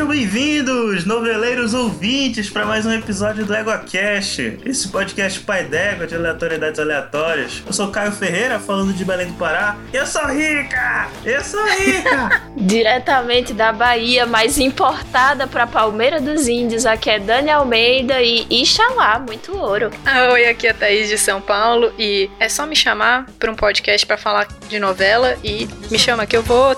[0.00, 6.14] Sejam bem-vindos, noveleiros ouvintes, para mais um episódio do EgoCast, esse podcast pai d'égua de
[6.14, 7.62] aleatoriedades aleatórias.
[7.66, 9.76] Eu sou Caio Ferreira, falando de Belém do Pará.
[9.92, 11.06] Eu sou rica!
[11.22, 12.40] Eu sou rica!
[12.56, 19.18] Diretamente da Bahia, mas importada para Palmeira dos Índios, aqui é Dani Almeida e Ixalá,
[19.18, 19.90] muito ouro.
[20.06, 23.52] Ah, oi, aqui é a Thaís de São Paulo e é só me chamar para
[23.52, 26.74] um podcast para falar de novela e me chama que eu vou.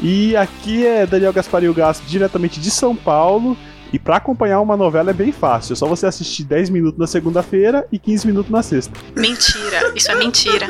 [0.00, 3.56] E aqui é Daniel Gasparinho Gasto, diretamente de São Paulo.
[3.92, 7.06] E para acompanhar uma novela é bem fácil, é só você assistir 10 minutos na
[7.06, 8.92] segunda-feira e 15 minutos na sexta.
[9.14, 10.66] Mentira, isso é mentira.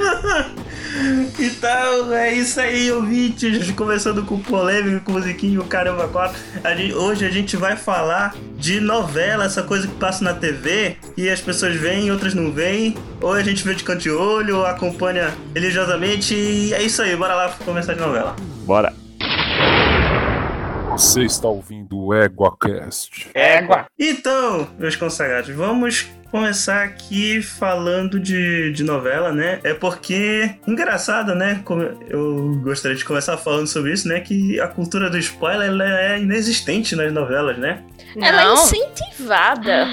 [1.39, 3.71] então é isso aí, ouvintes.
[3.73, 6.39] Começando com polêmica, com musiquinho, caramba, quatro.
[6.63, 10.97] A gente, hoje a gente vai falar de novela, essa coisa que passa na TV
[11.17, 12.97] e as pessoas veem, outras não veem.
[13.21, 16.35] Ou a gente vê de canto de olho, ou acompanha religiosamente.
[16.35, 18.37] E é isso aí, bora lá começar de novela.
[18.65, 19.06] Bora!
[20.97, 23.29] Você está ouvindo o EguaCast.
[23.35, 23.85] Égua!
[23.99, 29.61] Então, meus consagrados, vamos começar aqui falando de, de novela, né?
[29.63, 31.61] É porque, engraçado, né?
[31.67, 34.21] Como eu gostaria de começar falando sobre isso, né?
[34.21, 37.83] Que a cultura do spoiler ela é inexistente nas novelas, né?
[38.17, 38.55] Ela é Não.
[38.55, 39.87] incentivada.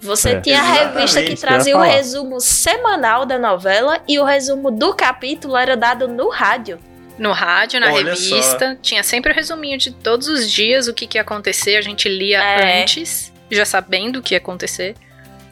[0.00, 4.70] Você É, tinha a revista que trazia o resumo semanal da novela e o resumo
[4.70, 6.78] do capítulo era dado no rádio.
[7.18, 11.06] No rádio, na Olha revista, tinha sempre o resuminho de todos os dias, o que,
[11.06, 12.82] que ia acontecer, a gente lia É.
[12.82, 14.94] antes, já sabendo o que ia acontecer.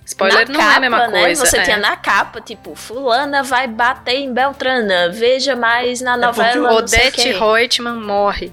[0.04, 1.20] Spoiler na não capa, é a mesma né?
[1.20, 1.46] coisa.
[1.46, 1.62] Você é.
[1.62, 6.76] tinha na capa, tipo, fulana vai bater em Beltrana, veja mais na porque novela o
[6.78, 7.32] Odete.
[7.32, 8.52] Reutemann morre.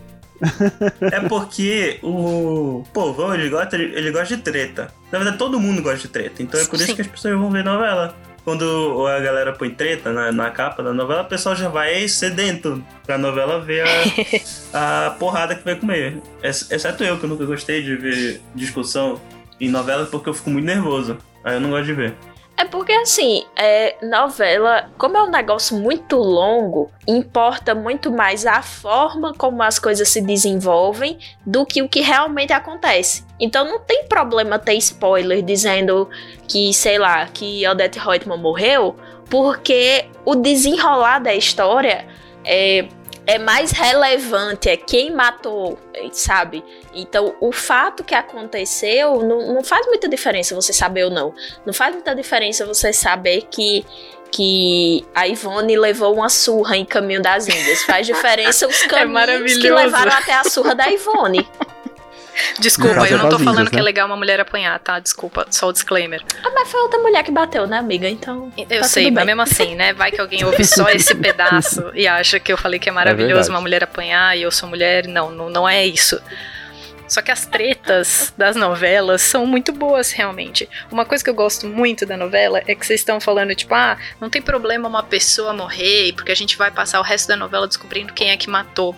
[1.02, 4.94] É porque o povão, ele gosta, ele gosta de treta.
[5.12, 6.42] Na verdade, todo mundo gosta de treta.
[6.42, 6.96] Então é por isso Sim.
[6.96, 8.16] que as pessoas vão ver novela.
[8.50, 12.84] Quando a galera põe treta na, na capa da novela, o pessoal já vai sedento
[13.06, 13.84] pra novela ver
[14.74, 16.18] a, a porrada que vai comer.
[16.42, 19.22] Ex- Exceto eu, que eu nunca gostei de ver discussão
[19.62, 21.16] em novela porque eu fico muito nervoso.
[21.44, 22.16] Aí eu não gosto de ver.
[22.60, 28.62] É porque assim, é, novela, como é um negócio muito longo, importa muito mais a
[28.62, 33.24] forma como as coisas se desenvolvem do que o que realmente acontece.
[33.40, 36.10] Então não tem problema ter spoiler dizendo
[36.50, 38.94] que, sei lá, que Odette Reutemann morreu,
[39.30, 42.06] porque o desenrolar da história
[42.44, 42.90] é,
[43.30, 45.78] é mais relevante, é quem matou,
[46.12, 46.66] sabe?
[46.96, 51.32] Então, o fato que aconteceu não, não faz muita diferença você saber ou não.
[51.64, 53.86] Não faz muita diferença você saber que,
[54.32, 57.84] que a Ivone levou uma surra em Caminho das Índias.
[57.84, 59.76] Faz diferença os caminhos que maravilhoso.
[59.76, 61.48] levaram até a surra da Ivone.
[62.60, 63.84] Desculpa, eu é não tô falando que é né?
[63.84, 65.00] legal uma mulher apanhar, tá?
[65.00, 66.24] Desculpa, só o disclaimer.
[66.44, 68.08] Ah, mas foi outra mulher que bateu, né, amiga?
[68.08, 68.52] Então.
[68.58, 69.94] Eu tá sei, tudo mas mesmo assim, né?
[69.94, 73.34] Vai que alguém ouve só esse pedaço e acha que eu falei que é maravilhoso
[73.34, 73.50] verdade.
[73.50, 75.08] uma mulher apanhar e eu sou mulher.
[75.08, 76.20] Não, não, não é isso.
[77.10, 80.70] Só que as tretas das novelas são muito boas, realmente.
[80.92, 83.98] Uma coisa que eu gosto muito da novela é que vocês estão falando, tipo, ah,
[84.22, 87.68] não tem problema uma pessoa morrer, porque a gente vai passar o resto da novela
[87.68, 88.96] descobrindo quem é que matou.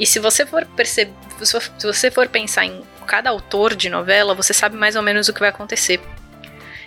[0.00, 1.12] E se você for perceber,
[1.42, 5.32] se você for pensar em cada autor de novela, você sabe mais ou menos o
[5.34, 6.00] que vai acontecer.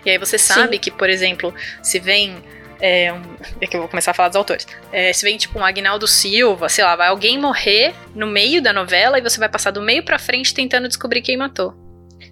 [0.03, 2.43] E aí você sabe que, por exemplo, se vem.
[2.81, 3.21] É, um,
[3.61, 4.67] é que eu vou começar a falar dos autores.
[4.91, 8.73] É, se vem tipo um Agnaldo Silva, sei lá, vai alguém morrer no meio da
[8.73, 11.73] novela e você vai passar do meio pra frente tentando descobrir quem matou.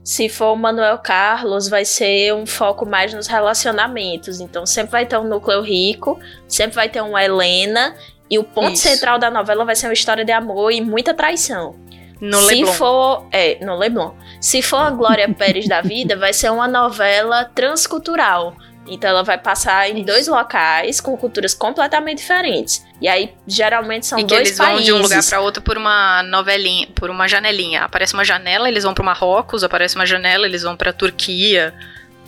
[0.04, 4.42] Se for o Manuel Carlos, vai ser um foco mais nos relacionamentos.
[4.42, 7.96] Então sempre vai ter um núcleo rico, sempre vai ter uma Helena.
[8.32, 8.84] E o ponto Isso.
[8.88, 11.76] central da novela vai ser uma história de amor e muita traição.
[12.22, 12.74] No Se Leblon.
[12.74, 13.28] for.
[13.32, 14.12] É, no Leblon.
[14.40, 18.56] Se for a Glória Pérez da vida, vai ser uma novela transcultural.
[18.88, 22.86] Então ela vai passar em dois locais com culturas completamente diferentes.
[23.02, 24.86] E aí, geralmente, são e dois eles vão países.
[24.86, 27.84] de um lugar pra outro por uma novelinha, por uma janelinha.
[27.84, 31.74] Aparece uma janela, eles vão pro Marrocos, aparece uma janela, eles vão pra Turquia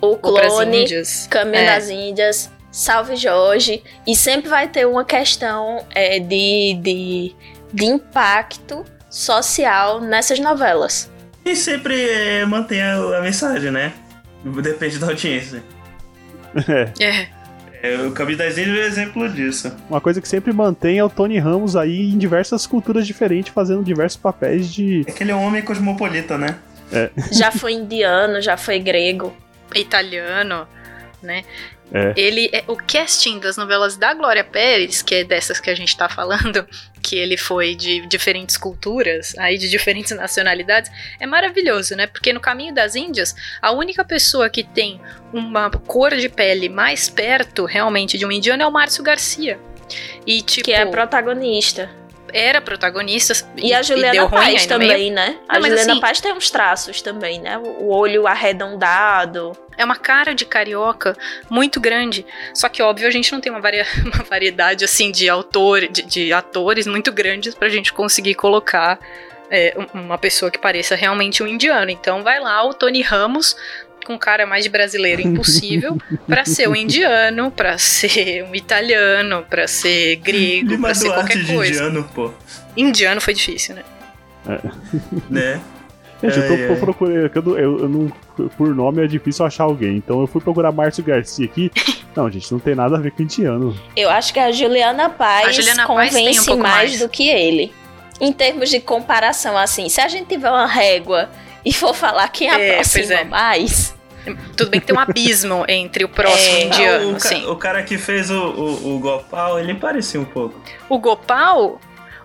[0.02, 0.86] O clone.
[1.30, 1.66] Caminho É.
[1.75, 3.84] das Índias, Salve Jorge.
[4.06, 7.36] E sempre vai ter uma questão é, de, de,
[7.72, 11.10] de impacto social nessas novelas.
[11.46, 13.94] E sempre é, mantém a, a mensagem, né?
[14.44, 15.64] Depende da audiência.
[16.68, 17.04] É.
[17.04, 17.44] É.
[17.84, 19.76] É, o Caminho das Índias é um exemplo disso.
[19.90, 23.84] Uma coisa que sempre mantém é o Tony Ramos aí em diversas culturas diferentes, fazendo
[23.84, 25.04] diversos papéis de.
[25.06, 26.56] É que ele é um homem cosmopolita, né?
[27.31, 29.36] Já foi indiano, já foi grego.
[29.76, 30.68] italiano,
[31.22, 31.44] né?
[31.94, 32.12] É.
[32.18, 35.95] Ele é o casting das novelas da Glória Pérez, que é dessas que a gente
[35.95, 36.68] tá falando,
[37.04, 42.07] que ele foi de diferentes culturas, aí de diferentes nacionalidades, é maravilhoso, né?
[42.07, 45.00] Porque no Caminho das Índias, a única pessoa que tem
[45.31, 49.60] uma cor de pele mais perto realmente de um indiano é o Márcio Garcia.
[50.25, 51.90] E tipo, Que é a protagonista.
[52.33, 53.33] Era protagonista.
[53.56, 55.38] E, a deu Juliana Paz também, né?
[55.47, 57.57] A Ah, mas Juliana assim- Paz tem uns traços também, né?
[57.59, 59.56] O olho arredondado.
[59.77, 61.15] É uma cara de carioca
[61.50, 62.25] muito grande.
[62.53, 66.01] Só que, óbvio, a gente não tem uma, varia- uma variedade assim de autor, de,
[66.03, 69.00] de atores muito grandes pra gente conseguir colocar
[69.51, 71.91] é, um- uma pessoa que pareça realmente um indiano.
[71.91, 73.56] Então vai lá o Tony Ramos
[74.04, 75.98] com cara mais de brasileiro impossível
[76.28, 81.54] pra ser um indiano, pra ser um italiano, pra ser grego, pra ser qualquer de
[81.54, 81.84] coisa.
[81.86, 82.32] indiano, pô.
[82.76, 83.84] Indiano foi difícil, né?
[85.30, 85.60] Né?
[86.22, 87.32] Gente, eu tô, Ai, procurando.
[87.36, 89.98] Eu, não- eu- eu não, por nome é difícil achar alguém.
[89.98, 91.70] Então eu fui procurar Márcio Garcia aqui.
[92.16, 93.76] Não, gente, não tem nada a ver com indiano.
[93.98, 96.62] Eu acho que a Juliana Paz A Juliana Paz tem um convence mais,
[96.92, 97.00] mais.
[97.00, 97.74] do que ele.
[98.22, 101.28] Em termos de comparação, assim, se a gente tiver uma régua
[101.65, 103.24] e for falar quem É, aproxima pois é.
[103.24, 103.95] mais,
[104.56, 106.63] Tudo bem que tem um abismo entre o próximo É.
[106.63, 107.45] indiano, o, ca- sim.
[107.45, 110.60] o cara que fez o, o, o Gopal, ele parecia um pouco.
[110.88, 111.80] O Gopal?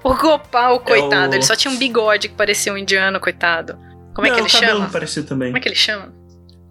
[0.04, 3.76] O Gopal, coitado, o- ele só tinha um bigode que parecia um indiano, coitado.
[4.14, 4.90] Como é Não, que ele o cabelo chama?
[4.90, 5.48] parecia também.
[5.48, 6.12] Como é que ele chama?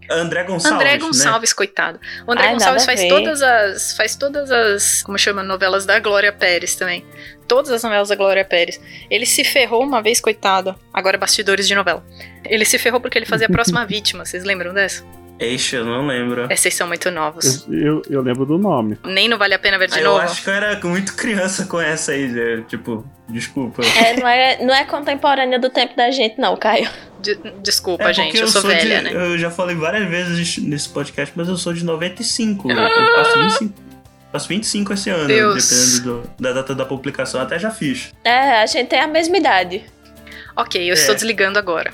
[0.09, 0.98] André Gonçalves, André né?
[0.98, 2.00] Gonçalves, coitado.
[2.25, 3.95] O André Ai, Gonçalves faz todas as.
[3.95, 5.04] faz todas as.
[5.04, 5.44] como chama?
[5.44, 7.06] Novelas da Glória Pérez também.
[7.48, 8.80] Todas as novelas da Glória Pérez.
[9.09, 10.75] Ele se ferrou uma vez, coitado.
[10.94, 12.06] Agora bastidores de novela.
[12.45, 14.25] Ele se ferrou porque ele fazia a próxima vítima.
[14.25, 15.04] Vocês lembram dessa?
[15.39, 16.47] Eixe, eu não lembro.
[16.49, 17.65] Essas são muito novos.
[17.69, 18.97] Eu, eu, eu lembro do nome.
[19.05, 20.19] Nem não vale a pena ver de Ah, eu novo.
[20.21, 23.83] acho que eu era muito criança com essa aí, tipo, desculpa.
[23.83, 26.89] é, não, é, não é contemporânea do tempo da gente, não, Caio.
[27.21, 29.11] De- desculpa, É, gente, porque eu sou velha, de, né?
[29.13, 32.71] Eu já falei várias vezes nesse podcast, mas eu sou de 95.
[32.71, 32.75] Eu
[33.15, 33.73] faço 25,
[34.31, 35.69] faço 25 esse ano, Deus.
[35.69, 37.41] dependendo do- da data da publicação.
[37.41, 38.11] Até já fiz.
[38.23, 39.83] É, a gente tem a mesma idade.
[40.55, 40.93] Ok, eu É.
[40.93, 41.91] estou desligando agora.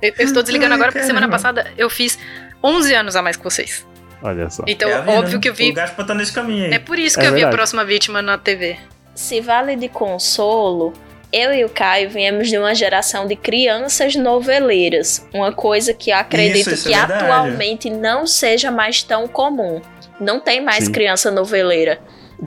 [0.00, 1.36] Eu, eu estou desligando Ai, agora porque semana caramba.
[1.36, 2.18] passada eu fiz
[2.62, 3.86] 11 anos a mais que vocês.
[4.22, 4.62] Olha só.
[4.66, 5.40] Então, É vida, óbvio né?
[5.42, 5.70] que eu vi.
[5.70, 6.74] O Gaspa tá nesse caminho aí.
[6.74, 7.56] É por isso É que eu vi a verdade.
[7.56, 8.76] próxima vítima na TV.
[9.14, 10.92] Se vale de consolo,
[11.32, 15.26] eu e o Caio viemos de uma geração de crianças noveleiras.
[15.34, 17.24] Uma coisa que eu acredito Isso, isso que é verdade.
[17.24, 19.82] atualmente não seja mais tão comum.
[20.20, 20.92] Não tem mais Sim.
[20.92, 21.98] criança noveleira.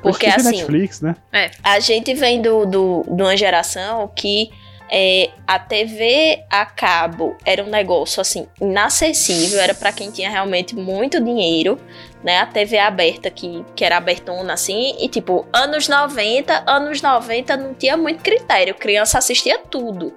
[0.02, 1.16] Porque assim, Netflix, né?
[1.64, 4.50] a gente vem do, do, de uma geração que
[4.90, 10.76] é, a TV a cabo era um negócio assim inacessível, era pra quem tinha realmente
[10.76, 11.80] muito dinheiro,
[12.24, 12.40] né?
[12.40, 17.74] A TV aberta que, que era abertona assim, e tipo, anos 90, anos 90 não
[17.74, 20.14] tinha muito critério, criança assistia tudo.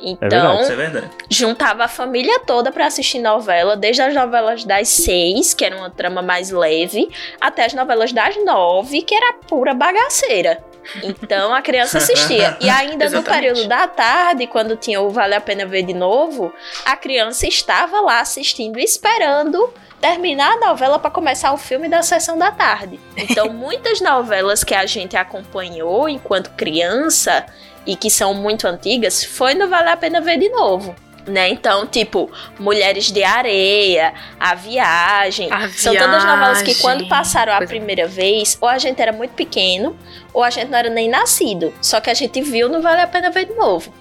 [0.00, 0.62] Então, verdade.
[0.62, 1.10] Isso é verdade.
[1.30, 5.90] juntava a família toda pra assistir novela, desde as novelas das seis, que era uma
[5.90, 7.08] trama mais leve,
[7.40, 10.62] até as novelas das nove, que era pura bagaceira.
[11.02, 12.56] Então a criança assistia.
[12.60, 16.52] E ainda no período da tarde, quando tinha o Vale a Pena Ver de novo,
[16.84, 22.36] a criança estava lá assistindo, esperando terminar a novela para começar o filme da sessão
[22.36, 23.00] da tarde.
[23.16, 27.46] Então muitas novelas que a gente acompanhou enquanto criança
[27.86, 30.94] e que são muito antigas, foi no Vale a Pena Ver de novo.
[31.26, 31.48] Né?
[31.48, 35.50] Então, tipo, Mulheres de Areia, A Viagem.
[35.50, 39.30] A São todas novelas que, quando passaram a primeira vez, ou a gente era muito
[39.32, 39.96] pequeno,
[40.34, 41.72] ou a gente não era nem nascido.
[41.80, 43.92] Só que a gente viu, não vale a pena ver de novo.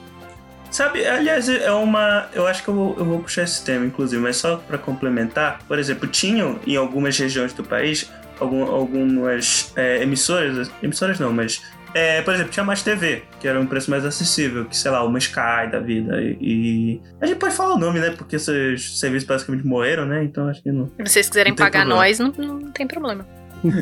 [0.69, 2.27] Sabe, aliás, é uma.
[2.33, 5.59] Eu acho que eu vou, eu vou puxar esse tema, inclusive, mas só pra complementar,
[5.67, 10.69] por exemplo, tinham em algumas regiões do país algum- algumas é, emissoras.
[10.81, 11.61] Emissoras não, mas.
[11.93, 15.03] É, por exemplo, tinha mais TV, que era um preço mais acessível, que sei lá,
[15.03, 16.21] uma Sky da vida.
[16.21, 18.11] E, e- A gente pode falar o nome, né?
[18.11, 20.23] Porque esses serviços basicamente morreram, né?
[20.23, 20.87] Então acho que não.
[20.87, 22.01] Se vocês quiserem Não pagar problema.
[22.01, 23.25] nós, não, não tem problema.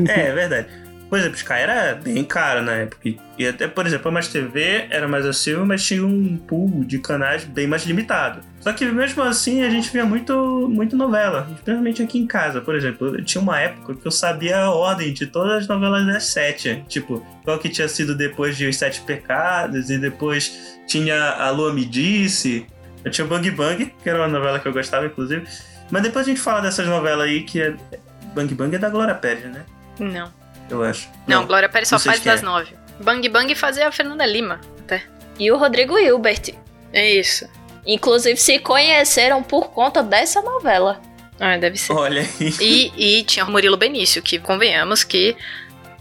[0.10, 0.68] É, é verdade.
[1.10, 3.02] Por exemplo, Sky era bem caro na época.
[3.10, 6.86] E- E até, por exemplo, a Mais TV era mais acessível, mas tinha um pool
[6.86, 8.40] de canais bem mais limitado.
[8.62, 12.62] Só que mesmo assim a gente via muito, muito novela, especialmente aqui em casa.
[12.62, 16.06] Por exemplo, eu tinha uma época que eu sabia a ordem de todas as novelas
[16.06, 16.84] das sete.
[16.88, 21.74] Tipo, qual que tinha sido depois de Os Sete Pecados, e depois tinha A Lua
[21.74, 22.68] Me Disse.
[23.04, 25.48] Eu tinha Bang Bang, que era uma novela que eu gostava, inclusive.
[25.90, 27.76] Mas depois a gente fala dessas novelas aí que é.
[28.36, 29.66] Bang Bang é da Glória Pérez, né?
[30.00, 30.32] Não.
[30.70, 31.10] Eu acho.
[31.28, 32.46] Não, Glória Pérez só não faz das é.
[32.46, 32.76] nove.
[33.00, 35.04] Bang Bang fazia a Fernanda Lima, até.
[35.40, 36.54] E o Rodrigo Hilbert.
[36.94, 37.48] É isso.
[37.86, 41.02] Inclusive, se conheceram por conta dessa novela.
[41.40, 41.94] Ah, deve ser.
[41.94, 42.54] Olha aí.
[42.60, 45.36] E, e tinha o Murilo Benício, que convenhamos que.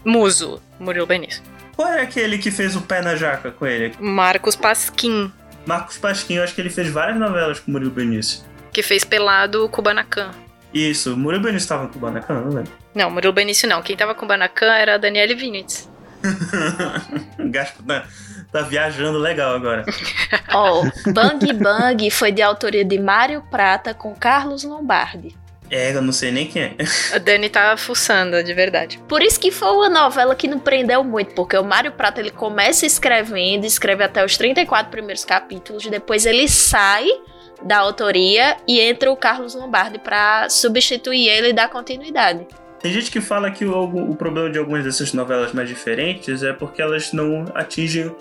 [0.05, 1.41] Muso, Murilo Benício.
[1.75, 3.93] Qual é aquele que fez o pé na jaca com ele?
[3.99, 5.31] Marcos Pasquim,
[5.65, 8.41] Marcos Pasquim, eu acho que ele fez várias novelas com o Murilo Benício.
[8.71, 10.31] que fez pelado Kubanacan.
[10.73, 12.71] Isso, o Murilo Benício tava com o Kubanacan, não lembro.
[12.95, 13.81] Não, Murilo Benício não.
[13.81, 15.89] Quem tava com Kubanacan era a Daniele Vinitz.
[17.49, 17.83] Gaspo
[18.51, 19.85] tá viajando legal agora.
[20.53, 25.35] Ó, Bang Bang foi de autoria de Mário Prata com Carlos Lombardi.
[25.69, 26.75] É, eu não sei nem quem é.
[27.13, 28.99] A Dani tá fuçando, de verdade.
[29.07, 32.29] Por isso que foi uma novela que não prendeu muito, porque o Mário Prata ele
[32.29, 37.07] começa escrevendo, escreve até os 34 primeiros capítulos, depois ele sai
[37.63, 42.45] da autoria e entra o Carlos Lombardi pra substituir ele e dar continuidade.
[42.81, 46.51] Tem gente que fala que o, o problema de algumas dessas novelas mais diferentes é
[46.51, 48.13] porque elas não atingem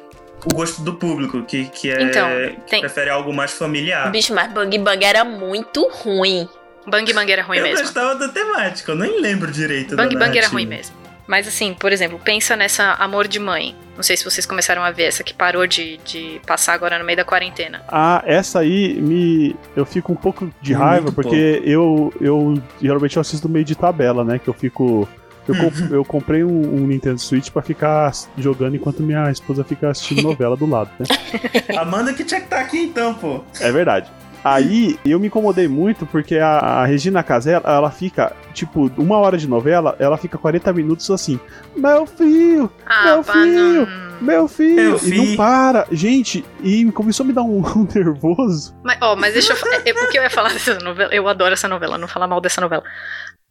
[0.44, 2.80] o gosto do público, que, que é Então, que tem.
[2.80, 4.10] prefere algo mais familiar.
[4.10, 6.48] Bicho, mas Bang Bang era muito ruim.
[6.86, 7.82] Bang Bang era ruim eu mesmo.
[7.84, 10.96] gostava da temática, eu nem lembro direito Bang da Bang era ruim mesmo.
[11.26, 13.76] Mas assim, por exemplo, pensa nessa Amor de Mãe.
[13.94, 17.04] Não sei se vocês começaram a ver essa que parou de, de passar agora no
[17.04, 17.84] meio da quarentena.
[17.88, 19.54] Ah, essa aí me.
[19.76, 23.76] Eu fico um pouco de Muito raiva, porque eu, eu geralmente eu assisto meio de
[23.76, 24.40] tabela, né?
[24.40, 25.08] Que eu fico.
[25.50, 26.48] Eu, comp- eu comprei um,
[26.82, 31.06] um Nintendo Switch pra ficar jogando enquanto minha esposa fica assistindo novela do lado, né?
[31.78, 33.42] Amanda que tinha que estar aqui então, pô.
[33.60, 34.10] É verdade.
[34.42, 39.36] Aí eu me incomodei muito porque a, a Regina Casella, ela fica, tipo, uma hora
[39.36, 41.38] de novela, ela fica 40 minutos assim.
[41.76, 42.70] Meu filho,
[43.04, 43.86] Meu pá, filho!
[43.86, 44.98] não- meu filho!
[44.98, 45.86] Meu E não para.
[45.92, 48.74] Gente, e começou a me dar um, um nervoso.
[48.82, 49.76] Mas, ó, mas deixa eu falar.
[49.78, 51.14] O que eu ia falar dessa novela?
[51.14, 52.82] Eu adoro essa novela, não falar mal dessa novela.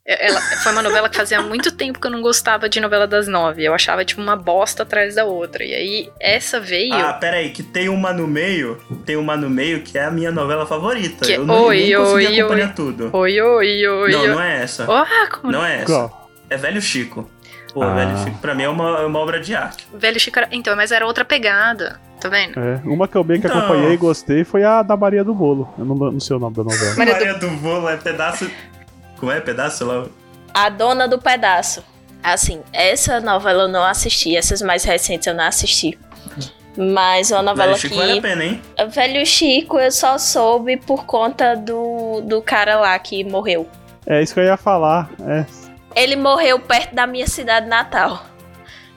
[0.06, 3.06] É, Ela foi uma novela que fazia muito tempo que eu não gostava de novela
[3.06, 3.64] das nove.
[3.64, 5.64] Eu achava, tipo, uma bosta atrás da outra.
[5.64, 6.94] E aí, essa veio.
[6.94, 10.12] Ah, pera aí, que tem uma no meio, tem uma no meio que é a
[10.12, 11.26] minha novela favorita.
[11.26, 12.74] Que- eu não, Oi, nem consegui oi, acompanhar oi.
[12.74, 13.10] tudo.
[13.14, 14.12] Oi, oi, oi.
[14.12, 14.28] não, oi.
[14.30, 14.86] não é essa.
[14.92, 15.86] Ah, como Não é essa.
[15.86, 16.30] Qual?
[16.50, 17.30] É Velho Chico.
[17.74, 17.94] Pô, Ah.
[17.94, 19.86] Velho Chico pra mim é uma, é uma obra de arte.
[19.94, 20.48] Velho Chico era...
[20.52, 22.00] Então, mas era outra pegada.
[22.20, 22.60] Tá vendo?
[22.60, 23.60] É, uma que eu bem que Então.
[23.60, 25.72] acompanhei e gostei foi a da Maria do Bolo.
[25.78, 26.96] Eu não, não sei o nome da novela.
[26.98, 28.50] Maria Maria do Bolo é pedaço.
[29.20, 29.40] Como é?
[29.42, 30.06] Pedaço lá?
[30.54, 31.84] A Dona do Pedaço.
[32.24, 35.98] Assim, essa novela eu não assisti, essas mais recentes eu não assisti.
[36.78, 38.22] Mas uma novela Velho Chico vale a que.
[38.22, 38.62] pena, hein?
[38.90, 43.68] Velho Chico eu só soube por conta do, do cara lá que morreu.
[44.06, 45.10] É isso que eu ia falar.
[45.28, 45.46] É,
[45.96, 48.26] Ele morreu perto da minha cidade natal.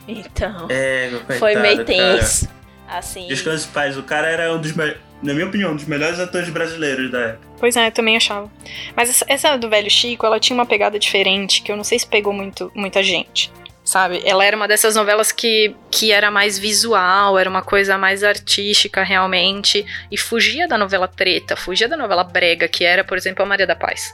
[0.06, 1.84] Então, É, coitado, foi meio cara.
[1.86, 2.48] tenso.
[2.88, 3.28] Assim.
[3.72, 3.96] Paz.
[3.96, 7.20] O cara era um dos, me- na minha opinião, um dos melhores atores brasileiros da
[7.20, 7.48] época.
[7.58, 8.50] Pois é, eu também achava.
[8.96, 11.98] Mas essa, essa do Velho Chico, ela tinha uma pegada diferente, que eu não sei
[11.98, 13.52] se pegou muito, muita gente.
[13.84, 14.22] Sabe?
[14.24, 19.02] Ela era uma dessas novelas que, que era mais visual, era uma coisa mais artística
[19.02, 19.84] realmente.
[20.10, 23.66] E fugia da novela treta, fugia da novela brega, que era, por exemplo, a Maria
[23.66, 24.12] da Paz.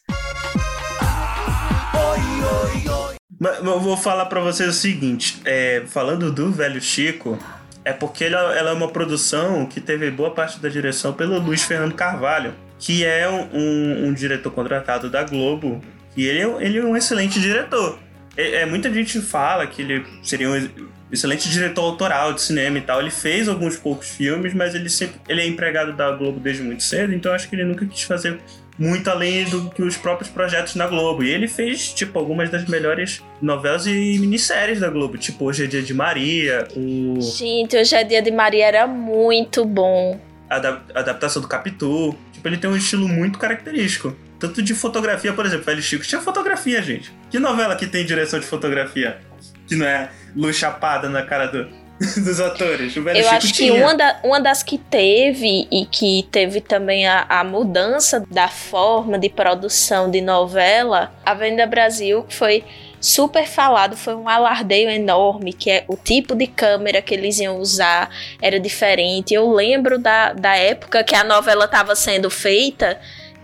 [3.38, 7.38] Mas mas eu vou falar pra vocês o seguinte: é, falando do Velho Chico,
[7.84, 11.62] é porque ela, ela é uma produção que teve boa parte da direção pelo Luiz
[11.62, 15.80] Fernando Carvalho, que é um, um- um diretor contratado da Globo.
[16.16, 17.98] E ele, é um- ele é um excelente diretor.
[18.36, 20.68] É, é, muita gente fala que ele seria um
[21.10, 23.00] excelente diretor autoral de cinema e tal.
[23.00, 26.82] Ele fez alguns poucos filmes, mas ele sempre ele é empregado da Globo desde muito
[26.82, 28.38] cedo, então acho que ele nunca quis fazer
[28.78, 31.24] muito além do que os próprios projetos na Globo.
[31.24, 35.66] E ele fez, tipo, algumas das melhores novelas e minisséries da Globo, tipo Hoje é
[35.66, 40.20] Dia de Maria, o Gente, hoje é dia de Maria era muito bom.
[40.48, 42.14] a adap- a adaptação do Capitu.
[42.32, 44.16] Tipo, ele tem um estilo muito característico.
[44.38, 47.12] Tanto de fotografia, por exemplo, Velho Chico tinha fotografia, gente.
[47.28, 49.18] Que novela que tem direção de fotografia?
[49.66, 51.66] Que não é luz chapada na cara do-
[52.24, 52.96] dos atores.
[52.96, 53.74] O Velho Eu Chico acho que tinha.
[53.74, 59.18] uma, da- uma das que teve e que teve também a, a mudança da forma
[59.18, 62.64] de produção de novela, Avenida Brasil, que foi
[63.00, 67.58] super falado, foi um alardeio enorme, que é o tipo de câmera que eles iam
[67.58, 68.10] usar
[68.42, 69.32] era diferente.
[69.34, 72.98] Eu lembro da, da época que a novela estava sendo feita,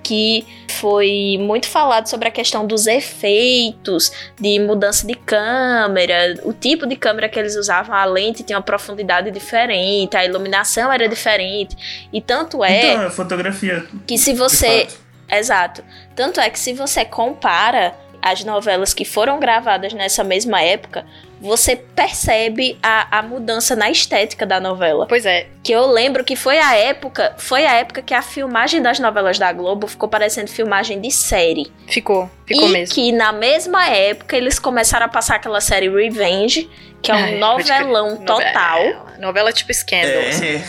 [0.05, 0.47] que
[0.79, 6.95] foi muito falado sobre a questão dos efeitos, de mudança de câmera, o tipo de
[6.95, 11.75] câmera que eles usavam, a lente tinha uma profundidade diferente, a iluminação era diferente.
[12.13, 13.85] E tanto é Então, é fotografia.
[14.07, 14.87] que se você.
[15.29, 15.83] Exato.
[16.15, 21.05] Tanto é que se você compara as novelas que foram gravadas nessa mesma época,
[21.45, 25.07] você percebe a, a mudança na estética da novela.
[25.07, 28.81] Pois é, Que eu lembro que foi a época, foi a época que a filmagem
[28.81, 31.71] das novelas da Globo ficou parecendo filmagem de série.
[31.87, 32.95] ficou, ficou e mesmo.
[32.95, 36.69] que na mesma época eles começaram a passar aquela série Revenge,
[37.03, 37.81] que é um Ai, pode crer.
[37.81, 38.79] novelão total.
[38.83, 40.41] Novela, novela tipo Scandals.
[40.43, 40.63] É.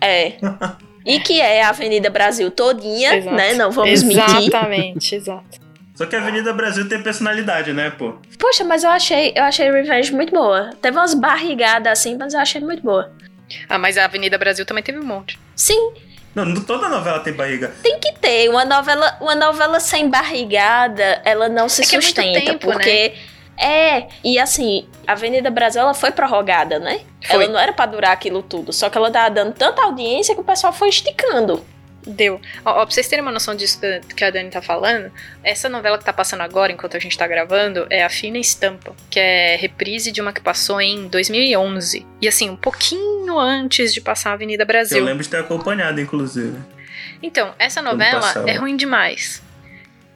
[0.00, 0.32] É.
[1.06, 3.34] E que é a Avenida Brasil todinha, Exato.
[3.36, 3.54] né?
[3.54, 4.48] Não vamos mentir.
[4.48, 5.67] Exatamente, exato.
[5.98, 8.14] Só que a Avenida Brasil tem personalidade, né, pô?
[8.38, 10.70] Poxa, mas eu achei, eu achei Revenge muito boa.
[10.80, 13.10] Teve umas barrigadas assim, mas eu achei muito boa.
[13.68, 15.36] Ah, mas a Avenida Brasil também teve um monte.
[15.56, 15.92] Sim,
[16.36, 17.72] Não, não toda novela tem barriga.
[17.82, 18.48] tem que ter.
[18.48, 22.40] Uma novela, uma novela sem barrigada, ela não se É que é muito sustenta.
[22.44, 23.14] tempo, porque.
[23.60, 27.00] É, e assim, a Avenida Brasil ela foi prorrogada, né?
[27.26, 27.42] Foi.
[27.42, 28.72] Ela não era pra durar aquilo tudo.
[28.72, 31.64] Só que ela tava dando tanta audiência que o pessoal foi esticando.
[32.08, 32.40] Deu.
[32.64, 33.78] Ó, ó, pra vocês terem uma noção disso
[34.16, 35.12] que- a Dani tá falando,
[35.44, 38.96] essa novela que tá passando agora, enquanto a gente tá gravando, é A Fina Estampa,
[39.10, 42.06] que é reprise de uma que passou em 2011.
[42.20, 45.04] E assim, um pouquinho antes de passar a Avenida Eu Brasil.
[45.04, 46.56] lembro de ter acompanhado, inclusive.
[47.22, 49.42] Então, essa novela é ruim demais.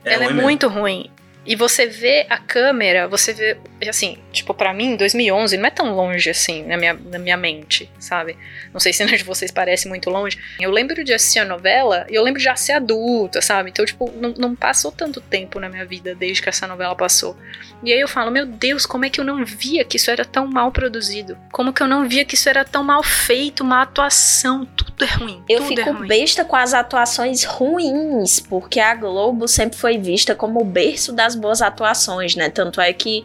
[0.05, 0.43] É ela é ruim mesmo.
[0.49, 1.11] muito ruim.
[1.45, 3.59] E você vê a câmera, você vê,
[3.89, 7.91] assim, tipo, pra mim, 2011 não é tão longe assim na minha, na minha mente,
[7.99, 8.37] sabe?
[8.73, 10.39] Não sei se de vocês parece muito longe.
[10.61, 13.71] Eu lembro de assistir a novela e eu lembro de já ser adulta, sabe?
[13.71, 17.37] Então, tipo, não, não passou tanto tempo na minha vida desde que essa novela passou.
[17.83, 20.25] E aí eu falo, meu Deus, como é que eu não via que isso era
[20.25, 21.37] tão mal produzido?
[21.51, 24.65] Como que eu não via que isso era tão mal feito, uma atuação?
[24.65, 25.43] Tudo é ruim.
[25.49, 26.07] Eu tudo é fico ruim.
[26.07, 31.32] besta com as atuações ruins, porque a Globo sempre foi vista como o berço das
[31.35, 32.51] boas atuações, né?
[32.51, 33.25] Tanto é que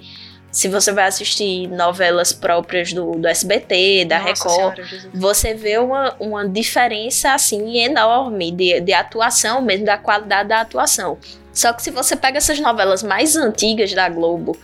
[0.51, 5.77] se você vai assistir novelas próprias do, do SBT, da Nossa Record, Senhora, você vê
[5.77, 11.17] uma, uma diferença assim enorme de, de atuação, mesmo da qualidade da atuação.
[11.53, 14.55] Só que se você pega essas novelas mais antigas da Globo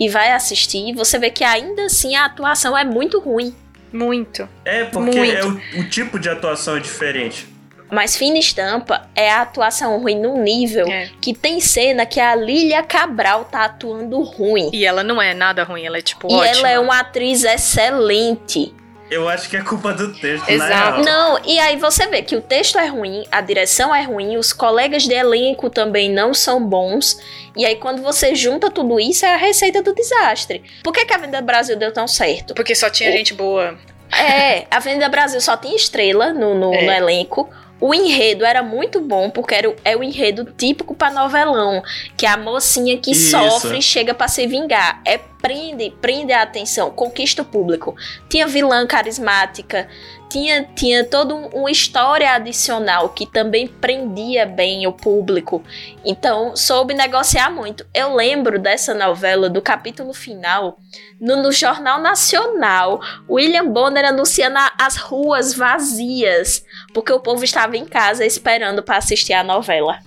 [0.00, 3.54] e vai assistir, você vê que ainda assim a atuação é muito ruim.
[3.92, 4.48] Muito.
[4.64, 5.34] É, porque Muito.
[5.34, 7.46] é o, o tipo de atuação é diferente.
[7.90, 11.08] Mas Fina Estampa é a atuação ruim num nível É.
[11.20, 14.70] que tem cena que a Lília Cabral tá atuando ruim.
[14.72, 16.58] E ela não é nada ruim, ela é tipo E ótima.
[16.58, 18.74] ela é uma atriz excelente.
[19.10, 21.00] Eu acho que é culpa do texto, na Exato.
[21.02, 24.52] Não, e aí você vê que o texto é ruim, a direção é ruim, os
[24.52, 27.18] colegas de elenco também não são bons.
[27.56, 30.62] E aí quando você junta tudo isso, é a receita do desastre.
[30.84, 32.52] Por que, que a Avenida Brasil deu tão certo?
[32.52, 33.78] Porque só tinha gente boa.
[34.12, 36.82] É, a Avenida Brasil só tinha estrela no, no, É.
[36.82, 37.48] no elenco.
[37.80, 41.82] O enredo era muito bom, porque era, o- é o enredo típico pra novelão.
[42.16, 43.30] Que é a mocinha que Isso.
[43.30, 45.00] sofre e chega pra se vingar.
[45.06, 47.94] É prende, prende a atenção, conquista o público.
[48.28, 49.88] Tinha vilã carismática,
[50.28, 55.62] tinha, tinha toda um- uma história adicional que também prendia bem o público.
[56.04, 57.86] Então, soube negociar muito.
[57.94, 60.78] Eu lembro dessa novela, do capítulo final,
[61.20, 67.76] no, no Jornal Nacional, William Bonner anunciando a- as ruas vazias, porque o povo estava
[67.76, 69.98] em casa esperando para assistir a novela.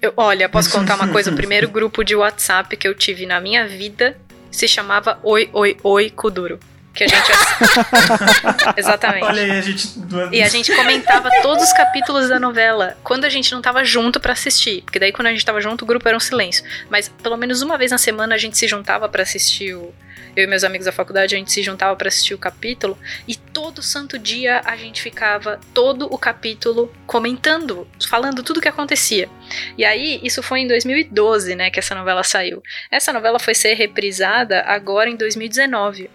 [0.00, 1.30] Eu- olha, posso contar uma coisa?
[1.30, 4.16] O primeiro grupo de WhatsApp que eu tive na minha vida
[4.50, 6.58] se chamava Oi, Oi, Oi, Kuduro.
[6.96, 7.30] Que a gente.
[8.78, 9.24] Exatamente.
[9.24, 9.88] Olha aí, a gente.
[10.32, 14.18] E a gente comentava todos os capítulos da novela quando a gente não tava junto
[14.18, 14.80] pra assistir.
[14.82, 16.64] Porque daí quando a gente tava junto, o grupo era um silêncio.
[16.88, 19.94] Mas pelo menos uma vez na semana a gente se juntava pra assistir o.
[20.34, 22.98] Eu e meus amigos da faculdade, a gente se juntava pra assistir o capítulo.
[23.26, 28.68] E todo santo dia a gente ficava todo o capítulo comentando, falando tudo o que
[28.68, 29.30] acontecia.
[29.78, 32.62] E aí, isso foi em 2012, né, que essa novela saiu.
[32.90, 36.10] Essa novela foi ser reprisada agora em 2019.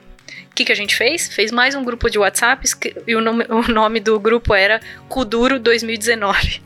[0.52, 1.28] O que, que a gente fez?
[1.34, 2.68] Fez mais um grupo de WhatsApp
[3.08, 6.62] e o nome, o nome do grupo era Kuduro 2019.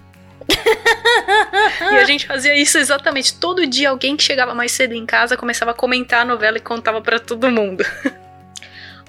[0.49, 3.35] e a gente fazia isso exatamente.
[3.35, 6.61] Todo dia alguém que chegava mais cedo em casa começava a comentar a novela e
[6.61, 7.85] contava pra todo mundo.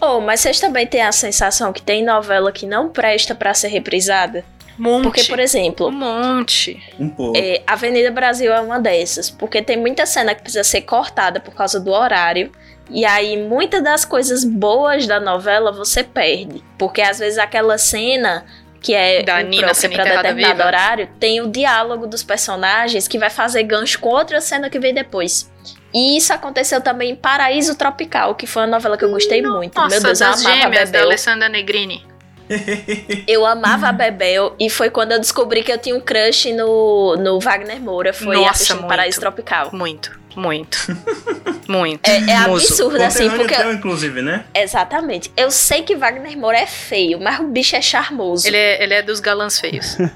[0.00, 3.68] Oh, mas vocês também têm a sensação que tem novela que não presta para ser
[3.68, 4.44] reprisada?
[4.78, 5.04] Monte.
[5.04, 6.82] Porque, por exemplo, Um monte.
[6.98, 7.36] Um pouco.
[7.36, 11.54] É, Avenida Brasil é uma dessas, porque tem muita cena que precisa ser cortada por
[11.54, 12.52] causa do horário.
[12.90, 16.62] E aí, muitas das coisas boas da novela você perde.
[16.78, 18.44] Porque às vezes aquela cena
[18.80, 20.66] que é Da Nina enterrada determinado viva.
[20.66, 24.94] horário, tem o diálogo dos personagens que vai fazer gancho com outra cena que vem
[24.94, 25.50] depois.
[25.92, 29.74] E isso aconteceu também em Paraíso Tropical, que foi uma novela que eu gostei muito.
[29.74, 31.02] Nossa, Meu Deus, eu amava a gêmeas da Bebel.
[31.02, 32.06] Alessandra Negrini.
[33.26, 37.16] Eu amava a Bebel e foi quando eu descobri que eu tinha um crush no,
[37.16, 38.12] no Wagner Moura.
[38.12, 38.88] Foi Nossa, assistindo muito.
[38.88, 39.70] Paraíso Tropical.
[39.72, 40.78] Muito, muito.
[41.68, 42.06] muito.
[42.08, 43.54] É, é absurdo, assim, porque.
[43.54, 44.44] teu, inclusive, né?
[44.54, 45.32] Exatamente.
[45.36, 48.46] Eu sei que Wagner Moura é feio, mas o bicho é charmoso.
[48.46, 49.96] Ele é, ele é dos galãs feios.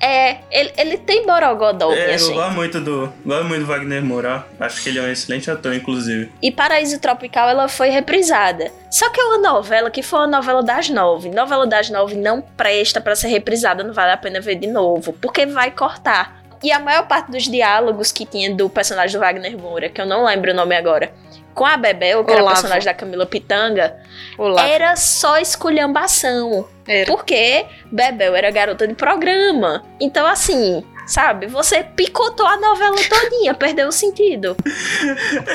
[0.00, 2.34] É, ele, ele tem borogodó, É, eu gente.
[2.34, 3.12] gosto muito do.
[3.24, 4.46] Gosto muito do Wagner Moura.
[4.60, 6.30] Acho que ele é um excelente ator, inclusive.
[6.40, 8.70] E Paraíso Tropical ela foi reprisada.
[8.90, 11.30] Só que é uma novela que foi uma novela das nove.
[11.30, 15.12] Novela das nove não presta pra ser reprisada, não vale a pena ver de novo,
[15.14, 16.45] porque vai cortar.
[16.62, 20.06] E a maior parte dos diálogos que tinha do personagem do Wagner Moura, que eu
[20.06, 21.12] não lembro o nome agora,
[21.54, 22.56] com a Bebel, que era o Olavo.
[22.60, 23.96] personagem da Camila Pitanga,
[24.36, 24.66] Olá.
[24.66, 26.66] era só esculhambação.
[26.86, 27.06] Era.
[27.06, 29.82] Porque Bebel era garota de programa.
[30.00, 31.46] Então, assim, sabe?
[31.46, 34.56] Você picotou a novela todinha, perdeu o sentido.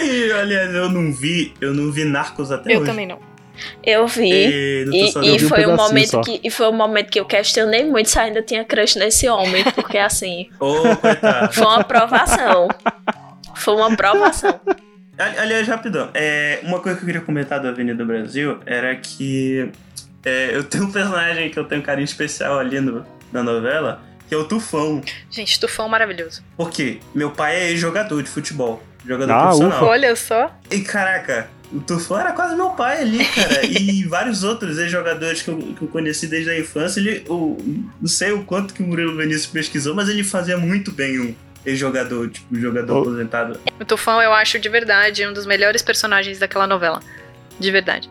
[0.04, 1.54] E, aliás, eu não vi.
[1.62, 2.90] Eu não vi Narcos até Eu hoje.
[2.90, 3.20] também não.
[3.84, 4.30] Eu vi.
[4.32, 6.22] E, E, e vi um foi um pedacinho momento só.
[6.22, 9.64] que, e foi um momento que eu questionei muito se ainda tinha crush nesse homem,
[9.76, 11.54] porque assim, Ô, coitado.
[11.54, 12.68] foi uma provação.
[13.56, 14.60] Foi uma provação.
[15.18, 19.70] Ali- Aliás, rapidão, é, uma coisa que eu queria comentar do Avenida Brasil era que
[20.26, 24.02] é, eu tenho um personagem que eu tenho um carinho especial ali no, na novela,
[24.28, 25.02] que é o Tufão.
[25.30, 26.42] Gente, tufão maravilhoso.
[26.58, 27.00] Por quê?
[27.14, 28.82] Meu pai é jogador de futebol.
[29.06, 29.84] Jogador Ah, profissional.
[29.86, 30.56] Olha só.
[30.72, 33.66] E caraca, o Tufão era quase meu pai ali, cara.
[33.66, 37.00] e vários outros ex-jogadores que eu, que eu conheci desde a infância.
[37.00, 37.58] Ele, o,
[38.00, 41.36] não sei o quanto que o Murilo Benício pesquisou, mas ele fazia muito bem um
[41.66, 43.02] ex-jogador, tipo, um jogador Oh.
[43.02, 43.60] aposentado.
[43.80, 47.00] O Tufão, eu acho de verdade um dos melhores personagens daquela novela.
[47.60, 48.10] De verdade.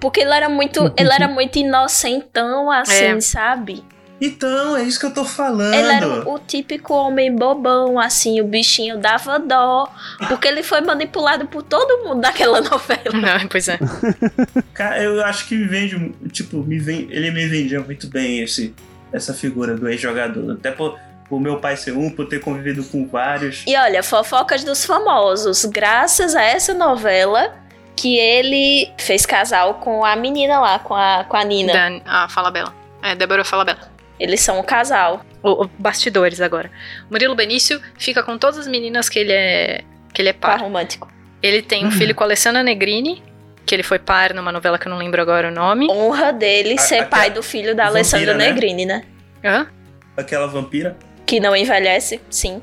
[0.00, 3.20] Porque ele era muito, ele era muito inocentão, assim, É.
[3.20, 3.82] sabe?
[4.20, 5.74] Então, é isso que eu tô falando.
[5.74, 9.88] Ele era o, típico homem bobão, assim, o bichinho dava dó.
[10.26, 13.12] Porque ele foi manipulado por todo mundo daquela novela.
[13.12, 13.78] Não, pois é.
[14.74, 18.74] Cara, eu acho que me vende, tipo, me vem, ele me vendia muito bem esse,
[19.12, 20.52] essa figura do ex-jogador.
[20.52, 23.62] Até por, por meu pai ser um, por ter convivido com vários.
[23.68, 25.64] E olha, fofocas dos famosos.
[25.64, 27.54] Graças a essa novela
[27.94, 31.72] que ele fez casal com a menina lá, com a, com a Nina.
[31.72, 32.74] Da, a Fala Bela.
[33.00, 33.97] É, Débora Fala Bela.
[34.18, 35.24] Eles são um casal.
[35.42, 36.70] O, o- bastidores agora.
[37.10, 40.60] Murilo Benício fica com todas as meninas que ele é que ele é Par par.
[40.60, 41.08] romântico.
[41.42, 43.22] Ele tem um filho com a Alessandra Negrini,
[43.64, 45.86] que ele foi par numa novela que eu não lembro agora o nome.
[45.90, 48.48] Honra dele A- ser pai do filho da vampira, Alessandra né?
[48.48, 49.04] Negrini, né?
[49.44, 49.68] Hã?
[50.16, 50.96] Aquela vampira.
[51.24, 52.60] Que não envelhece, sim.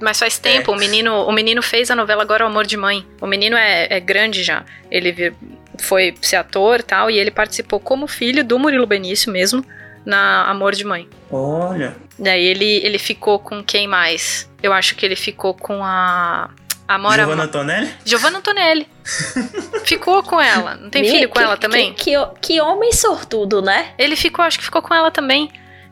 [0.00, 0.74] Mas faz tempo, É.
[0.74, 3.06] o menino, o menino fez a novela agora O Amor de Mãe.
[3.20, 4.64] O menino é, é grande já.
[4.90, 5.32] Ele
[5.78, 9.62] foi ser ator e tal, e ele participou como filho do Murilo Benício mesmo,
[10.04, 11.08] na Amor de Mãe.
[11.30, 11.96] Olha.
[12.18, 14.50] Daí ele, ele ficou com quem mais?
[14.62, 16.50] Eu acho que ele ficou com a.
[16.88, 17.22] A Mora.
[17.22, 17.94] Giovanna Antonelli?
[18.04, 18.88] Giovanna Antonelli.
[19.86, 20.74] ficou com ela.
[20.74, 21.92] Não tem filho com que- ela também?
[21.94, 23.90] Que, que, que homem sortudo, né?
[23.96, 25.48] Ele ficou, acho que ficou com ela também.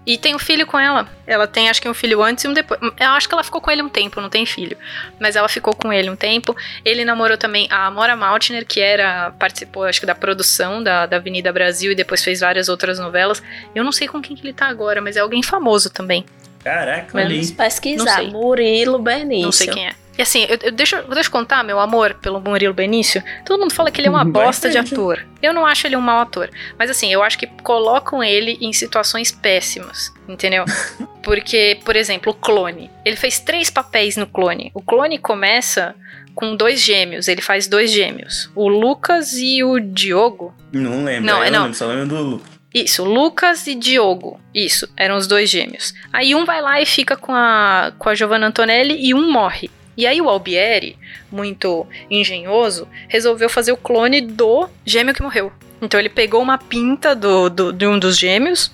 [0.09, 1.07] E tem um filho com ela.
[1.27, 2.81] Ela tem, acho que um filho antes e um depois.
[2.81, 4.75] Eu acho que ela ficou com ele um tempo, não tem filho.
[5.21, 6.57] Mas ela ficou com ele um tempo.
[6.83, 11.17] Ele namorou também a Amora Maltner, que era participou, acho que da produção da, da
[11.19, 13.43] Avenida Brasil e depois fez várias outras novelas.
[13.75, 16.25] Eu não sei com quem que ele tá agora, mas é alguém famoso também.
[16.65, 17.47] Caraca, aí.
[17.47, 18.17] Não Pesquisar.
[18.17, 18.31] sei.
[18.31, 19.45] Murilo Benício.
[19.45, 19.93] Não sei quem é.
[20.19, 23.23] E assim, eu, eu, deixa, eu- deixa eu contar meu amor pelo Murilo Benício.
[23.47, 25.25] Todo mundo fala que ele é uma bosta de ator.
[25.41, 26.51] Eu não acho ele um mau ator.
[26.77, 30.65] Mas assim, eu acho que colocam ele em situações péssimas, entendeu?
[31.23, 32.91] Porque, por exemplo, o clone.
[33.05, 34.71] Ele fez três papéis no clone.
[34.75, 35.95] O clone começa
[36.35, 37.29] com dois gêmeos.
[37.29, 38.51] Ele faz dois gêmeos.
[38.57, 40.53] O Lucas e o Diogo.
[40.73, 41.27] Não lembro.
[41.27, 41.63] Não, eu é não.
[41.63, 42.43] lembro, só lembro do Lu.
[42.75, 44.41] Isso, Lucas e Diogo.
[44.55, 45.95] Isso, eram os dois gêmeos.
[46.13, 49.71] Aí um vai lá e fica com a, com a Giovanna Antonelli e um morre.
[49.99, 50.97] E aí o Albieri,
[51.31, 55.53] muito engenhoso, resolveu fazer o clone do gêmeo que morreu.
[55.83, 58.71] Então ele pegou uma pinta do, do- de um dos gêmeos,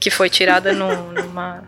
[0.00, 1.62] que foi tirada no- numa,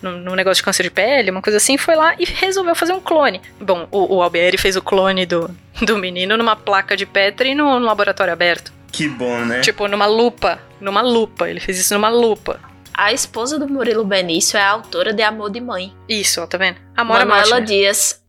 [0.00, 2.92] num, num negócio de câncer de pele, uma coisa assim, foi lá e resolveu fazer
[2.92, 3.40] um clone.
[3.60, 5.50] Bom, o, o Albieri fez o clone do,
[5.82, 8.72] do menino numa placa de Petri no- no laboratório aberto.
[8.92, 9.60] Que bom, né?
[9.60, 10.58] Tipo, numa lupa.
[10.80, 11.50] Numa lupa.
[11.50, 12.58] Ele fez isso numa lupa.
[12.94, 15.92] A esposa do Murilo Benício é a autora de Amor de Mãe.
[16.08, 16.78] Isso, ó, tá vendo?
[16.96, 17.64] Amora Manuela Maltner.
[17.68, 18.20] Dias.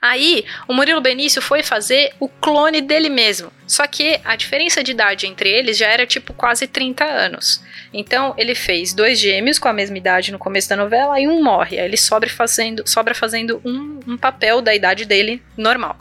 [0.00, 3.52] Aí, o Murilo Benício foi fazer o clone dele mesmo.
[3.66, 7.62] Só que a diferença de idade entre eles já era tipo quase 30 anos.
[7.92, 11.42] Então, ele fez dois gêmeos com a mesma idade no começo da novela e um
[11.42, 11.78] morre.
[11.78, 15.96] Aí ele sobra fazendo, sobra fazendo um, um papel da idade dele normal.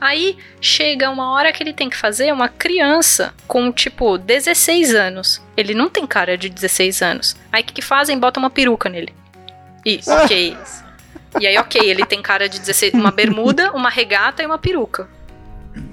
[0.00, 5.42] Aí chega uma hora que ele tem que fazer uma criança com tipo 16 anos.
[5.56, 7.36] Ele não tem cara de 16 anos.
[7.50, 8.18] Aí o que, que fazem?
[8.18, 9.12] Botam uma peruca nele.
[9.84, 10.56] Isso, ok.
[11.40, 15.08] E aí, ok, ele tem cara de 16, uma bermuda, uma regata e uma peruca.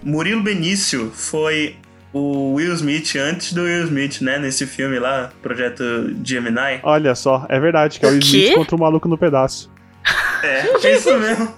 [0.03, 1.75] Murilo Benício foi
[2.13, 4.37] o Will Smith antes do Will Smith, né?
[4.37, 5.83] Nesse filme lá, Projeto
[6.23, 6.79] Gemini.
[6.83, 9.71] Olha só, é verdade que é o O Smith contra o maluco no pedaço.
[10.43, 11.53] É, é isso mesmo.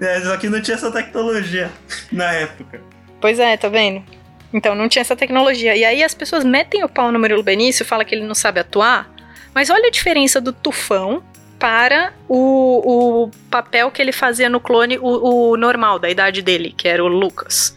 [0.00, 1.70] É, só que não tinha essa tecnologia
[2.12, 2.80] na época.
[3.20, 4.04] Pois é, tá vendo?
[4.52, 5.74] Então não tinha essa tecnologia.
[5.74, 8.60] E aí as pessoas metem o pau no Murilo Benício, fala que ele não sabe
[8.60, 9.13] atuar.
[9.54, 11.22] Mas olha a diferença do Tufão
[11.58, 16.74] para o, o papel que ele fazia no clone, o, o normal, da idade dele,
[16.76, 17.76] que era o Lucas.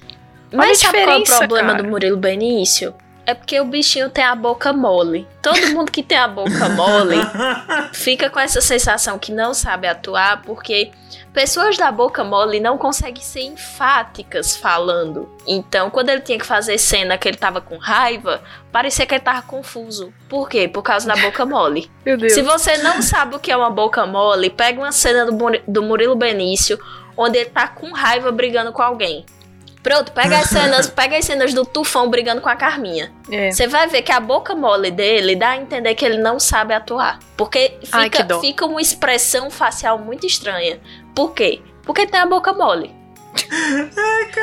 [0.51, 1.83] Olha Mas a sabe qual é o diferença, problema cara.
[1.83, 2.93] do Murilo Benício?
[3.25, 5.27] É porque o bichinho tem a boca mole.
[5.41, 7.17] Todo mundo que tem a boca mole
[7.91, 10.91] fica com essa sensação que não sabe atuar, porque
[11.38, 15.30] pessoas da boca mole não conseguem ser enfáticas falando.
[15.45, 19.23] Então, quando ele tinha que fazer cena que ele tava com raiva, parecia que ele
[19.23, 20.12] tava confuso.
[20.28, 20.67] Por quê?
[20.67, 21.91] Por causa da boca mole.
[22.04, 22.34] Meu Deus.
[22.34, 25.62] Se você não sabe o que é uma boca mole, pega uma cena do, Muri-
[25.67, 26.80] do Murilo Benício,
[27.15, 29.23] onde ele tá com raiva brigando com alguém.
[29.84, 33.13] Pronto, pega as cenas, pega as cenas do Tufão brigando com a Carminha.
[33.32, 33.52] É.
[33.52, 36.73] Você vai ver que a boca mole dele dá a entender que ele não sabe
[36.73, 37.19] atuar.
[37.38, 38.41] Porque Ai, que fica, dó.
[38.41, 40.80] fica uma expressão facial muito estranha.
[41.17, 41.60] Por quê?
[41.82, 42.95] Porque tem a boca mole.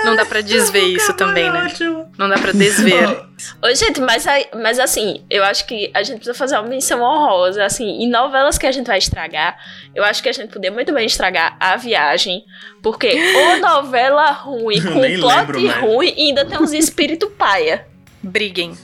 [0.05, 1.67] Não dá pra desver isso também, né?
[1.67, 2.11] Ótimo.
[2.19, 3.25] Não dá pra desver.
[3.63, 4.27] Ô, gente, mas,
[4.61, 8.59] mas assim, eu acho que a gente precisa fazer uma menção honrosa, assim, em novelas
[8.59, 9.57] que a gente vai estragar,
[9.95, 12.45] eu acho que a gente poderia muito bem estragar A Viagem,
[12.83, 17.87] porque ou novela ruim, com nem plot lembro ruim, e ainda tem uns espírito paia.
[18.21, 18.77] Briguem.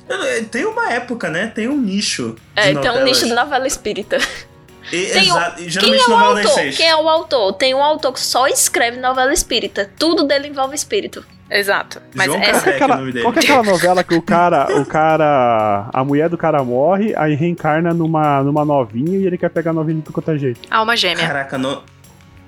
[0.52, 1.48] Tem uma época, né?
[1.48, 2.36] Tem um nicho.
[2.54, 4.18] De É, tem um nicho de novela espírita.
[4.92, 6.60] E, tem um- exato, e Quem geralmente é o novela das autor?
[6.60, 6.76] seis.
[6.76, 7.52] Quem é o autor?
[7.54, 9.90] Tem um autor que só escreve novela espírita.
[9.98, 11.24] Tudo dele envolve espírito.
[11.50, 12.00] Exato.
[12.14, 12.52] Mas João essa.
[12.52, 13.24] Qual que é é aquela, nome dele.
[13.24, 17.34] qual é aquela novela que o cara, o cara, a mulher do cara morre, aí
[17.34, 20.60] reencarna numa, numa novinha e ele quer pegar a novinha de tudo quanto é jeito.
[20.70, 21.26] Alma gêmea.
[21.26, 21.82] Caraca, não.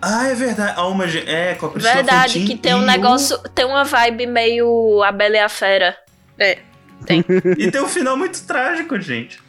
[0.01, 0.79] Ah, é verdade.
[0.81, 4.27] Alma Gê- É, com a Priscila Verdade, Fantin que tem um negócio, tem uma vibe
[4.27, 5.97] meio a Bela e a Fera.
[6.39, 6.59] É.
[7.09, 9.41] o- E tem um final muito trágico, gente.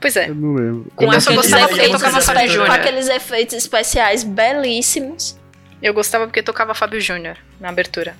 [0.00, 0.28] Pois é.
[0.28, 0.86] Eu não lembro.
[0.94, 2.66] Com Eu só aqueles, gostava porque efeitos, tocava Fábio espe- Júnior.
[2.68, 5.38] com aqueles efeitos especiais belíssimos.
[5.82, 8.14] Eu gostava porque tocava Fábio Júnior na abertura.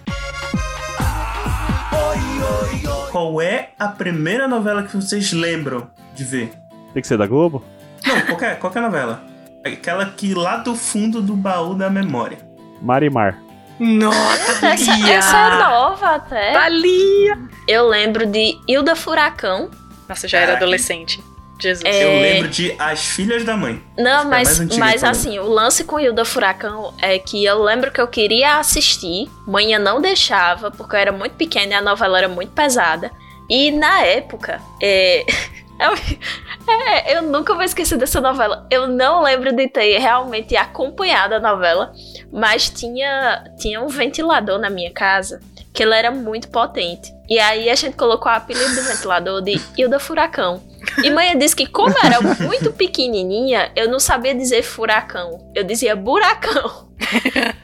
[3.11, 6.53] Qual é a primeira novela que vocês lembram de ver?
[6.93, 7.65] Tem que ser da Globo?
[8.05, 9.23] Não, qualquer, qualquer novela.
[9.65, 12.39] Aquela que lá do fundo do baú da memória.
[12.81, 13.39] Marimar.
[13.79, 16.53] Nossa, Essa, essa é nova até.
[16.53, 17.39] Thalia!
[17.67, 19.71] Eu lembro de Hilda Furacão.
[20.09, 21.23] Nossa, já era adolescente.
[21.59, 21.85] Jesus.
[21.85, 22.05] É.
[22.05, 23.83] Eu lembro de As Filhas da Mãe.
[23.97, 28.01] Não, é mas, mas assim, o lance com Hilda Furacão é que eu lembro que
[28.01, 32.29] eu queria assistir, manhã não deixava, porque eu era muito pequena e a novela era
[32.29, 33.11] muito pesada.
[33.49, 35.25] E na época, é,
[35.81, 38.67] eu, é, eu nunca vou esquecer dessa novela.
[38.71, 41.93] Eu não lembro de ter realmente acompanhado a novela,
[42.33, 45.41] mas tinha, tinha um ventilador na minha casa
[45.77, 47.13] que ele era muito potente.
[47.29, 50.63] E aí a gente colocou o apelido do ventilador de Hilda Furacão.
[51.05, 55.51] E mãe disse que, como era muito pequenininha, eu não sabia dizer furacão.
[55.55, 56.87] Eu dizia buracão.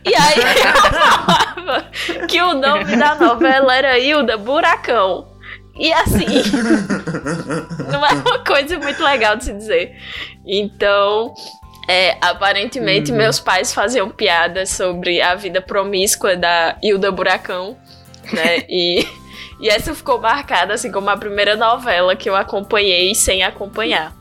[0.05, 1.91] E aí eu falava
[2.29, 5.33] que o nome da novela era Hilda Buracão.
[5.79, 6.27] E assim,
[7.91, 9.97] não é uma coisa muito legal de se dizer.
[10.47, 11.33] Então,
[11.89, 13.17] é, aparentemente, Uhum.
[13.17, 17.77] meus pais faziam piadas sobre a vida promíscua da Hilda Buracão,
[18.33, 18.65] né?
[18.69, 19.07] E,
[19.61, 24.15] e essa ficou marcada assim como a primeira novela que eu acompanhei sem acompanhar.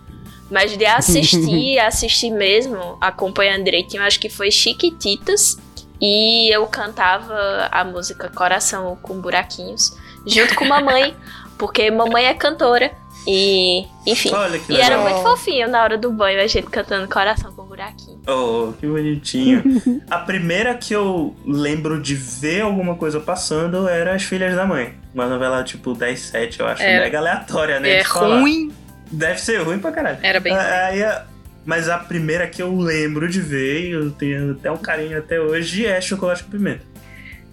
[0.49, 5.57] Mas de assistir, assistir mesmo, acompanhando direitinho, acho que foi Chiquititas.
[6.01, 11.15] E eu cantava a música Coração com Buraquinhos, junto com mamãe,
[11.57, 12.91] porque mamãe é cantora.
[13.25, 14.33] E, enfim.
[14.33, 17.60] Olha que E era muito fofinho na hora do banho, a gente cantando Coração com
[17.85, 18.21] Buraquinho.
[18.27, 19.63] Oh, que bonitinho.
[20.09, 24.93] a primeira que eu lembro de ver alguma coisa passando era As Filhas da Mãe.
[25.13, 26.83] Uma novela tipo 10, 7, eu acho.
[26.83, 26.99] É.
[26.99, 27.89] Mega aleatória, né?
[27.89, 28.39] é de falar.
[28.39, 28.71] ruim.
[29.11, 30.19] Deve ser ruim pra caralho.
[30.21, 30.53] Era bem.
[30.55, 31.25] Aí a-
[31.65, 35.39] mas a primeira que eu lembro de ver, e eu tenho até um carinho até
[35.39, 36.83] hoje, é Chocolate com Pimenta.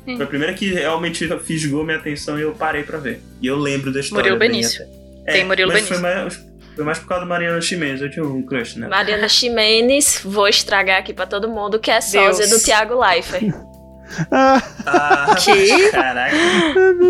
[0.07, 0.17] Hum.
[0.17, 3.21] Foi a primeira que realmente fisgou minha atenção e eu parei pra ver.
[3.43, 4.31] E eu lembro da história.
[4.33, 4.83] Murilo Benício.
[5.23, 5.33] até.
[5.33, 6.23] Tem Murilo mas foi Benício.
[6.23, 6.47] mais,
[6.79, 8.89] foi mais por causa do Mariana Chimenez, eu tinha um crush nela.
[8.95, 13.53] Mariana Ximenes, vou estragar aqui pra todo mundo, que é sósia do Tiago Leifert.
[14.31, 15.91] Ah, Ah, Que?
[15.91, 16.35] Caraca.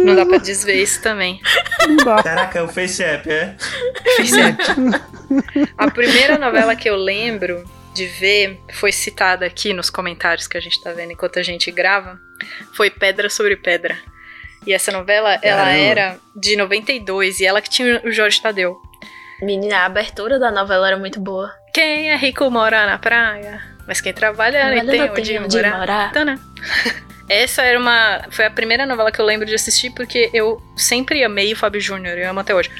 [0.04, 1.40] Não dá pra desver isso também.
[1.86, 2.22] não dá.
[2.24, 3.54] Caraca, é o Face App, é?
[5.78, 7.62] A primeira novela que eu lembro
[7.94, 11.70] de ver foi citada aqui nos comentários que a gente tá vendo enquanto a gente
[11.70, 12.18] grava.
[12.74, 13.96] Foi Pedra sobre Pedra.
[14.66, 15.78] E essa novela, ela Caramba.
[15.78, 18.76] era de 92 e ela que tinha o Jorge Tadeu.
[19.42, 21.52] Menina, a abertura da novela era muito boa.
[21.72, 25.78] Quem é rico mora na praia, mas quem trabalha nem tem onde tem onde morar.
[25.78, 26.12] morar.
[26.12, 26.40] Tana.
[27.28, 28.24] Essa era uma.
[28.30, 31.80] Foi a primeira novela que eu lembro de assistir porque eu sempre amei o Fábio
[31.80, 32.70] Júnior, eu amo até hoje.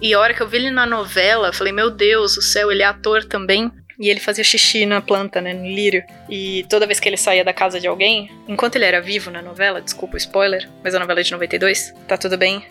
[0.00, 2.70] E a hora que eu vi ele na novela, eu falei, meu Deus do céu,
[2.70, 3.70] ele é ator também.
[3.98, 6.04] E ele fazia xixi na planta, né, no lírio.
[6.28, 9.40] E toda vez que ele saía da casa de alguém, enquanto ele era vivo na
[9.40, 12.62] novela, desculpa o spoiler, mas a novela é de 92, tá tudo bem.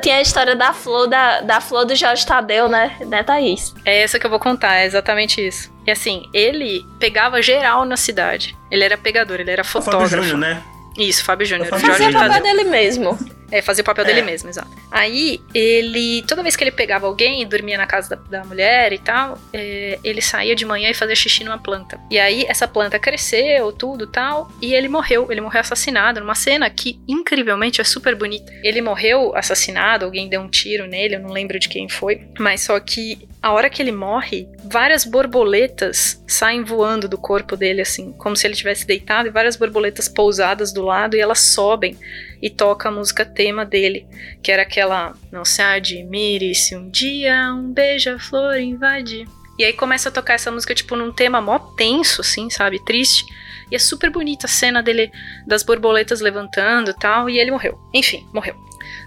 [0.00, 2.96] Tinha a história da flor, da, da flor do Jorge Tadeu, né?
[3.00, 3.74] Né, Thaís?
[3.84, 5.72] É essa que eu vou contar, é exatamente isso.
[5.86, 8.56] E assim, ele pegava geral na cidade.
[8.70, 10.16] Ele era pegador, ele era O Fábio fotógrafo.
[10.22, 10.62] Júnior, né?
[10.96, 11.66] Isso, Fábio Júnior.
[11.66, 12.56] É Fábio Jorge Fazia papel Tadeu.
[12.56, 13.18] dele mesmo.
[13.52, 14.06] É, fazia o papel É.
[14.08, 14.70] dele mesmo, exato.
[14.90, 16.22] Aí, ele.
[16.26, 19.98] Toda vez que ele pegava alguém, dormia na casa da, da mulher e tal, é,
[20.02, 22.00] ele saía de manhã e fazia xixi numa planta.
[22.10, 25.30] E aí, essa planta cresceu, tudo tal, e ele morreu.
[25.30, 28.50] Ele morreu assassinado numa cena que, incrivelmente, é super bonita.
[28.64, 32.62] Ele morreu assassinado, alguém deu um tiro nele, eu não lembro de quem foi, mas
[32.62, 33.28] só que.
[33.42, 38.46] A hora que ele morre, várias borboletas saem voando do corpo dele, assim, como se
[38.46, 41.98] ele tivesse deitado, e várias borboletas pousadas do lado, e elas sobem
[42.42, 44.04] e toca a música tema dele,
[44.42, 49.28] que era aquela Não se admire se um dia um beija-flor invadir.
[49.58, 52.84] E aí começa a tocar essa música, tipo, num tema mó tenso, assim, sabe?
[52.84, 53.24] Triste.
[53.70, 55.10] E é super bonita a cena dele,
[55.46, 57.78] das borboletas levantando e tal, e ele morreu.
[57.94, 58.56] Enfim, morreu.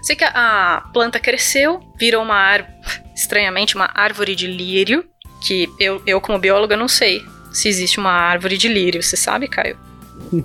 [0.02, 0.30] Sei que a,
[0.76, 2.72] a planta cresceu, virou uma árvore,
[3.14, 5.04] estranhamente, uma árvore de lírio,
[5.42, 7.22] que eu, eu como bióloga, não sei
[7.52, 9.02] se existe uma árvore de lírio.
[9.02, 9.85] Você sabe, Caio?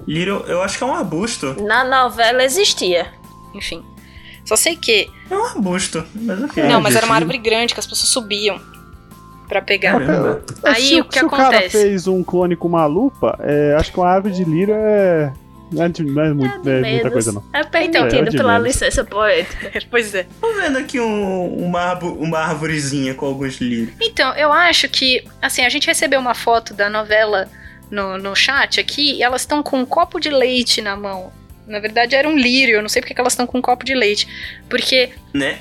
[0.07, 1.55] Lírio, eu acho que é um arbusto.
[1.63, 3.07] Na novela existia.
[3.53, 3.83] Enfim.
[4.45, 5.09] Só sei que.
[5.29, 6.63] É um arbusto, mas ok.
[6.63, 8.59] não, mas era uma árvore grande que as pessoas subiam
[9.47, 9.93] pra pegar.
[9.93, 10.43] Caramba.
[10.63, 11.69] Aí, se, o que se o cara acontece?
[11.77, 15.33] fez um clone com uma lupa, é, acho que uma árvore de lírio é.
[15.71, 17.41] Não é, não é muito- É é muita coisa, não.
[17.53, 18.67] É Então, permitido é pela menos.
[18.67, 19.79] licença poética.
[19.89, 20.27] pois é.
[20.41, 23.93] Tô vendo aqui um- uma, uma árvorezinha com alguns lírios.
[24.01, 27.47] Então, eu acho que, assim, a gente recebeu uma foto da novela
[27.91, 31.31] no, no chat aqui e elas estão com um copo de leite na mão.
[31.67, 33.85] Na verdade, era um lírio, eu não sei porque que elas estão com um copo
[33.85, 34.27] de leite.
[34.69, 35.59] Porque Né?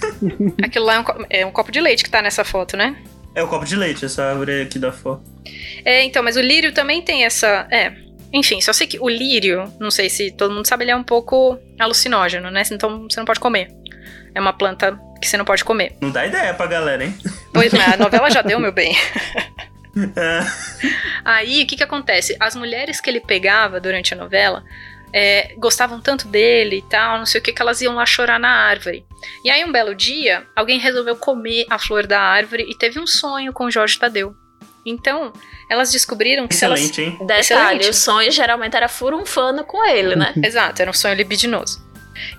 [0.62, 2.96] aquilo lá é um, é um copo de leite que tá nessa foto, né?
[3.34, 5.22] É o copo de leite, essa árvore aqui da foto.
[5.84, 7.68] É, então, mas o lírio também tem essa.
[7.70, 7.92] É.
[8.32, 11.02] Enfim, só sei que o lírio, não sei se todo mundo sabe, ele é um
[11.02, 12.62] pouco alucinógeno, né?
[12.70, 13.68] Então você não pode comer.
[14.34, 15.96] É uma planta que você não pode comer.
[16.00, 17.14] Não dá ideia pra galera, hein?
[17.52, 18.96] Pois, mas a novela já deu, meu bem.
[19.96, 20.40] É.
[21.24, 22.36] Aí, o que que acontece?
[22.38, 24.64] As mulheres que ele pegava durante a novela
[25.12, 28.38] é, gostavam tanto dele e tal, não sei o que, que elas iam lá chorar
[28.38, 29.04] na árvore.
[29.44, 33.06] E aí, um belo dia, alguém resolveu comer a flor da árvore e teve um
[33.06, 34.34] sonho com o Jorge Tadeu.
[34.84, 35.32] Então,
[35.68, 36.80] elas descobriram que se elas...
[36.80, 37.26] Excelente, hein?
[37.26, 37.90] Detalhe, Excelente.
[37.90, 40.32] o sonho geralmente era furunfano com ele, né?
[40.40, 41.84] Exato, era um sonho libidinoso.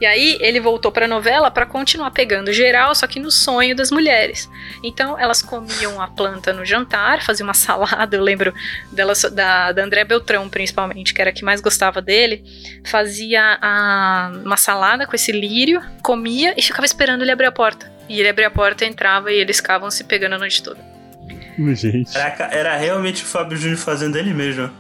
[0.02, 3.92] E aí ele voltou pra novela pra continuar pegando geral, só que no sonho das
[3.92, 4.50] mulheres.
[4.84, 8.54] Então elas comiam a planta no jantar, faziam uma salada, eu lembro
[8.92, 12.44] dela, da, da André Beltrão principalmente, que era a que mais gostava dele.
[12.86, 17.92] Fazia a- uma salada com esse lírio, comia e ficava esperando ele abrir a porta.
[18.10, 20.80] E ele abria a porta, entrava e eles ficavam se pegando a noite toda.
[21.74, 22.14] Gente.
[22.14, 24.72] Caraca, era realmente o Fábio Júnior fazendo ele mesmo.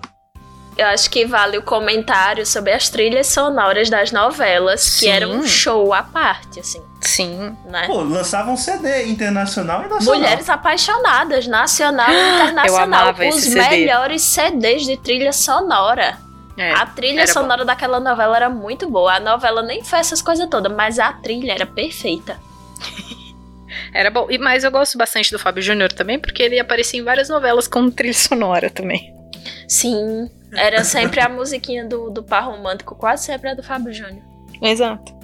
[0.78, 5.10] Eu acho que vale o comentário sobre as trilhas sonoras das novelas, que Sim.
[5.10, 7.58] era um show à parte, assim, Sim.
[7.66, 7.88] né?
[7.88, 10.20] Pô, lançava um CD internacional e nacional.
[10.20, 12.84] Mulheres apaixonadas, nacional e Eu internacional.
[13.02, 13.70] amava Os esse CD.
[13.70, 16.18] melhores CDs de trilha sonora.
[16.60, 16.72] É.
[16.74, 19.14] a trilha sonora daquela novela era muito boa.
[19.14, 22.40] A novela nem fez essas coisas todas, mas a trilha era perfeita.
[23.94, 24.28] Era bom.
[24.30, 27.68] E, mas eu gosto bastante do Fábio Júnior também, porque ele aparecia em várias novelas
[27.68, 29.14] como trilha sonora também.
[29.68, 34.24] Sim, era sempre a musiquinha do, do par romântico, quase sempre a do Fábio Júnior.
[34.62, 35.16] Exato.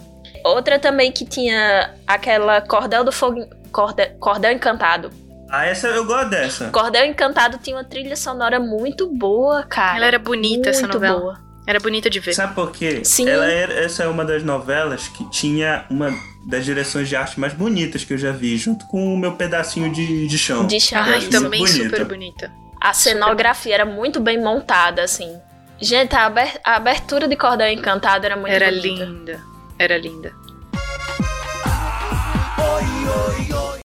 [0.44, 3.46] Outra também que tinha aquela Cordel do Fogo.
[3.72, 5.10] Cordel, Cordel Encantado.
[5.50, 6.70] Ah, essa eu gosto dessa.
[6.70, 9.98] Cordel Encantado tinha uma trilha sonora muito boa, cara.
[9.98, 11.20] Ela era bonita, essa muito novela.
[11.20, 11.44] boa.
[11.66, 12.34] Era bonita de ver.
[12.34, 13.02] Sabe por quê?
[13.06, 13.30] Sim.
[13.30, 16.14] Ela era, essa é uma das novelas que tinha uma
[16.46, 19.90] das direções de arte mais bonitas que eu já vi, junto com o meu pedacinho
[19.90, 20.68] de, de chão.
[20.68, 21.04] De chá.
[21.04, 21.84] Ai, também bonita.
[21.84, 22.52] super bonita.
[22.84, 25.40] A cenografia era muito bem montada, assim.
[25.80, 29.06] Gente, a aber- a abertura de Cordel Encantado era muito Era bonita.
[29.06, 29.40] linda.
[29.80, 30.34] Era linda.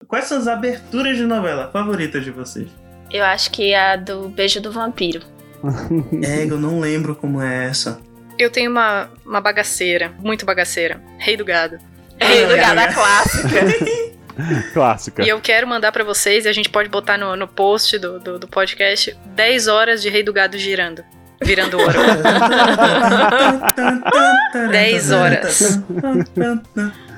[0.07, 2.68] Quais são as aberturas de novela favoritas de vocês?
[3.11, 5.20] Eu acho que a do Beijo do Vampiro.
[6.22, 7.98] É, eu não lembro como é essa.
[8.38, 11.00] Eu tenho uma, uma bagaceira, muito bagaceira.
[11.18, 11.78] Rei do Gado.
[12.20, 12.85] Rei do é, Gado é.
[12.85, 13.48] a clássica.
[14.72, 15.24] Clássica.
[15.24, 18.18] E eu quero mandar pra vocês, e a gente pode botar no, no post do,
[18.18, 21.04] do, do podcast, 10 horas de Rei do Gado girando.
[21.42, 21.98] Virando ouro.
[24.70, 25.82] 10 horas.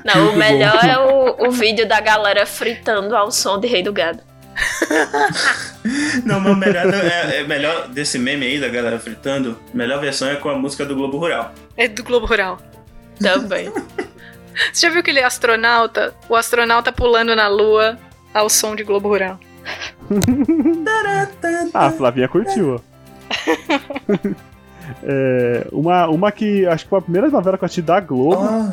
[0.03, 3.93] Não, o melhor é o, o vídeo da galera fritando ao som de Rei do
[3.93, 4.21] Gado.
[6.25, 9.57] Não, mas o melhor, é, é melhor desse meme aí da galera fritando.
[9.73, 11.53] a Melhor versão é com a música do Globo Rural.
[11.75, 12.59] É do Globo Rural.
[13.19, 13.71] Também.
[14.73, 16.13] Você já viu aquele astronauta?
[16.29, 17.97] O astronauta pulando na lua
[18.33, 19.39] ao som de Globo Rural.
[21.73, 22.75] Ah, a Flavinha curtiu.
[22.75, 22.79] ó.
[25.03, 28.41] É, uma, uma que acho que foi a primeira novela que eu assisti da Globo,
[28.41, 28.71] Ah,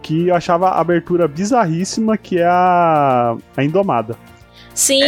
[0.00, 4.16] que eu achava a abertura bizarríssima, que é a, a Indomada.
[4.74, 5.02] Sim,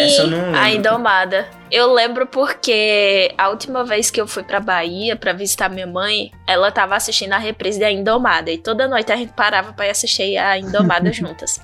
[0.55, 1.47] a Indomada.
[1.71, 6.31] Eu lembro porque a última vez que eu fui pra Bahia pra visitar minha mãe,
[6.47, 8.51] ela tava assistindo a reprise da Indomada.
[8.51, 11.61] E toda noite a gente parava pra ir assistir a Indomada juntas.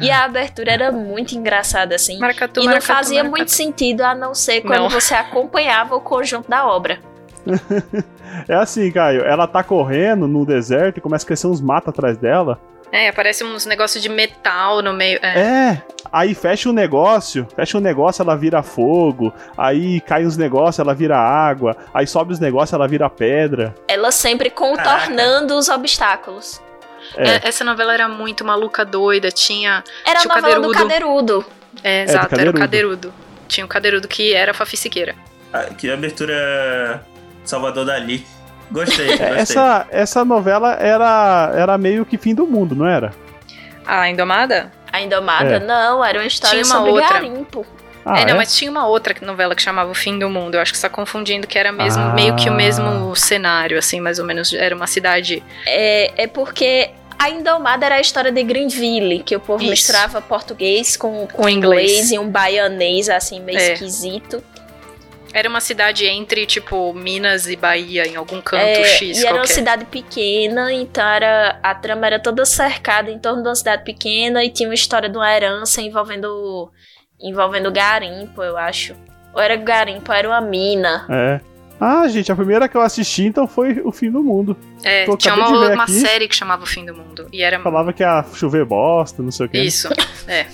[0.00, 2.18] E a abertura era muito engraçada, assim.
[2.18, 3.36] Maracatu, E não maracatu, fazia maracatu.
[3.38, 4.90] muito sentido a não ser quando Não.
[4.90, 6.98] você acompanhava o conjunto da obra.
[8.48, 12.16] É assim, Caio, ela tá correndo no deserto e começa a crescer uns matos atrás
[12.18, 12.58] dela.
[12.92, 15.18] É, aparece uns negócios de metal no meio.
[15.22, 15.38] É.
[15.40, 15.82] É,
[16.12, 20.94] aí fecha o negócio, fecha o negócio, ela vira fogo, aí cai uns negócios, ela
[20.94, 23.74] vira água, aí sobe os negócios, ela vira pedra.
[23.88, 26.60] Ela sempre contornando os obstáculos.
[27.16, 27.28] É.
[27.28, 29.82] É, Essa novela era muito maluca, doida, tinha.
[30.06, 31.42] Era a Tinha o novela do Cadeirudo.
[31.42, 31.46] Cadeirudo.
[31.82, 32.58] É, exato, era o Cadeirudo.
[32.60, 33.14] Cadeirudo.
[33.48, 35.14] Tinha o Cadeirudo que era a Fafi Siqueira.
[35.52, 37.04] Ah, que abertura
[37.44, 38.26] Salvador Dali.
[38.70, 39.26] Gostei, gostei.
[39.26, 43.12] Essa, essa novela era, era meio que fim do mundo, não era?
[43.86, 44.72] A Indomada?
[44.92, 45.60] A Indomada, É.
[45.60, 47.14] não, era uma história Tinha uma sobre outra.
[47.20, 47.66] garimpo.
[48.06, 50.56] Ah, é, não, mas tinha uma outra novela que chamava O Fim do Mundo.
[50.56, 52.12] Eu acho que você tá confundindo que era mesmo, Ah.
[52.12, 54.52] meio que o mesmo cenário, assim, mais ou menos.
[54.52, 55.42] Era uma cidade.
[55.66, 59.70] É, é porque a Indomada era a história de Greenville, que o povo Isso.
[59.70, 61.90] misturava português com, com Com inglês.
[61.92, 63.72] inglês e um baianês, assim, meio É.
[63.72, 64.42] esquisito.
[65.34, 69.34] Era uma cidade entre, tipo, Minas e Bahia, em algum canto É, X e era
[69.34, 69.52] uma qualquer.
[69.52, 74.44] cidade pequena, então era, a trama era toda cercada em torno de uma cidade pequena
[74.44, 76.70] e tinha uma história de uma herança envolvendo,
[77.20, 78.94] envolvendo garimpo, eu acho.
[79.34, 81.04] Ou era garimpo, ou era uma mina.
[81.10, 81.40] É.
[81.80, 84.56] Ah, gente, a primeira que eu assisti então foi O Fim do Mundo.
[84.84, 85.92] É, Tô- tinha uma, uma aqui.
[85.94, 87.26] série que chamava O Fim do Mundo.
[87.32, 87.58] E era.
[87.58, 89.58] Falava que ia chover bosta, não sei o que.
[89.58, 89.88] Isso.
[90.28, 90.46] É.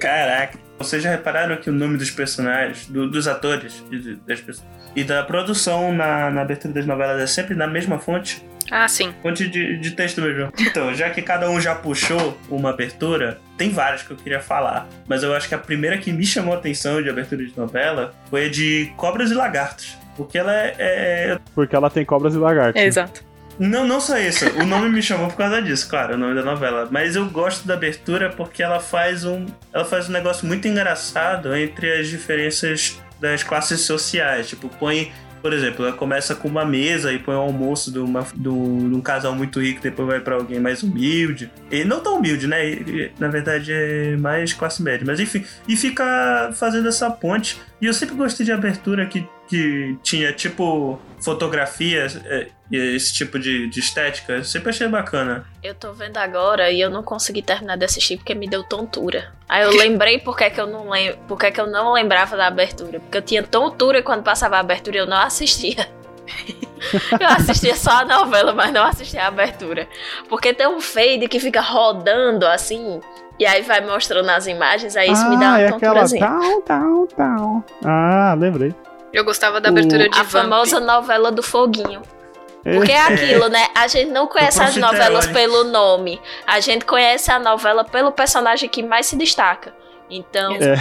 [0.00, 4.66] Caraca, vocês já repararam que o nome dos personagens, do- dos atores e das pessoas,
[4.96, 8.44] e da produção na, na abertura das novelas é sempre na mesma fonte?
[8.70, 9.12] Ah, sim.
[9.22, 10.50] Fonte de, de texto mesmo.
[10.58, 14.88] Então, já que cada um já puxou uma abertura, tem várias que eu queria falar.
[15.06, 18.14] Mas eu acho que a primeira que me chamou a atenção de abertura de novela
[18.30, 19.98] foi a de Cobras e Lagartos.
[20.16, 22.80] Porque ela é, é- Porque ela tem cobras e lagartos.
[22.80, 23.22] É, exato.
[23.58, 24.44] Não, não só isso.
[24.60, 26.88] O nome me chamou por causa disso, claro, o nome da novela.
[26.90, 29.46] Mas eu gosto da abertura porque ela faz um.
[29.72, 34.48] Ela faz um negócio muito engraçado entre as diferenças das classes sociais.
[34.48, 35.12] Tipo, põe.
[35.40, 38.94] Por exemplo, ela começa com uma mesa e põe o almoço de, uma, de um
[38.96, 41.50] um casal muito rico, depois vai pra alguém mais humilde.
[41.70, 42.66] E não tão humilde, né?
[42.66, 45.04] E- na verdade é mais classe média.
[45.06, 47.60] Mas enfim, e fica fazendo essa ponte.
[47.78, 53.68] E eu sempre gostei de abertura que, que tinha tipo fotografia é, esse tipo de,
[53.68, 54.34] de estética.
[54.34, 55.44] Eu sempre achei bacana.
[55.62, 59.32] Eu tô vendo agora e eu não consegui terminar de assistir porque me deu tontura.
[59.48, 62.36] Aí eu lembrei por que, que eu não lem por que, que eu não lembrava
[62.36, 63.00] da abertura.
[63.00, 65.88] Porque eu tinha tontura quando passava a abertura e eu não assistia.
[67.20, 69.86] eu assistia só a novela, mas não assistia a abertura.
[70.28, 73.00] Porque tem um fade que fica rodando assim.
[73.38, 76.20] E aí vai mostrando as imagens, aí isso ah, me dá uma é aquela tonturazinha.
[76.24, 77.64] down, down, down.
[77.84, 78.72] Ah, lembrei.
[79.12, 80.30] Eu gostava da abertura O- de A Vamp.
[80.44, 82.00] famosa novela do foguinho.
[82.64, 83.66] Porque é aquilo, né?
[83.74, 86.20] A gente não conhece as novelas pelo nome.
[86.46, 89.72] A gente conhece a novela pelo personagem que mais se destaca.
[90.10, 90.74] Então, É.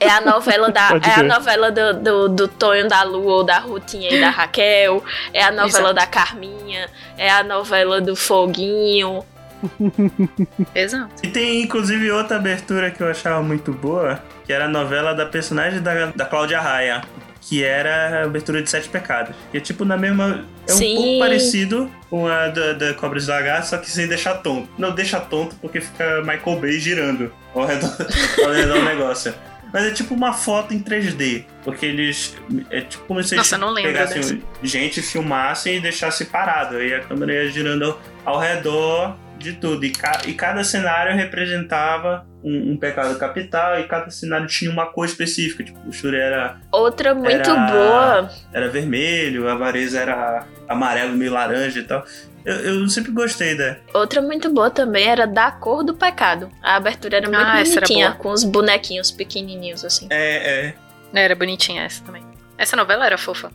[0.00, 0.88] é a novela da.
[0.92, 4.30] Pode É a novela do, do, do Tonho da Lua ou da Rutinha e da
[4.30, 5.02] Raquel.
[5.32, 5.94] É a novela Exato.
[5.94, 6.88] da Carminha.
[7.16, 9.24] É a novela do Foguinho.
[10.74, 11.14] Exato.
[11.22, 15.26] E tem inclusive outra abertura que eu achava muito boa, que era a novela da
[15.26, 17.02] personagem da, da Cláudia Raia.
[17.48, 19.34] Que era a abertura de Sete Pecados.
[19.52, 20.44] Que é tipo na mesma.
[20.68, 20.94] É um Sim.
[20.96, 24.68] pouco parecido com a da, da Cobras e Lagartos, só que sem deixar tonto.
[24.76, 27.96] Não deixa tonto porque fica Michael Bay girando ao redor,
[28.44, 29.32] ao redor do negócio.
[29.72, 31.44] Mas é tipo uma foto em 3D.
[31.62, 32.34] Porque eles.
[32.70, 34.38] É tipo como se eles Nossa, pegassem dessa.
[34.62, 36.76] gente, filmassem e deixassem parado.
[36.76, 37.84] Aí a câmera ia girando
[38.24, 39.84] ao, ao redor de tudo.
[39.84, 44.86] E, ca- e cada cenário representava um, um pecado capital e cada cenário tinha uma
[44.86, 45.64] cor específica.
[45.64, 48.30] Tipo, o Shuri era, Outra muito Era- boa.
[48.52, 52.04] era vermelho, a Vareza era amarelo, meio laranja e tal.
[52.44, 53.76] Eu, eu sempre gostei da.
[53.92, 56.48] Outra muito boa também era Da Cor do Pecado.
[56.62, 58.18] A abertura era muito Ah, era bonitinha, boa.
[58.20, 60.06] com os bonequinhos pequenininhos assim.
[60.10, 60.74] É, é.
[61.12, 62.22] Era bonitinha essa também.
[62.56, 63.50] Essa novela era fofa.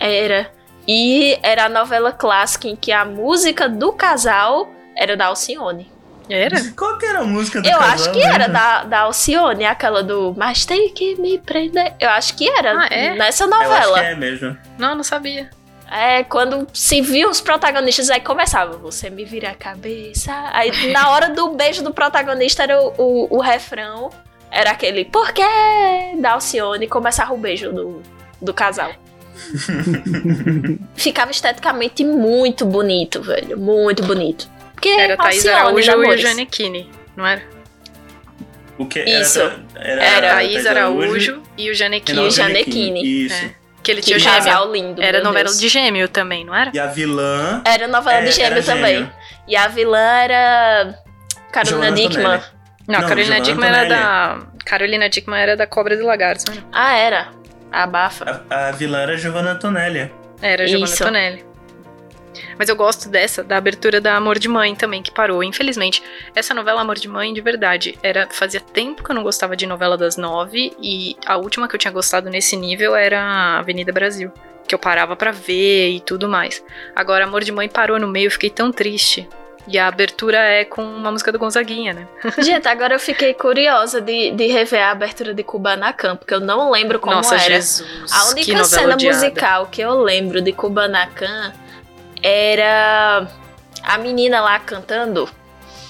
[0.00, 0.50] Era.
[0.88, 5.90] E era a novela clássica em que a música do casal era da Alcione.
[6.28, 6.56] Era?
[6.76, 8.54] Qual que era a música do Eu casal, acho que era né?
[8.54, 11.94] da, da Alcione, aquela do Mas tem que me prender.
[12.00, 13.14] Eu acho que era Ah, é?
[13.14, 13.98] nessa Eu acho novela.
[14.00, 14.56] que é mesmo.
[14.78, 15.48] Não, não sabia.
[15.90, 20.32] É, quando se viu os protagonistas, aí começava, você me vira a cabeça.
[20.52, 24.10] Aí na hora do beijo do protagonista era o, o, o refrão,
[24.50, 25.44] era aquele por quê?
[26.18, 28.02] Da Alcione e começava o beijo do,
[28.42, 28.90] do casal.
[30.96, 33.58] Ficava esteticamente muito bonito, velho.
[33.58, 34.48] Muito bonito.
[34.76, 36.20] Porque Era Thaís Alcione, Araújo e namores.
[36.24, 37.42] o Janequine, não era?
[38.78, 39.40] O que Isso.
[39.40, 42.18] Era, era, Era Thaís Araújo e o Janequine.
[42.18, 43.24] E o Janequine.
[43.26, 43.34] Isso.
[43.44, 43.54] É.
[43.82, 44.36] Que ele Que tinha gêmeo.
[44.36, 45.02] casal lindo.
[45.02, 45.58] Era novela Deus.
[45.60, 46.70] de gêmeo também, não era?
[46.74, 47.62] E a vilã.
[47.64, 49.10] Era novela é, de gêmeo era também.
[49.48, 50.94] E a vilã era.
[51.52, 52.26] Carolina Dickman.
[52.26, 52.42] Antonelli.
[52.88, 54.02] Não, Não, Carolina Dickman era Antonelli.
[54.02, 54.38] da.
[54.64, 56.64] Carolina Dickman era da Cobra de Lagartos, não era?
[56.72, 57.28] Ah, era.
[57.72, 58.44] Abafa.
[58.50, 60.10] A, a vilã era Giovanna Antonelli.
[60.42, 61.44] Era Giovanna Isso.
[62.58, 66.02] Mas eu gosto dessa, da abertura da Amor de Mãe também, que parou, infelizmente.
[66.34, 69.66] Essa novela Amor de Mãe, de verdade, era fazia tempo que eu não gostava de
[69.66, 74.32] novela das nove, e a última que eu tinha gostado nesse nível era Avenida Brasil.
[74.66, 76.62] Que eu parava pra ver e tudo mais.
[76.94, 79.28] Agora, Amor de Mãe parou no meio, eu fiquei tão triste.
[79.68, 82.08] E a abertura é com uma música do Gonzaguinha, né?
[82.38, 86.70] Gente, agora eu fiquei curiosa de, de rever a abertura de Kubanacan, porque eu não
[86.70, 87.54] lembro como Nossa, era.
[87.56, 88.12] Jesus.
[88.12, 89.16] A única cena odiada.
[89.16, 91.52] musical que eu lembro de Kubanacan
[92.22, 93.28] era
[93.82, 95.28] a menina lá cantando.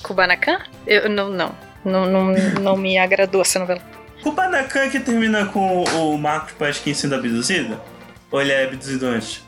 [0.03, 0.59] Kubanacan?
[0.87, 1.55] Eu não, não.
[1.85, 3.81] Não, não, não me agradou essa novela.
[4.23, 7.81] Kubanacan que termina com o Marcos Pasquim sendo abduzido?
[8.31, 9.45] Ou ele é abduzido antes?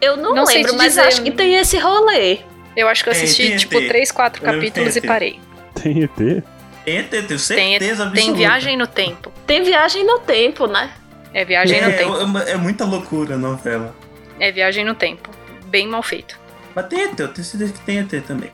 [0.00, 2.40] Eu não, Não lembro, mas dizer, acho que tem esse rolê.
[2.76, 3.88] Eu acho que eu Tem, assisti, tem tipo, ET.
[3.88, 5.40] três, quatro capítulos tem e parei.
[5.80, 6.44] Tem ET?
[6.84, 8.14] Tem ET, tenho Tem, certeza absoluta.
[8.14, 9.32] tem viagem no tempo.
[9.46, 10.90] Tem viagem no tempo, né?
[11.32, 12.38] É viagem no é, tempo.
[12.38, 13.94] É, é muita loucura a novela.
[14.38, 15.30] É viagem no tempo.
[15.74, 16.38] Bem mal feito.
[16.72, 18.52] Mas tem ET, eu tenho certeza que tem ET também.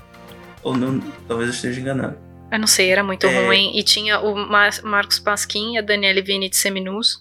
[0.62, 0.98] Ou não,
[1.28, 2.16] talvez eu esteja enganado.
[2.50, 3.44] Eu não sei, era muito É.
[3.46, 3.76] ruim.
[3.78, 7.18] E tinha o Mar- Marcos Pasquim e a Daniele Vini de seminus.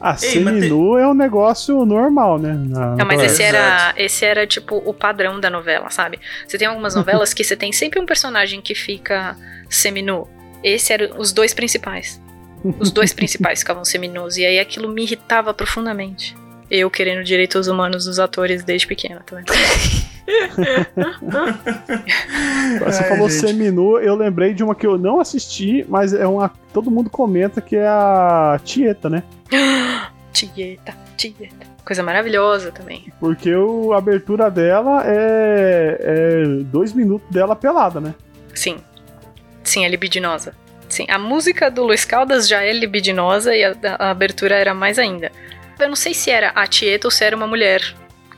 [0.00, 2.52] Ah, Ei, seminu é um negócio normal, né?
[2.52, 6.20] Na- Não, mas esse era, esse era, tipo, o padrão da novela, sabe?
[6.46, 9.36] Você tem algumas novelas que você tem sempre um personagem que fica
[9.68, 10.28] seminu.
[10.62, 12.22] Esse era os dois principais.
[12.78, 14.36] Os dois principais ficavam seminus.
[14.36, 16.36] E aí aquilo me irritava profundamente.
[16.70, 19.46] Eu querendo direitos humanos dos atores desde pequena, vendo?
[22.84, 23.46] Você Ai, falou gente.
[23.46, 26.50] seminu, eu lembrei de uma que eu não assisti, mas é uma.
[26.72, 29.22] Todo mundo comenta que é a Tieta, né?
[30.32, 31.66] Tieta, Tieta.
[31.84, 33.12] Coisa maravilhosa também.
[33.20, 38.12] Porque o, a abertura dela é, é dois minutos dela pelada, né?
[38.52, 38.78] Sim.
[39.62, 40.52] Sim, é libidinosa.
[40.88, 44.98] Sim, a música do Luiz Caldas já é libidinosa e a, a abertura era mais
[44.98, 45.30] ainda.
[45.78, 47.82] Eu não sei se era a Tieta ou se era uma mulher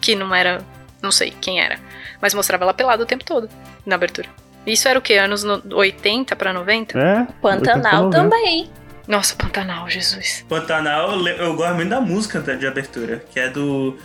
[0.00, 0.64] que não era.
[1.02, 1.78] Não sei quem era.
[2.20, 3.48] Mas mostrava ela pelada o tempo todo
[3.86, 4.28] na abertura.
[4.66, 5.14] Isso era o que?
[5.14, 6.98] Anos no- 80 pra 90?
[6.98, 7.26] É.
[7.40, 8.18] Pantanal 80, 90.
[8.18, 8.70] também.
[9.06, 10.44] Nossa, Pantanal, Jesus.
[10.48, 13.96] Pantanal, eu, gosto muito da música de abertura, que é do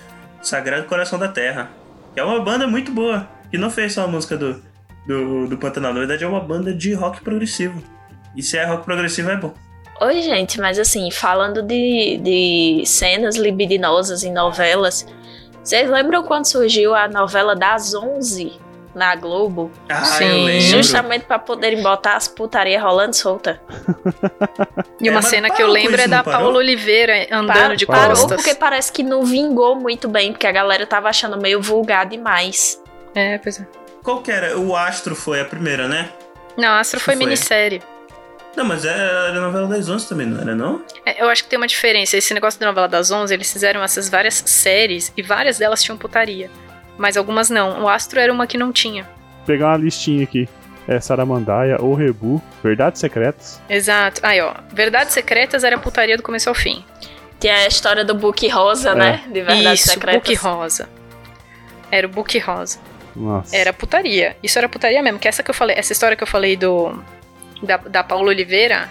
[0.42, 1.70] Sagrado Coração da Terra.
[2.14, 3.28] Que é uma banda muito boa.
[3.52, 4.64] Que não fez só a música do,
[5.06, 7.84] do, do Pantanal, na verdade é uma banda de rock progressivo.
[8.36, 9.54] E se é rock progressivo é bom.
[10.06, 15.06] Oi, gente, mas assim, falando de, de cenas libidinosas em novelas,
[15.64, 18.52] vocês lembram quando surgiu a novela das 11
[18.94, 19.72] na Globo?
[19.88, 20.26] Ah, Sim.
[20.26, 20.62] eu lembro.
[20.62, 23.62] Justamente pra poderem botar as putaria rolando solta.
[25.00, 26.42] E É, uma mas cena que parou eu lembro é da parou?
[26.42, 28.36] Paula Oliveira andando de parou costas.
[28.36, 32.82] porque parece que não vingou muito bem, porque a galera tava achando meio vulgar demais.
[33.16, 33.66] É, pois é.
[34.04, 34.60] Qual que era?
[34.60, 36.10] O Astro foi a primeira, né?
[36.58, 37.26] Não, Astro foi, Foi.
[37.26, 37.82] minissérie.
[38.56, 40.84] Não, mas era a novela das 11 também, não era não?
[41.06, 42.16] É, eu acho que tem uma diferença.
[42.16, 45.98] Esse negócio da novela das 11, eles fizeram essas várias séries e várias delas tinham
[45.98, 46.50] putaria.
[46.98, 47.84] Mas algumas não.
[47.84, 49.04] O Astro era uma que não tinha.
[49.04, 50.48] Vou pegar uma listinha aqui.
[50.88, 53.60] É Saramandaia, O Rebu, Verdades Secretas.
[53.70, 54.20] Exato.
[54.24, 54.54] Aí, ó.
[54.72, 56.84] Verdades Secretas era putaria do começo ao fim.
[57.40, 58.96] Tinha a história do Book Rosa, É.
[58.96, 59.24] né?
[59.28, 60.22] De Verdades Isso, Secretas.
[60.22, 60.90] Book Rosa.
[61.90, 62.80] Era o Book Rosa.
[63.16, 63.56] Nossa.
[63.56, 64.36] Era putaria.
[64.44, 65.20] Isso era putaria mesmo.
[65.20, 67.02] Que essa que eu falei, essa história que eu falei do.
[67.64, 68.90] Da, da Paula Oliveira.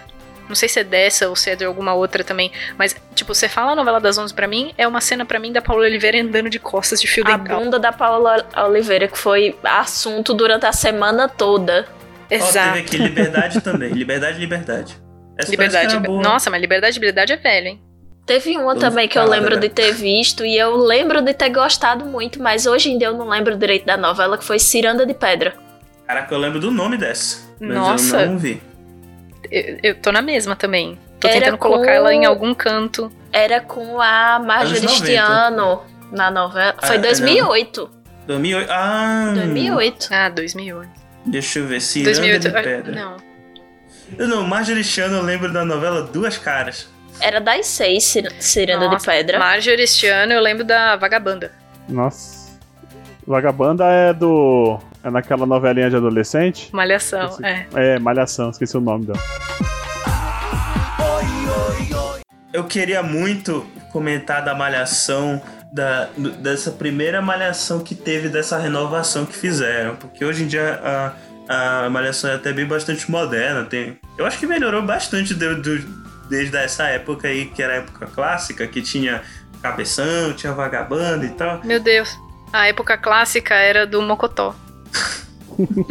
[0.49, 2.51] Não sei se é dessa ou se é de alguma outra também.
[2.77, 5.53] Mas, tipo, você fala a novela das 11 pra mim, é uma cena pra mim
[5.53, 7.61] da Paula Oliveira andando de costas de fio A dental.
[7.61, 11.87] bunda da Paula Oliveira, que foi assunto durante a semana toda.
[11.89, 12.79] Ó, teve Exato.
[12.79, 13.91] aqui Liberdade também.
[13.95, 14.97] Liberdade, Liberdade.
[15.39, 15.97] Essa Liberdade.
[16.01, 16.23] boa.
[16.23, 17.83] Nossa, mas liberdade, liberdade é velho, hein?
[18.27, 21.49] Teve uma Tô também que eu lembro de ter visto e eu lembro de ter
[21.49, 25.05] gostado muito, mas hoje em dia eu não lembro direito da novela, que foi Ciranda
[25.05, 25.55] de Pedra.
[26.07, 27.39] Caraca, eu lembro do nome dessa.
[27.61, 28.21] Mas Nossa.
[28.23, 28.63] eu não vi.
[29.51, 30.99] Eu, eu tô na mesma também.
[31.21, 33.11] Tô Era tentando com- colocar ela em algum canto.
[33.33, 35.05] Era com a Marjorie Anos 90.
[35.07, 36.75] Stiano na novela.
[36.79, 37.91] Ah, Foi é, 2008.
[38.27, 38.69] 2008.
[38.71, 39.33] Ah!
[39.35, 40.09] 2008.
[40.11, 40.91] Ah, 2008.
[41.27, 41.81] Deixa eu ver.
[41.81, 42.41] Ciranda 2008.
[42.43, 42.95] de ah, Pedra.
[42.95, 43.17] Não.
[44.19, 44.85] Eu não, Marjorie
[45.17, 46.89] eu lembro da novela Duas Caras.
[47.21, 49.39] Era das seis, Cir- Ciranda de Pedra.
[49.39, 49.87] Marjorie
[50.35, 51.53] eu lembro da Vagabanda.
[51.89, 52.51] Nossa.
[53.27, 54.79] Vagabanda é do.
[55.05, 56.69] É naquela novelinha de adolescente?
[56.73, 57.67] Malhação, Esse- é.
[57.75, 59.19] É, Malhação, esqueci o nome dela.
[62.53, 65.41] Eu queria muito comentar da malhação,
[65.73, 69.97] da, dessa primeira malhação que teve, dessa renovação que fizeram.
[69.97, 70.79] Porque hoje em dia
[71.49, 73.65] a, a malhação é até bem bastante moderna.
[73.65, 77.77] Tem, eu acho que melhorou bastante do- do- desde essa época aí, que era a
[77.77, 79.23] época clássica, que tinha
[79.63, 81.61] cabeção, tinha vagabundo e tal.
[81.65, 82.15] Meu Deus.
[82.53, 84.55] A época clássica era do Mocotó.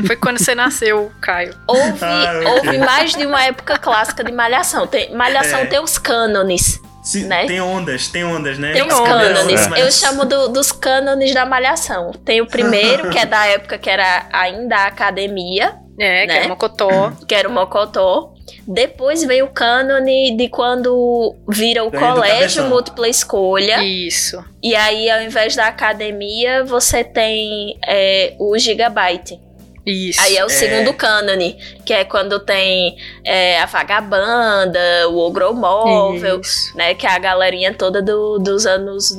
[0.08, 1.56] Foi quando você nasceu, Caio.
[1.68, 4.88] Houve, Ah, houve mais de uma época clássica de Malhação.
[4.88, 5.66] Tem, Malhação É.
[5.66, 6.80] tem os cânones.
[7.04, 7.46] Se- Né?
[7.48, 8.74] Tem ondas, tem ondas, né?
[8.74, 9.68] Tem os ondas, cânones.
[9.68, 12.12] mas- Eu chamo do- dos cânones da Malhação.
[12.26, 16.38] Tem o primeiro, que é da época que era ainda a academia, É, que Né?
[16.40, 17.12] era Mocotó.
[17.28, 18.34] que era o Mocotó.
[18.68, 23.84] Depois veio o cânone de quando vira o Daí colégio múltipla escolha.
[23.84, 24.44] Isso.
[24.62, 29.40] E aí, ao invés da academia, você tem é, o Gigabyte.
[29.84, 30.22] Isso.
[30.22, 30.50] Aí é o É.
[30.50, 32.96] segundo cânone, que é quando tem
[33.26, 34.80] é, a vagabanda,
[35.10, 36.78] o ogromóvel, Isso.
[36.78, 36.94] né?
[36.94, 39.10] Que é a galerinha toda do- dos anos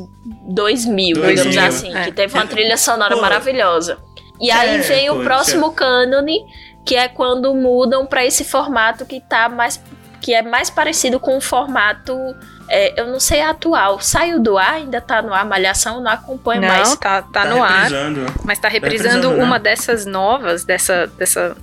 [0.48, 2.04] 2000, 2000, digamos assim, é.
[2.04, 3.20] que teve uma trilha sonora Pô.
[3.22, 3.98] maravilhosa.
[4.40, 5.24] E aí É, vem o poxa.
[5.24, 6.38] próximo cânone,
[6.84, 9.82] que é quando mudam pra esse formato que tá mais
[10.20, 12.14] que é mais parecido com o formato
[12.68, 14.00] é, eu não sei atual.
[14.00, 16.96] Saiu do ar, ainda tá no ar, Malhação, não acompanho Não, mais.
[16.96, 17.82] tá, tá no ar.
[17.82, 18.26] reprisando.
[18.44, 19.44] Mas tá reprisando reprisando, né?
[19.44, 21.54] uma dessas novas, dessa, dessa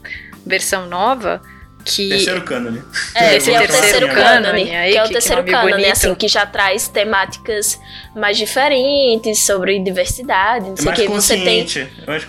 [0.45, 1.41] versão nova,
[1.83, 2.09] que.
[2.09, 2.81] Terceiro cânone.
[3.15, 6.45] É, Esse é o terceiro cânone, aí, que é o terceiro cânone, assim, que já
[6.45, 7.79] traz temáticas
[8.15, 11.07] mais diferentes sobre diversidade, não É sei o que.
[11.07, 11.65] Você tem,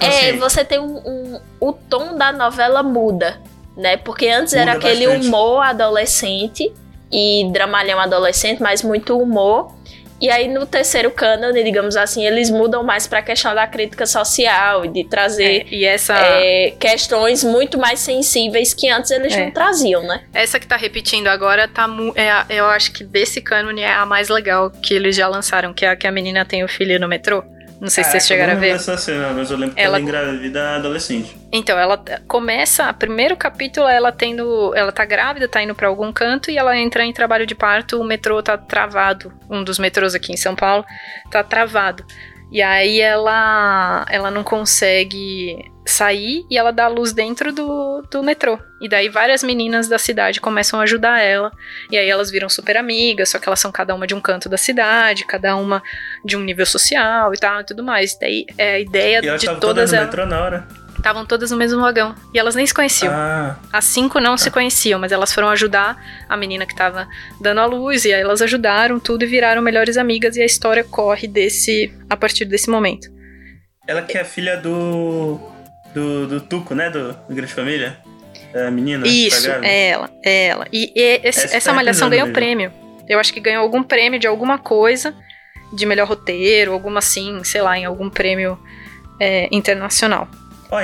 [0.01, 3.41] é é, você tem um, um- o tom da novela muda,
[3.77, 3.97] né?
[3.97, 5.27] Porque antes era Muda aquele bastante.
[5.27, 6.73] humor adolescente
[7.13, 9.75] e dramalhão adolescente, mas muito humor.
[10.21, 14.85] E aí no terceiro cânone, digamos assim, eles mudam mais pra questão da crítica social
[14.85, 19.45] e de trazer É, e essa, é, questões muito mais sensíveis que antes eles É.
[19.45, 20.23] não traziam, né?
[20.35, 24.05] essa que tá repetindo agora, tá é a- eu acho que desse cânone é a
[24.05, 26.99] mais legal que eles já lançaram, que é a que a menina tem o filho
[27.01, 27.43] no metrô.
[27.81, 28.73] Não sei se vocês Caraca, chegaram a ver.
[28.75, 31.35] dessa cena, mas eu lembro que Ela- ela engravida adolescente.
[31.51, 31.97] Então, ela
[32.29, 36.77] começa, primeiro capítulo, ela tendo, ela tá grávida, tá indo pra algum canto e ela
[36.77, 40.55] entra em trabalho de parto, o metrô tá travado, um dos metrôs aqui em São
[40.55, 40.85] Paulo
[41.31, 42.05] tá travado.
[42.53, 48.59] E aí ela ela não consegue sair e ela dá luz dentro do, do metrô.
[48.81, 51.51] E daí várias meninas da cidade começam a ajudar ela.
[51.91, 54.49] E aí elas viram super amigas, só que elas são cada uma de um canto
[54.49, 55.83] da cidade, cada uma
[56.25, 58.17] de um nível social e tal e tudo mais.
[58.19, 60.09] Daí é a ideia de todas no elas.
[60.09, 60.69] metrô na hora.
[60.97, 62.15] Estavam todas no mesmo vagão.
[62.35, 63.13] E elas nem se conheciam.
[63.15, 65.97] Ah, As cinco não se conheciam, mas elas foram ajudar
[66.29, 67.09] a menina que tava
[67.41, 70.85] dando a luz, e aí elas ajudaram tudo e viraram melhores amigas, e a história
[70.85, 73.09] corre desse a partir desse momento.
[73.89, 75.41] ela que é filha do.
[75.95, 76.91] Do, do Tuco, né?
[76.91, 77.99] Do, do Grande Família.
[78.55, 79.05] A menina.
[79.05, 79.67] que tá Isso, grávida.
[79.69, 80.67] é ela, é ela.
[80.73, 82.35] E, e esse- Essa essa tá malhação reprisando ganhou mesmo.
[82.35, 82.73] prêmio.
[83.09, 85.15] Eu acho que ganhou algum prêmio de alguma coisa,
[85.73, 88.59] de melhor roteiro, alguma assim, sei lá, em algum prêmio
[89.21, 90.29] é, internacional.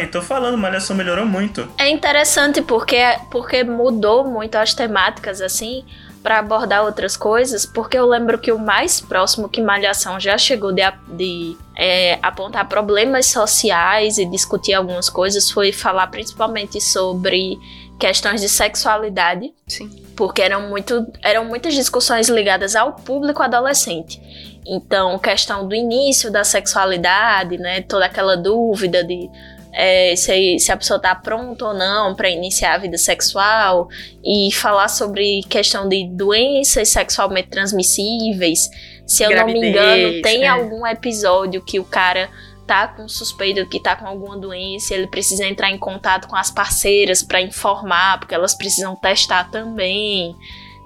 [0.03, 1.69] E tô falando, Malhação melhorou muito.
[1.79, 2.97] É interessante porque,
[3.31, 5.85] porque mudou muito as temáticas, assim,
[6.27, 10.73] pra abordar outras coisas, porque eu lembro que o mais próximo que Malhação já chegou
[10.73, 17.57] de, de, é, apontar problemas sociais e discutir algumas coisas foi falar principalmente sobre
[17.97, 19.55] questões de sexualidade.
[19.69, 19.89] Sim.
[20.17, 24.21] Porque eram, muito, eram muitas discussões ligadas ao público adolescente.
[24.67, 27.83] Então, questão do início da sexualidade, né?
[27.83, 29.31] Toda aquela dúvida de
[29.79, 33.89] é, se, se a pessoa tá pronta ou não para iniciar a vida sexual
[34.25, 38.71] e falar sobre questão de doenças sexualmente transmissíveis.
[39.07, 40.49] Se eu não me Gravidez, engano, tem é.
[40.49, 42.31] algum episódio que o cara
[42.67, 46.51] tá com suspeita que tá com alguma doença, ele precisa entrar em contato com as
[46.51, 50.35] parceiras para informar, porque elas precisam testar também.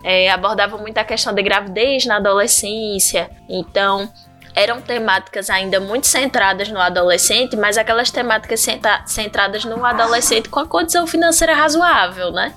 [0.03, 3.31] É, abordava muito a questão de gravidez na adolescência.
[3.49, 4.11] Então,
[4.55, 8.67] eram temáticas ainda muito centradas no adolescente, mas aquelas temáticas
[9.07, 12.53] centradas no adolescente com a condição financeira razoável, né?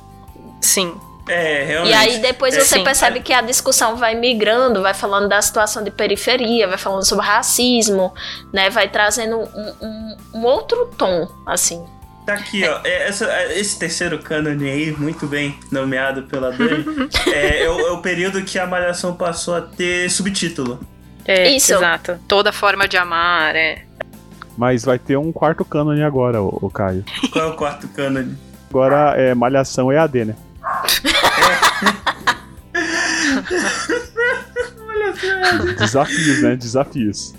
[0.62, 0.96] Sim.
[1.28, 1.92] É, realmente.
[1.92, 2.84] E aí depois É, você sim.
[2.84, 7.26] percebe que a discussão vai migrando, vai falando da situação de periferia, vai falando sobre
[7.26, 8.14] racismo,
[8.52, 8.70] né?
[8.70, 11.86] Vai trazendo um, um- um outro tom, assim.
[12.26, 12.80] Tá aqui, ó.
[12.84, 16.86] é, essa- é, esse terceiro cânone aí, muito bem nomeado pela Dani,
[17.28, 20.80] é, é o, é o período que a Malhação passou a ter subtítulo.
[21.26, 21.74] É, Isso.
[21.74, 22.20] exato.
[22.28, 23.84] Toda forma de amar, é.
[24.58, 27.04] Mas vai ter um quarto cânone agora, o, o Caio.
[27.32, 28.38] Qual é o quarto cânone?
[28.70, 30.36] Agora é Malhação EAD, né?
[35.78, 36.56] Desafios, né?
[36.56, 37.34] Desafios.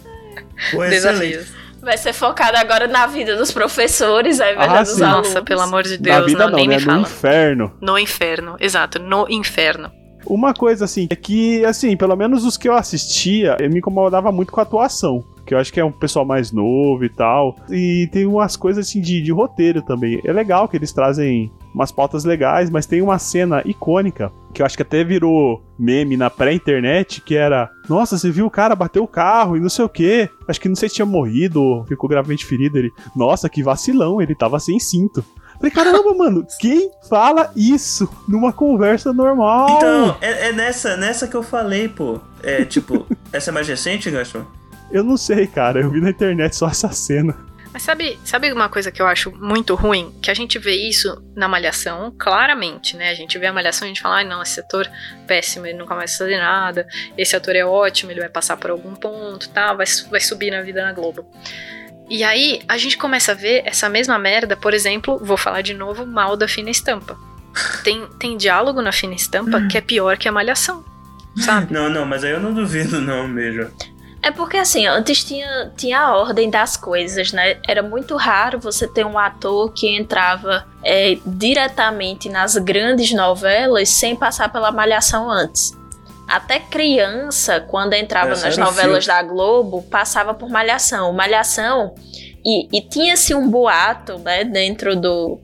[0.72, 1.36] Pô, excelente.
[1.38, 1.64] Desafios.
[1.82, 5.02] Vai ser focado agora na vida dos professores, ao invés Ah, dos sim.
[5.02, 5.28] alunos.
[5.28, 6.76] Nossa, pelo amor de Na Deus, vida não, não, nem né?
[6.76, 7.02] me No fala.
[7.02, 7.72] inferno.
[7.80, 9.90] No inferno, exato, no inferno.
[10.26, 14.30] Uma coisa assim, é que, assim, pelo menos os que eu assistia, eu me incomodava
[14.32, 15.24] muito com a atuação.
[15.44, 17.56] Que eu acho que é um pessoal mais novo e tal.
[17.70, 20.20] E tem umas coisas assim de, de roteiro também.
[20.24, 24.66] É legal que eles trazem umas pautas legais, mas tem uma cena icônica que eu
[24.66, 29.00] acho que até virou meme na pré-internet, que era, nossa, você viu o cara bater
[29.00, 30.30] o carro e não sei o quê.
[30.46, 32.78] Acho que não sei se tinha morrido ou ficou gravemente ferido.
[32.78, 35.24] Ele, nossa, que vacilão, ele tava sem cinto.
[35.56, 39.76] Falei, caramba, mano, quem fala isso numa conversa normal?
[39.76, 42.20] Então, é, é nessa, nessa que eu falei, pô.
[42.42, 44.44] É, tipo, essa é mais recente, Gaston?
[44.90, 45.80] Eu não sei, cara.
[45.80, 47.36] Eu vi na internet só essa cena.
[47.74, 50.14] Mas sabe, sabe uma coisa que eu acho muito ruim?
[50.22, 53.10] Que a gente vê isso na Malhação, claramente, né?
[53.10, 54.88] A gente vê a Malhação e a gente fala, ai não, esse ator
[55.26, 56.86] péssimo, ele nunca vai fazer nada.
[57.18, 59.72] Esse ator é ótimo, ele vai passar por algum ponto, tá?
[59.74, 61.26] Vai, vai subir na vida na Globo.
[62.08, 65.74] E aí a gente começa a ver essa mesma merda, por exemplo, vou falar de
[65.74, 67.18] novo mal da fina estampa.
[67.82, 70.84] Tem, tem diálogo na fina estampa que é pior que a malhação.
[71.36, 71.72] Sabe?
[71.72, 73.70] Não, não, mas aí eu não duvido, não, mesmo.
[74.24, 77.58] É porque assim, antes tinha, tinha a ordem das coisas, né?
[77.68, 84.16] Era muito raro você ter um ator que entrava é, diretamente nas grandes novelas sem
[84.16, 85.76] passar pela malhação antes.
[86.34, 91.12] Até criança, quando entrava Essa nas novelas da Globo, passava por malhação.
[91.12, 91.94] Malhação.
[92.44, 95.38] E, e tinha-se um boato, né, dentro do,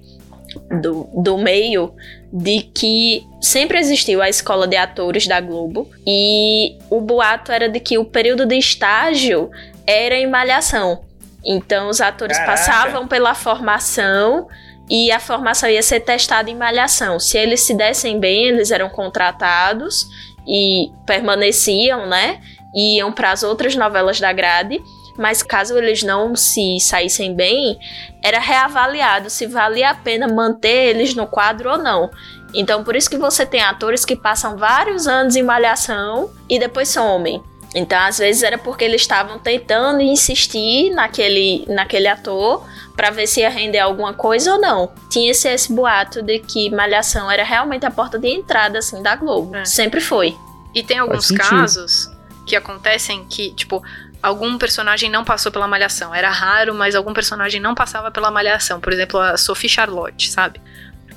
[0.82, 1.94] do, do meio
[2.32, 7.78] de que sempre existiu a escola de atores da Globo e o boato era de
[7.78, 9.48] que o período de estágio
[9.86, 11.04] era em malhação.
[11.44, 12.52] Então os atores Caraca.
[12.52, 14.48] passavam pela formação
[14.90, 17.20] e a formação ia ser testada em malhação.
[17.20, 20.04] Se eles se dessem bem, eles eram contratados
[20.50, 22.40] e permaneciam, né?
[22.74, 24.82] E iam para as outras novelas da grade.
[25.16, 27.78] Mas caso eles não se saíssem bem,
[28.22, 32.10] era reavaliado se valia a pena manter eles no quadro ou não.
[32.54, 36.88] Então, por isso que você tem atores que passam vários anos em malhação e depois
[36.88, 37.42] somem.
[37.74, 42.66] Então, às vezes era porque eles estavam tentando insistir naquele, naquele ator
[42.96, 44.92] para ver se ia render alguma coisa ou não.
[45.08, 49.14] Tinha esse, esse boato de que malhação era realmente a porta de entrada assim da
[49.14, 49.54] Globo.
[49.56, 49.64] É.
[49.64, 50.36] Sempre foi.
[50.74, 52.10] E tem alguns casos
[52.46, 53.82] que acontecem que, tipo,
[54.22, 56.14] algum personagem não passou pela malhação.
[56.14, 58.80] Era raro, mas algum personagem não passava pela malhação.
[58.80, 60.60] Por exemplo, a Sophie Charlotte, sabe?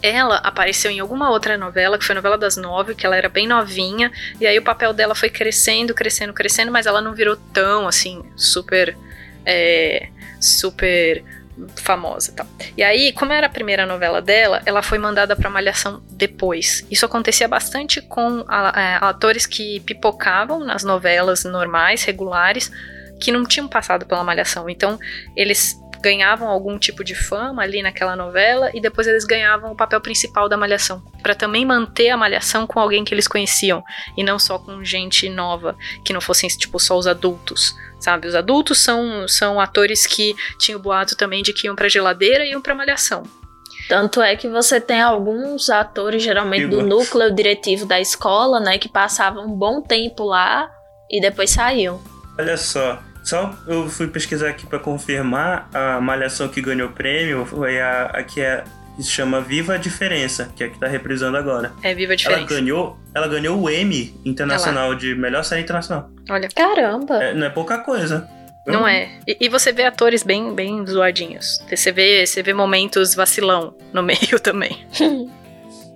[0.03, 3.29] Ela apareceu em alguma outra novela, que foi a novela das nove, que ela era
[3.29, 7.37] bem novinha, e aí o papel dela foi crescendo, crescendo, crescendo, mas ela não virou
[7.53, 8.95] tão assim, super.
[9.45, 10.09] é,
[10.41, 11.23] super
[11.77, 12.47] famosa e tal.
[12.75, 16.85] E aí, como era a primeira novela dela, ela foi mandada pra Malhação depois.
[16.89, 22.71] Isso acontecia bastante com a- é, atores que pipocavam nas novelas normais, regulares,
[23.21, 24.69] que não tinham passado pela Malhação.
[24.69, 24.99] Então,
[25.37, 30.01] eles ganhavam algum tipo de fama ali naquela novela e depois eles ganhavam o papel
[30.01, 33.81] principal da Malhação, Pra também manter a Malhação com alguém que eles conheciam
[34.17, 38.27] e não só com gente nova, que não fossem tipo só os adultos, sabe?
[38.27, 42.45] Os adultos são são atores que tinham o boato também de que iam pra geladeira
[42.45, 43.23] e iam pra Malhação.
[43.87, 48.89] Tanto é que você tem alguns atores, geralmente do núcleo diretivo da escola, né, que
[48.89, 50.69] passavam um bom tempo lá
[51.09, 52.01] e depois saíam.
[52.37, 57.45] Olha só, só eu fui pesquisar aqui pra confirmar a malhação que ganhou o prêmio
[57.45, 58.63] foi a, a que, é,
[58.95, 61.71] que se chama Viva a Diferença, que é a que tá reprisando agora.
[61.81, 62.53] É viva a Ela diferença.
[62.53, 66.09] ganhou, ela ganhou o Emmy Internacional de melhor série internacional.
[66.29, 67.15] Olha, Caramba!
[67.23, 68.27] É, não é pouca coisa.
[68.67, 69.09] não é.
[69.27, 71.59] E, e você vê atores bem bem zoadinhos.
[71.69, 74.85] Você vê, você vê momentos vacilão no meio também.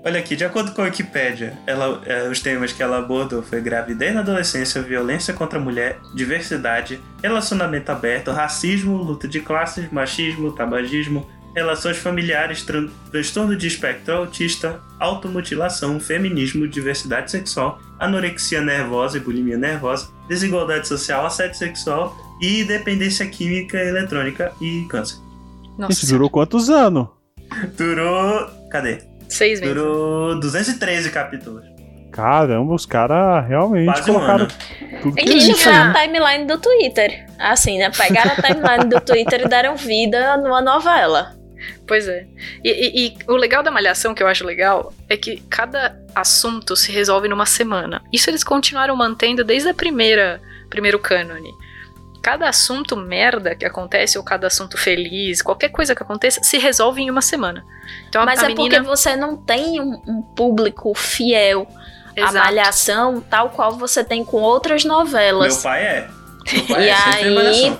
[0.07, 3.59] Olha aqui, de acordo com a Wikipédia, ela, é, os temas que ela abordou foi
[3.59, 10.53] gravidez na adolescência, violência contra a mulher, diversidade, relacionamento aberto, racismo, luta de classes, machismo,
[10.53, 19.19] tabagismo, relações familiares, tran transtorno de espectro autista, automutilação, feminismo, diversidade sexual, anorexia nervosa e
[19.19, 25.17] bulimia nervosa, desigualdade social, assédio sexual e dependência química, eletrônica e câncer.
[25.77, 27.09] Nossa, Isso durou quantos anos?
[27.77, 28.47] Durou.
[28.71, 29.06] Cadê?
[29.29, 29.75] Seis meses.
[29.75, 31.63] Durou 213 capítulos.
[32.11, 34.47] Caramba, os caras realmente Quase colocaram
[35.01, 35.91] tudo É que que existe, tinha né?
[35.91, 37.25] a timeline do Twitter.
[37.37, 37.91] Assim, né?
[37.95, 41.35] Pegaram a timeline do Twitter e deram vida numa novela.
[41.85, 42.25] Pois é.
[42.63, 46.75] E, e- e o legal da Malhação, que eu acho legal, é que cada assunto
[46.75, 48.01] se resolve numa semana.
[48.11, 51.49] Isso eles continuaram mantendo desde a primeira primeiro cânone.
[52.27, 57.01] Cada assunto merda que acontece, ou cada assunto feliz, qualquer coisa que aconteça, se resolve
[57.01, 57.65] em uma semana.
[58.09, 58.69] Então Mas a é menina.
[58.69, 61.65] porque você não tem um, um público fiel
[62.17, 62.33] à Exato.
[62.33, 65.53] malhação, tal qual você tem com outras novelas.
[65.53, 66.09] Meu pai é.
[66.51, 67.77] Meu pai E é aí-.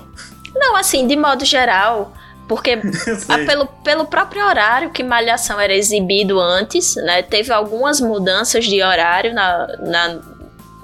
[0.54, 2.14] Não, assim, de modo geral.
[2.48, 2.78] Porque
[3.46, 7.20] pelo, pelo próprio horário que Malhação era exibido antes, né?
[7.20, 10.20] Teve algumas mudanças de horário na, na,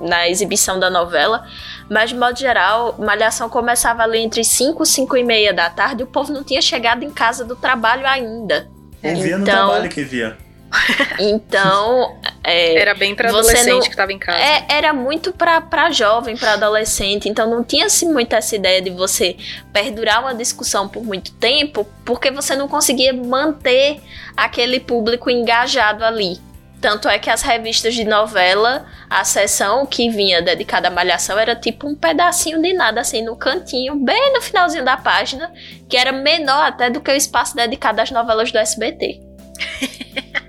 [0.05, 1.47] na exibição da novela.
[1.91, 6.03] Mas, de modo geral, Malhação começava ali entre 5 e 5 e meia da tarde.
[6.03, 8.69] E o povo não tinha chegado em casa do trabalho ainda.
[9.03, 10.37] Eu via no então- trabalho que via.
[11.21, 14.39] Então, é, Era bem pra adolescente não- que tava em casa.
[14.39, 17.29] é- era muito pra, pra jovem, pra adolescente.
[17.29, 19.37] Então, não tinha assim, muito essa ideia de você
[19.73, 24.01] perdurar uma discussão por muito tempo, porque você não conseguia manter
[24.37, 26.41] aquele público engajado ali.
[26.85, 31.57] Tanto é que as revistas de novela, a seção que vinha dedicada à malhação era
[31.57, 35.51] tipo um pedacinho de nada, assim, no cantinho, bem no finalzinho da página,
[35.89, 39.19] que era menor até do que o espaço dedicado às novelas do SBT.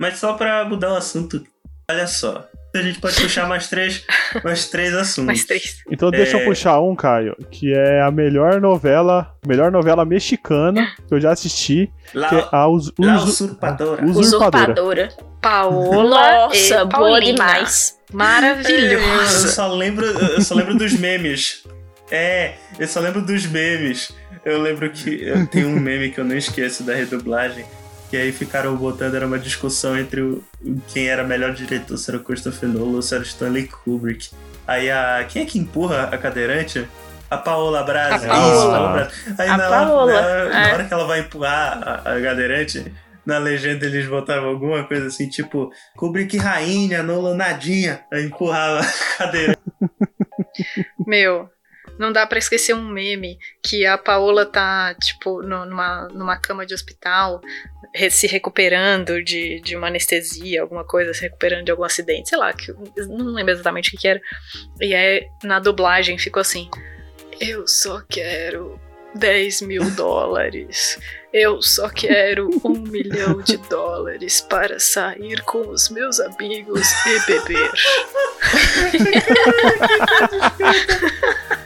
[0.00, 1.44] Mas só pra mudar o assunto,
[1.90, 2.49] olha só.
[2.74, 4.04] A gente pode puxar mais três,
[4.44, 5.24] mais três assuntos.
[5.26, 5.78] Mais três.
[5.90, 6.40] Então deixa É.
[6.42, 11.32] eu puxar um, Caio, que é a melhor novela, melhor novela mexicana que eu já
[11.32, 14.04] assisti, La, que é a Us, La Usu- Usurpadora.
[14.04, 14.72] Usurpadora.
[14.72, 15.08] Usurpadora.
[15.40, 17.96] Paola Nossa, e boa demais.
[17.98, 19.48] É, eu Maravilhosa.
[19.48, 21.64] só lembro, eu só lembro dos memes.
[22.10, 24.12] É, eu só lembro dos memes.
[24.44, 27.64] Eu lembro que eu tenho um meme que eu não esqueço da redublagem.
[28.12, 30.42] E aí ficaram botando, era uma discussão entre o,
[30.92, 34.30] quem era melhor diretor, se era o Christopher Nolan ou se era o Stanley Kubrick.
[34.66, 35.24] Aí a.
[35.28, 36.86] Quem é que empurra a cadeirante?
[37.30, 38.14] A Paola Braz.
[38.14, 38.70] A Isso, Paola.
[38.72, 39.12] Paola Braz.
[39.38, 40.72] Aí A na, Paola, na- na é.
[40.74, 42.92] hora que ela vai empurrar a, a cadeirante,
[43.24, 48.00] na legenda eles botavam alguma coisa assim, tipo, Kubrick rainha, Nolan nadinha.
[48.12, 49.60] Aí empurrava a cadeirante.
[51.06, 51.48] Meu,
[52.00, 56.72] não dá pra esquecer um meme que a Paola tá, tipo, numa, numa cama de
[56.72, 57.42] hospital,
[58.10, 62.54] se recuperando de, de uma anestesia, alguma coisa, se recuperando de algum acidente, sei lá,
[62.54, 62.72] que,
[63.06, 64.20] não lembro exatamente o que, que era.
[64.80, 66.70] E aí, na dublagem, ficou assim:
[67.38, 68.80] Eu só quero
[69.14, 70.98] 10 mil dólares.
[71.34, 77.70] Eu só quero um milhão de dólares para sair com os meus amigos e beber.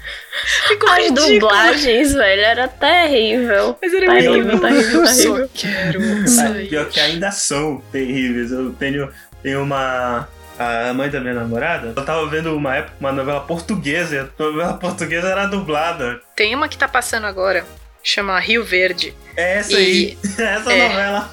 [0.69, 1.29] Ficou As ridículo.
[1.41, 3.77] dublagens, velho, era terrível.
[3.83, 5.51] Mas era Terrível, muito terrível, Eu só terrível.
[5.55, 6.69] quero Ah, sair.
[6.69, 8.51] Pior que ainda são terríveis.
[8.53, 9.09] Eu tenho,
[9.43, 10.29] tenho uma.
[10.57, 14.29] A mãe da minha namorada, ela tava vendo uma época uma novela portuguesa, e a
[14.39, 16.21] novela portuguesa era dublada.
[16.37, 17.65] Tem uma que tá passando agora,
[18.05, 19.13] chama Rio Verde.
[19.37, 20.89] É essa E- aí, essa é.
[20.89, 21.31] novela.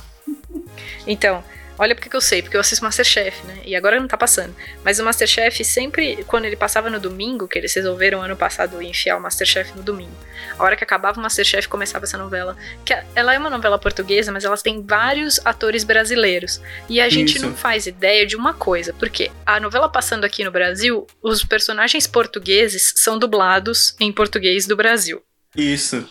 [1.06, 1.44] Então,
[1.82, 3.58] olha porque que eu sei, porque eu assisto Masterchef, né?
[3.66, 4.56] E agora não tá passando.
[4.84, 9.18] Mas o Masterchef sempre, quando ele passava no domingo, que eles resolveram ano passado enfiar
[9.18, 10.16] o Masterchef no domingo.
[10.60, 12.56] A hora que acabava o Masterchef começava essa novela.
[12.86, 16.62] Que ela é uma novela portuguesa, mas elas têm vários atores brasileiros.
[16.88, 17.48] E a gente Isso.
[17.48, 22.06] não faz ideia de uma coisa, porque a novela passando aqui no Brasil, os personagens
[22.06, 25.24] portugueses são dublados em português do Brasil.
[25.56, 26.08] Isso.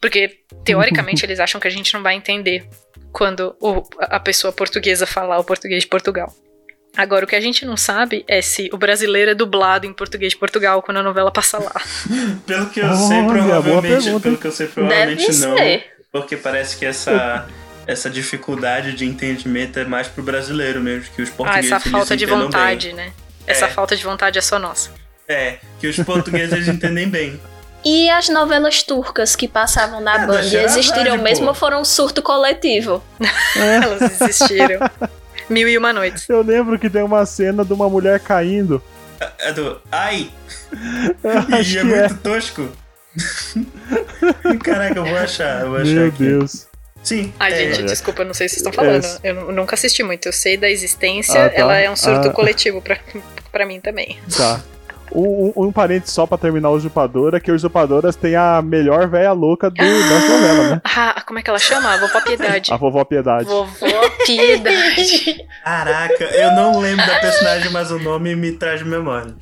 [0.00, 2.68] Porque, teoricamente, eles acham que a gente não vai entender
[3.12, 6.34] quando o- a pessoa portuguesa falar o português de Portugal.
[6.96, 10.32] Agora, o que a gente não sabe é se o brasileiro é dublado em português
[10.32, 11.72] de Portugal quando a novela passa lá.
[12.46, 14.20] Pelo que eu Olha, sei, provavelmente.
[14.20, 15.56] Pelo que eu sei, Deve provavelmente não.
[15.56, 15.84] ser.
[16.10, 17.46] Porque parece que essa.
[17.84, 21.90] Essa dificuldade de entendimento é mais pro brasileiro mesmo, que os Ah, portugueses essa eles
[21.90, 23.12] falta de vontade, né?
[23.44, 23.68] Essa É.
[23.68, 24.90] falta de vontade é só nossa.
[25.26, 25.36] bem.
[25.36, 27.40] É, que os portugueses entendem bem.
[27.84, 31.50] E as novelas turcas que passavam na É, Band existiram mesmo pô.
[31.50, 33.02] ou foram um surto coletivo?
[33.56, 34.78] Elas existiram.
[35.48, 36.28] Mil e uma noites.
[36.28, 38.82] Eu lembro que tem uma cena de uma mulher caindo.
[39.40, 39.80] É do.
[39.90, 40.30] Ai!
[41.58, 42.08] Acho e é que é.
[42.08, 42.68] muito tosco.
[44.64, 46.18] Caraca, eu vou achar, eu vou achar Meu aqui.
[46.24, 46.66] Deus.
[47.02, 47.32] Sim.
[47.38, 49.04] Ai, é, gente, desculpa, não sei se vocês estão falando.
[49.24, 49.30] É.
[49.30, 50.26] Eu nu- nunca assisti muito.
[50.26, 51.56] Eu sei da existência, Ah, tá.
[51.56, 52.32] ela é um surto Ah.
[52.32, 52.96] coletivo pra,
[53.50, 54.18] pra mim também.
[54.36, 54.60] Tá.
[55.14, 59.08] Um, um, um parênteses só pra terminar o Usurpadora, que o Usurpadoras tem a melhor
[59.08, 60.82] véia louca do, das novelas, né?
[60.84, 61.96] Ah, como é que ela chama?
[61.98, 62.72] Vovó Piedade.
[62.72, 63.44] A vovó Piedade.
[63.44, 65.46] Vovó Piedade.
[65.64, 69.34] Caraca, eu não lembro da personagem, mas o nome me traz memória.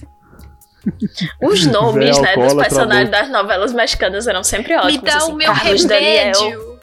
[1.43, 4.95] Os nomes, Véia né, dos personagens das novelas mexicanas eram sempre ótimos.
[4.95, 6.33] Me dá assim, o meu Carlos Daniel.
[6.41, 6.81] remédio.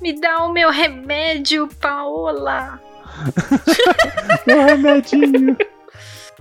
[0.00, 2.78] Me dá o meu remédio, Paola.
[4.46, 5.56] Meu remedinho.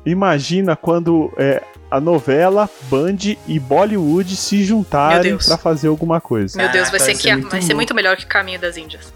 [0.06, 5.46] Imagina quando é, a novela, Band e Bollywood se Meu juntarem Deus.
[5.46, 6.58] pra fazer alguma coisa.
[6.58, 8.60] Meu Deus, vai Caraca, ser, vai que, ser muito vai ser muito melhor que Caminho
[8.60, 9.14] das Índias.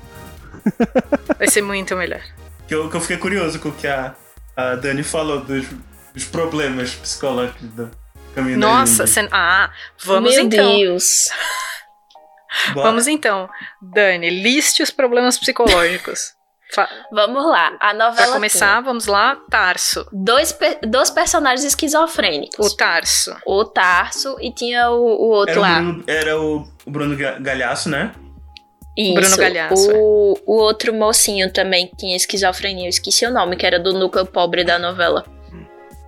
[1.37, 2.21] Vai ser muito melhor.
[2.67, 4.13] Que eu, que eu fiquei curioso com o que a,
[4.55, 5.65] a Dani falou dos,
[6.13, 7.89] dos problemas psicológicos do
[8.35, 9.07] caminho Nossa, Índia.
[9.07, 9.71] cê- ah,
[10.03, 10.75] vamos Meu então.
[10.77, 11.29] Deus.
[12.73, 12.87] Bora.
[12.89, 13.49] Vamos então.
[13.81, 16.33] Dani, liste os problemas psicológicos.
[16.73, 17.77] Fa- Vamos lá.
[17.79, 18.15] A novela.
[18.27, 20.05] Pra começar, vamos lá, Tarso.
[20.11, 22.73] Dois, per- dois personagens esquizofrênicos.
[22.73, 23.35] O Tarso.
[23.45, 25.79] O Tarso e tinha o, o outro Era, o lá.
[25.81, 28.11] Bruno, era o, o Bruno Ga- Galhaço, né?
[28.97, 29.13] Isso.
[29.13, 32.85] Bruno Galhaço, O, o outro mocinho também que tinha esquizofrenia.
[32.85, 35.23] Eu esqueci o nome, que era do núcleo pobre da novela.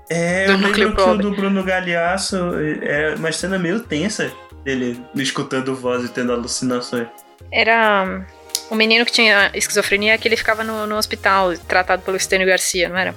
[0.09, 1.21] É, Do eu núcleo que o pobre.
[1.23, 2.35] do Bruno Galhaço
[2.81, 4.31] é uma cena meio tensa
[4.63, 7.07] dele escutando voz e tendo alucinações.
[7.51, 8.25] Era
[8.69, 12.89] o menino que tinha esquizofrenia que ele ficava no, no hospital, tratado pelo Estênio Garcia,
[12.89, 13.15] não era?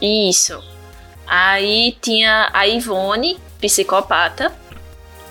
[0.00, 0.62] Isso.
[1.26, 4.52] Aí tinha a Ivone, psicopata.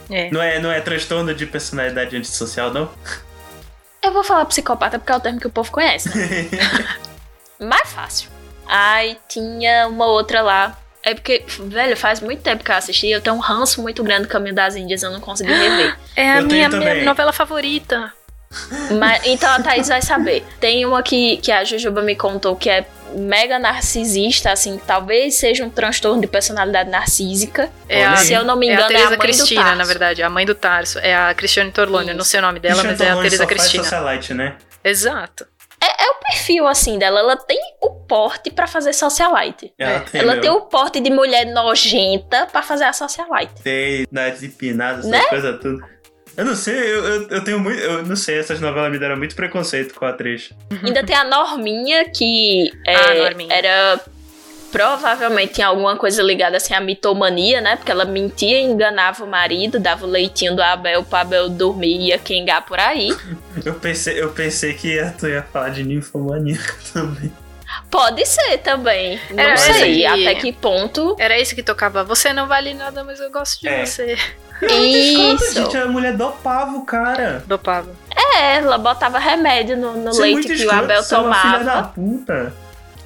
[0.09, 0.29] É.
[0.31, 2.89] Não é, não é transtorno de personalidade antissocial, não?
[4.01, 6.49] Eu vou falar psicopata porque é o termo que o povo conhece, né?
[7.59, 8.29] Mais fácil.
[8.67, 10.77] Aí tinha uma outra lá.
[11.01, 13.07] É porque, velho, faz muito tempo que eu assisti.
[13.07, 15.95] Eu tenho um ranço muito grande do Caminho das Índias, eu não consegui rever.
[16.15, 18.11] É a Eu minha, minha novela favorita.
[18.97, 20.45] Mas, então a Thaís vai saber.
[20.59, 25.63] Tem uma que, que a Jujuba me contou que é mega narcisista, assim, talvez seja
[25.63, 27.69] um transtorno de personalidade narcísica.
[27.87, 28.15] É a.
[28.17, 29.77] Se eu não me é engano, a é a, Teresa mãe Cristina, do Tarso.
[29.77, 30.23] na verdade.
[30.23, 30.99] A mãe do Tarso.
[30.99, 32.13] É a Cristiane Torlone.
[32.13, 33.83] Não sei o nome dela, mas é a Teresa Torlone Cristina.
[33.83, 34.55] socialite, né?
[34.83, 35.47] Exato.
[35.81, 37.19] É o perfil, assim, dela.
[37.19, 39.71] Ela tem o porte pra fazer socialite.
[39.77, 39.99] Ela É.
[39.99, 43.61] tem, Ela tem o porte de mulher nojenta pra fazer a socialite.
[43.63, 45.21] tem nariz empinado, essas Né?
[45.25, 45.85] coisas tudo.
[46.38, 47.79] Eu não sei, eu, eu, eu tenho muito.
[47.79, 50.49] Eu não sei, essas novelas me deram muito preconceito com a atriz.
[50.83, 53.53] Ainda tem a Norminha, que é, Ah, Norminha.
[53.53, 53.99] era
[54.71, 57.77] provavelmente tinha alguma coisa ligada assim à mitomania, né?
[57.77, 62.07] Porque ela mentia, enganava o marido, dava o leitinho do Abel pro Abel dormir e
[62.09, 63.15] ia quengar por aí.
[63.63, 66.59] Eu pensei, eu pensei que ia, tu ia falar de ninfomania
[66.93, 67.31] também.
[67.89, 69.17] Pode ser também.
[69.31, 71.15] Não Era sei até que ponto.
[71.17, 72.03] Era esse que tocava.
[72.03, 73.86] Você não vale nada, mas eu gosto de É.
[73.86, 74.17] você.
[74.62, 75.53] Isso.
[75.53, 77.43] gente, a mulher dopava o cara.
[77.45, 77.89] Dopava.
[78.38, 81.72] É, ela botava remédio no, no é leite que o Abel é uma filha da
[81.72, 81.88] tomava.
[81.93, 82.53] puta.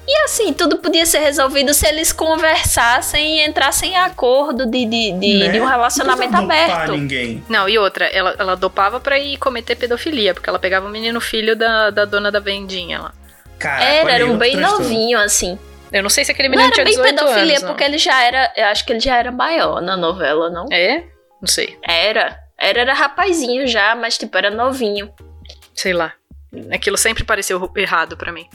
[0.06, 5.12] E assim, tudo podia ser resolvido se eles conversassem e entrassem em acordo de, de,
[5.12, 5.48] de, Né?
[5.50, 6.92] de um relacionamento Não aberto.
[6.92, 7.44] ninguém.
[7.48, 11.20] Não, e outra, ela, ela dopava pra ir cometer pedofilia, porque ela pegava o menino
[11.20, 13.12] filho da, da dona da vendinha lá.
[13.58, 14.84] Caraca, Era, era um bem transtorno.
[14.84, 15.58] novinho, assim.
[15.92, 17.62] Eu não sei se aquele Não menino era tinha bem 18 pedofilia, anos.
[17.62, 17.68] não.
[17.70, 18.52] porque ele já era.
[18.56, 20.66] Eu acho que ele já era maior na novela, não?
[20.72, 21.04] É?
[21.40, 21.78] Não sei.
[21.82, 22.38] Era.
[22.58, 25.12] Era, era rapazinho já, mas tipo, era novinho.
[25.74, 26.12] Sei lá.
[26.72, 28.46] Aquilo sempre pareceu errado pra mim.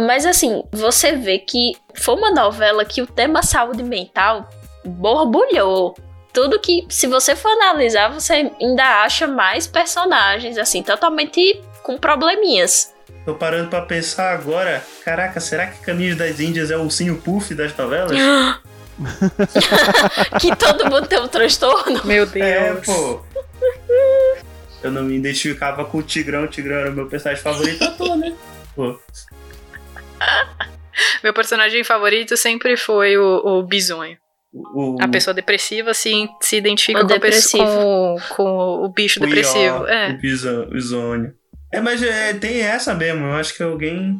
[0.00, 4.48] Mas assim, você vê que foi uma novela que o tema saúde mental
[4.84, 5.96] borbulhou.
[6.32, 12.94] Tudo que, se você for analisar, você ainda acha mais personagens, assim, totalmente com probleminhas.
[13.24, 14.84] Tô parando pra pensar agora.
[15.04, 18.16] Caraca, será que Caminhos das Índias é o ursinho puff das novelas?
[20.40, 22.00] que todo mundo tem um transtorno.
[22.04, 22.46] Meu Deus.
[22.46, 23.20] É, pô.
[24.82, 27.90] Eu não me identificava com o Tigrão, o Tigrão era o meu personagem favorito à
[27.90, 28.34] toa, né?
[28.76, 28.98] Pô.
[31.22, 34.16] Meu personagem favorito sempre foi o, o Bisonho.
[34.52, 37.08] O, A pessoa depressiva se, se identifica O com,
[37.58, 39.84] com, com o bicho o depressivo.
[39.84, 40.10] Ió, É.
[40.10, 41.34] O Biso- o Bisônio.
[41.72, 43.26] É, mas é, tem essa mesmo.
[43.26, 44.18] Eu acho que alguém.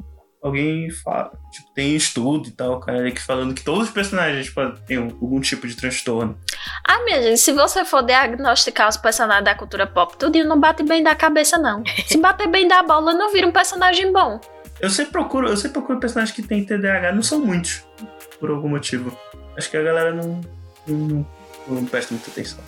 [0.49, 1.33] Alguém fala.
[1.51, 5.41] Tipo, tem estudo e tal, cara, que falando que todos os personagens tipo, têm algum
[5.41, 6.39] tipo de transtorno.
[6.87, 10.83] Ah, minha gente, se você for diagnosticar os personagens da cultura pop, tudo não bate
[10.83, 11.83] bem da cabeça, não.
[12.07, 14.41] Se bater bem da bola, não vira um personagem bom.
[14.81, 17.85] Eu sempre procuro, eu sempre procuro personagens que têm TDAH, não são muitos,
[18.41, 19.17] por algum motivo.
[19.57, 20.41] Acho que a galera não,
[20.87, 21.27] não, não,
[21.67, 22.61] não presta muita atenção.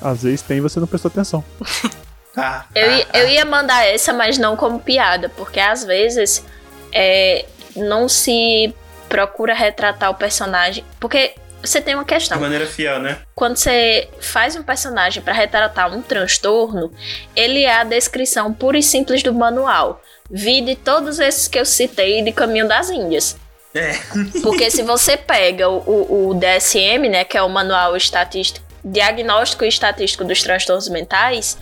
[0.00, 1.44] Às vezes tem e você não prestou atenção.
[2.40, 6.44] Ah, Eu, ah, eu ia mandar essa, mas não como piada, porque às vezes
[6.92, 7.44] é,
[7.76, 8.74] não se
[9.08, 10.84] procura retratar o personagem.
[11.00, 12.38] Porque você tem uma de questão.
[12.40, 13.18] maneira fiel, né?
[13.34, 16.92] Quando você faz um personagem para retratar um transtorno,
[17.34, 20.00] ele é a descrição pura e simples do manual.
[20.30, 23.36] Vi de todos esses que eu citei de Caminho das Índias.
[23.74, 23.92] É.
[24.42, 29.64] Porque se você pega o, o- o DSM, né, que é o Manual Estatístico, Diagnóstico
[29.64, 31.58] e Estatístico dos Transtornos Mentais,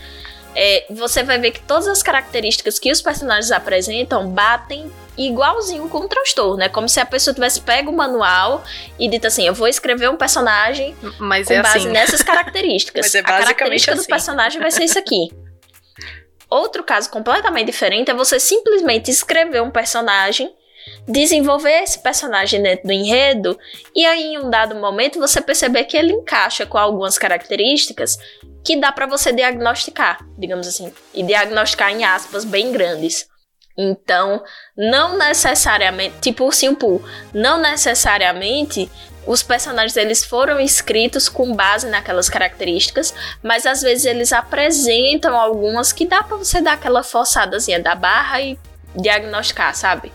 [0.55, 5.99] é, você vai ver que todas as características que os personagens apresentam batem igualzinho com
[5.99, 6.61] o transtorno.
[6.61, 8.63] É como se a pessoa tivesse pego o manual
[8.99, 11.89] e dito assim: eu vou escrever um personagem Mas com é base assim.
[11.89, 13.05] nessas características.
[13.05, 14.09] Mas é a basicamente característica do assim.
[14.09, 15.29] personagem vai ser isso aqui.
[16.49, 20.53] Outro caso completamente diferente é você simplesmente escrever um personagem,
[21.05, 23.59] desenvolver esse personagem dentro do enredo,
[23.93, 28.17] e aí em um dado momento você perceber que ele encaixa com algumas características
[28.63, 33.27] que dá pra você diagnosticar, digamos assim, e diagnosticar em aspas bem grandes.
[33.77, 34.43] Então,
[34.75, 37.03] não necessariamente, tipo o Simpu,
[37.33, 38.89] não necessariamente
[39.27, 43.13] os personagens eles foram escritos com base naquelas características,
[43.43, 48.41] mas às vezes eles apresentam algumas que dá pra você dar aquela forçadazinha da barra
[48.41, 48.57] e
[48.95, 50.11] diagnosticar, sabe?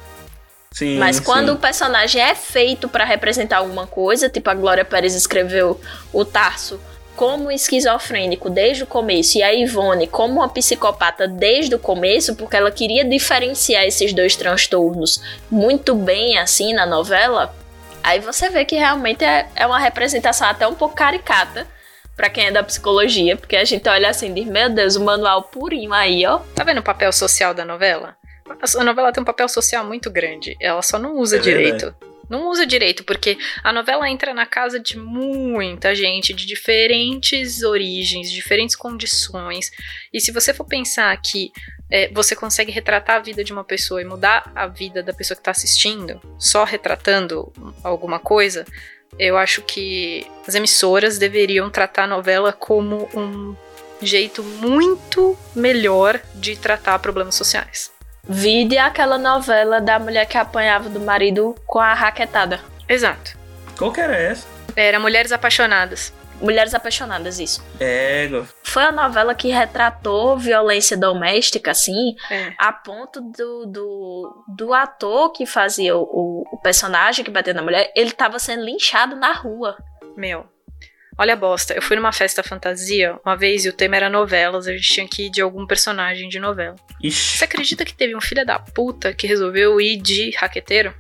[0.73, 1.23] Sim, Mas sim.
[1.25, 5.79] quando o personagem é feito pra representar alguma coisa, tipo a Glória Pérez escreveu
[6.11, 6.81] o Tarso
[7.17, 12.57] como esquizofrênico desde o começo e a Ivone como uma psicopata desde o começo, porque
[12.57, 17.55] ela queria diferenciar esses dois transtornos muito bem assim na novela,
[18.03, 21.67] aí você vê que realmente é, é uma representação até um pouco caricata
[22.17, 25.05] pra quem é da psicologia, porque a gente olha assim e diz, meu Deus, o
[25.05, 26.39] manual purinho aí, ó.
[26.55, 28.17] Tá vendo o papel social da novela?
[28.77, 30.57] A novela tem um papel social muito grande.
[30.61, 31.95] Ela só não usa É direito.
[32.29, 38.31] Não usa direito, porque a novela entra na casa de muita gente, de diferentes origens,
[38.31, 39.70] diferentes condições.
[40.12, 41.53] E se você for pensar que
[41.91, 45.37] é, você consegue retratar a vida de uma pessoa e mudar a vida da pessoa
[45.37, 47.53] que está assistindo, só retratando
[47.85, 48.64] alguma coisa,
[49.18, 53.55] eu acho que as emissoras deveriam tratar a novela como um
[54.01, 57.91] jeito muito melhor de tratar problemas sociais.
[58.29, 62.61] Vide aquela novela da mulher que apanhava do marido com a raquetada.
[62.89, 63.37] Exato.
[63.77, 64.47] Qual que era essa?
[64.77, 66.12] Era Mulheres Apaixonadas.
[66.41, 67.62] Mulheres Apaixonadas, isso.
[67.81, 68.47] Égua.
[68.62, 72.53] Foi a novela que retratou violência doméstica, assim, É.
[72.59, 77.93] a ponto do, do, do ator que fazia o, o personagem que bateu na mulher,
[77.95, 79.77] ele tava sendo linchado na rua.
[80.16, 80.47] Meu.
[81.19, 81.75] Olha a bosta.
[81.75, 84.67] Eu fui numa festa fantasia uma vez e o tema era novelas.
[84.67, 86.75] A gente tinha que ir de algum personagem de novela.
[87.03, 87.39] Ixi.
[87.39, 90.95] Você acredita que teve um filho da puta que resolveu ir de raqueteiro?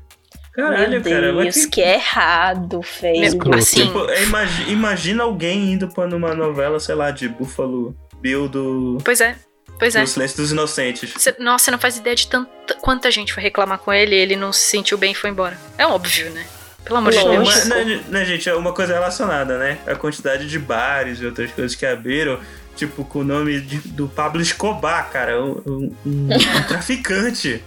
[0.54, 1.32] Caralho, Meu cara.
[1.32, 3.24] mas Deus, que- que errado, feio.
[3.24, 3.56] Escroto.
[3.58, 8.48] Assim, Tipo, é, imagi- imagina alguém indo pra numa novela, sei lá, de Buffalo Bill
[8.48, 9.34] do, pois é.
[9.78, 10.02] Pois é.
[10.02, 11.14] do Silêncio dos Inocentes.
[11.16, 14.18] Cê- nossa, você não faz ideia de tanta, quanta gente foi reclamar com ele e
[14.18, 15.58] ele não se sentiu bem e foi embora.
[15.78, 16.44] É óbvio, né?
[16.84, 17.18] Pelo amor de.
[17.18, 17.48] Deus.
[17.48, 19.78] Mas, né, né, gente, é uma coisa relacionada, né?
[19.86, 22.38] A quantidade de bares e outras coisas que abriram,
[22.76, 26.28] tipo, com o nome de- do Pablo Escobar, cara, um, um- um-
[26.68, 27.62] traficante.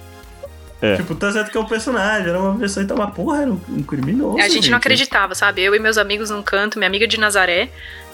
[0.82, 0.98] É.
[0.98, 3.60] Tipo, tá certo que é um personagem, era uma pessoa, então, uma porra, era um,
[3.70, 4.38] um criminoso.
[4.40, 5.62] A gente não acreditava, sabe?
[5.64, 7.70] Eu e meus amigos num canto, minha amiga de Nazaré,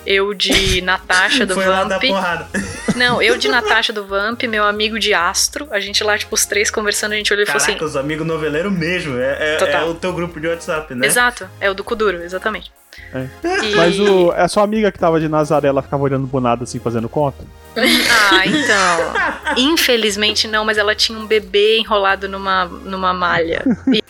[0.06, 2.08] eu de Natasha do Foi lá dar Vamp.
[2.10, 2.48] porrada.
[2.96, 5.68] Não, eu de Natasha do Vamp, meu amigo de Astro.
[5.72, 7.78] A gente lá, tipo, os três conversando, a gente olhou e falou assim.
[7.84, 9.18] os amigos noveleiros mesmo.
[9.18, 11.06] É, é- é o teu grupo de WhatsApp, né?
[11.08, 12.72] Exato, é o do Kuduro, exatamente.
[13.14, 13.26] É.
[13.66, 16.64] E- Mas o, a sua amiga que tava de Nazaré, ela ficava olhando pro nada
[16.64, 17.44] assim, fazendo conta?
[17.78, 19.14] Ah, então.
[19.58, 23.64] Infelizmente não, mas ela tinha um bebê enrolado numa, numa malha.
[23.88, 24.02] E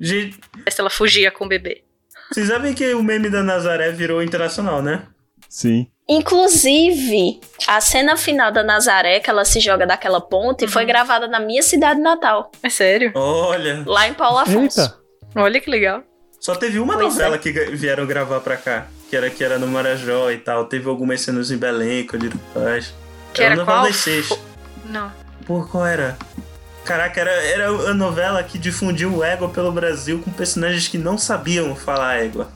[0.00, 0.38] Gente,
[0.78, 1.82] ela fugia com o bebê.
[2.30, 5.02] vocês sabem que o meme da Nazaré virou internacional, né?
[5.48, 5.86] Sim.
[6.08, 11.40] Inclusive, a cena final da Nazaré, que ela se joga daquela ponte, foi gravada na
[11.40, 13.10] minha cidade natal, É sério?
[13.14, 14.80] Olha, lá em Paulo Afonso.
[14.80, 14.96] Eita.
[15.34, 16.02] Olha que legal.
[16.40, 18.86] só teve uma Pois novela que ga- vieram gravar pra cá.
[19.10, 20.64] Que era, que era no Marajó e tal.
[20.66, 22.92] Teve algumas cenas em Belém, Código Paz.
[23.34, 23.86] Que era era a novela qual?
[23.86, 24.28] das seis.
[24.86, 25.12] Não.
[25.46, 26.16] Pô, qual era?
[26.84, 31.18] Caraca, era, era a novela que difundiu o égua pelo Brasil com personagens que não
[31.18, 32.48] sabiam falar égua.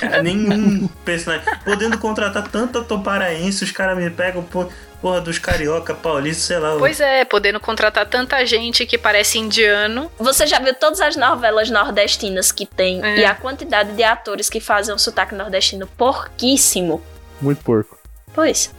[0.00, 1.46] Cara, nenhum personagem.
[1.64, 4.66] Podendo contratar tanto ator paraense, os caras me pegam, pô,
[5.00, 6.76] porra, dos carioca, paulista, sei lá.
[6.78, 10.10] Pois é, podendo contratar tanta gente que parece indiano.
[10.18, 13.18] Você já viu todas as novelas nordestinas que tem É.
[13.20, 17.02] e a quantidade de atores que fazem um sotaque nordestino porquíssimo?
[17.40, 17.96] Muito porco.
[18.34, 18.70] Pois,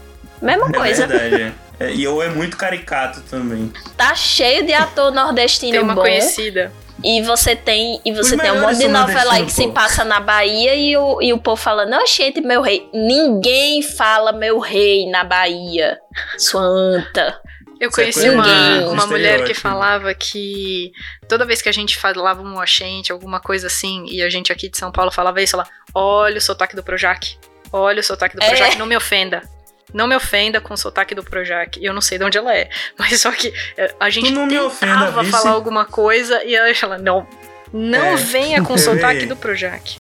[0.42, 1.08] mesma É coisa.
[1.08, 1.54] verdade, é.
[1.82, 3.72] É, E ou é muito caricato também.
[3.96, 6.02] Tá cheio de ator nordestino Tem uma bom.
[6.02, 6.74] conhecida.
[7.04, 10.04] E você tem, e você Os tem um monte de novela aí que se passa
[10.04, 12.90] na Bahia e o, e o povo falando, oxente, meu rei.
[12.94, 15.98] Ninguém fala meu rei na Bahia.
[16.38, 17.40] Sua anta.
[17.80, 20.92] Eu é conheci uma, uma mulher que falava que
[21.30, 24.68] toda vez que a gente falava um oxente, alguma coisa assim, e a gente aqui
[24.68, 27.38] de São Paulo falava isso, ela, olha o sotaque do Projac.
[27.72, 28.48] Olha o sotaque do É.
[28.50, 29.42] Projac, não me ofenda.
[29.94, 31.80] Não me ofenda com o sotaque do Projac.
[31.80, 32.70] E eu não sei de onde ela é.
[32.98, 35.32] Mas só que eh, a gente não me tentava ofenda, vice.
[35.32, 37.28] falar alguma coisa e ela fala, não,
[37.74, 38.16] não É.
[38.16, 38.80] venha com o É.
[38.80, 39.96] sotaque do Projac.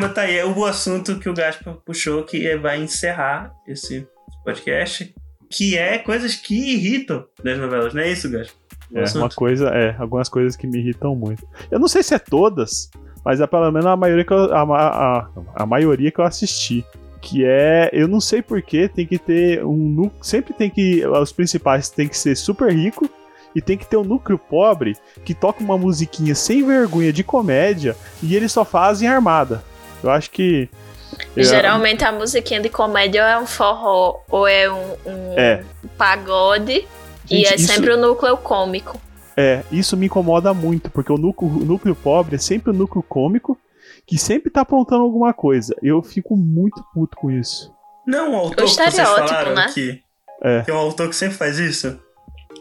[0.00, 4.06] Mas tá aí, é o assunto que o Gaspar puxou que é- vai encerrar esse
[4.44, 5.12] podcast,
[5.50, 8.56] que é coisas que irritam das novelas, não é isso, Gaspar?
[8.94, 11.46] É, uma coisa, é, algumas coisas que me irritam muito.
[11.70, 12.88] Eu não sei se é todas,
[13.24, 16.84] mas é pelo menos a maioria que eu, a, a, a maioria que eu assisti.
[17.20, 20.22] Que é, eu não sei porquê, tem que ter um núcleo.
[20.24, 21.04] Sempre tem que.
[21.06, 23.08] Os principais tem que ser super rico.
[23.54, 24.94] E tem que ter um núcleo pobre
[25.24, 29.64] que toca uma musiquinha sem vergonha de comédia e eles só fazem armada.
[30.04, 30.68] Eu acho que.
[31.34, 35.64] eu- Geralmente a musiquinha de comédia ou é um forró ou é um, um É.
[35.96, 36.86] pagode.
[37.28, 39.00] e Gente, é isso- sempre o núcleo cômico.
[39.40, 43.04] É, isso me incomoda muito, porque o núcleo, o núcleo pobre é sempre o núcleo
[43.04, 43.56] cômico
[44.04, 45.76] que sempre tá aprontando alguma coisa.
[45.80, 47.72] Eu fico muito puto com isso.
[48.04, 49.66] Não, o autor que vocês estereótipo, falaram né?
[49.72, 50.02] que,
[50.42, 50.62] É.
[50.62, 52.00] que é um autor que sempre faz isso.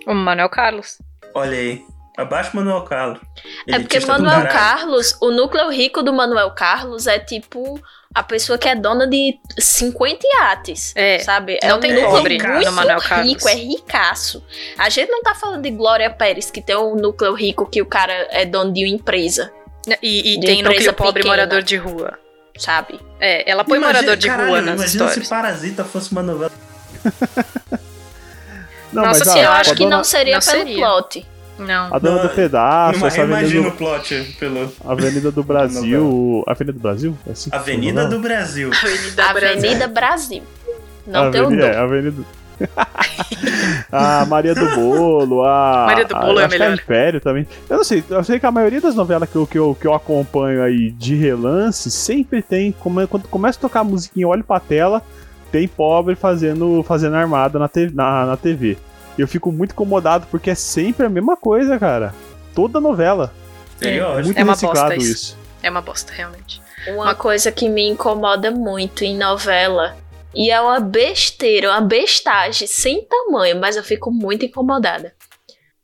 [0.05, 0.99] O Manuel Carlos.
[1.33, 1.83] Olha aí,
[2.17, 3.19] abaixo Manuel Carlos.
[3.67, 4.47] É porque Manuel.
[4.47, 7.79] Carlos, o núcleo rico do Manuel Carlos é tipo
[8.15, 10.93] a pessoa que é dona de 50 iates.
[10.95, 11.59] É, Sabe?
[11.61, 13.27] não é um tem núcleo pobre muito Manuel Carlos.
[13.33, 14.43] rico, é ricaço.
[14.77, 17.85] A gente não tá falando de Glória Pérez, que tem um núcleo rico que o
[17.85, 19.51] cara é dono de uma empresa,
[20.01, 21.35] E, e De tem empresa núcleo pobre pequena.
[21.35, 22.17] morador de rua.
[22.57, 22.99] sabe?
[23.19, 25.23] É, ela põe Imagina- morador de caralho, rua nas imagina histórias.
[25.23, 26.51] se Parasita fosse uma novela.
[28.91, 30.77] Não, Nossa, mas sim, a, eu acho que dona, não seria não pelo seria.
[30.77, 31.27] plot.
[31.59, 31.93] Não.
[31.93, 36.43] a dona Não, do pedaço, essa avenida do, o plot pelo Avenida do Brasil.
[36.47, 37.17] Avenida do Brasil?
[37.25, 38.71] É assim Avenida do Brasil.
[38.73, 39.57] Avenida Brasil.
[39.57, 40.43] Avenida Brasil.
[41.05, 41.77] Não tem o Avenida, é.
[41.77, 42.23] Avenida.
[43.91, 45.85] a Maria do Bolo, a.
[45.87, 46.71] Maria do Bolo a, é acho que melhor.
[46.71, 47.47] A Império também.
[47.69, 49.87] Eu não sei, eu sei que a maioria das novelas que eu, que eu, que
[49.87, 52.71] eu acompanho aí de relance sempre tem.
[52.71, 55.01] Quando começa a tocar a musiquinha, eu olho pra tela,
[55.51, 58.77] tem pobre fazendo, fazendo armada na, te, na, na TV.
[59.17, 62.13] Eu fico muito incomodado porque é sempre a mesma coisa, cara.
[62.53, 63.33] Toda novela.
[63.73, 64.25] Estereótipo.
[64.25, 65.11] Muito É uma reciclado bosta isso.
[65.13, 65.37] isso.
[65.63, 66.61] É uma bosta, realmente.
[66.87, 69.97] Uma coisa que me incomoda muito em novela.
[70.33, 75.13] E é uma besteira, uma bestagem sem tamanho, mas eu fico muito incomodada.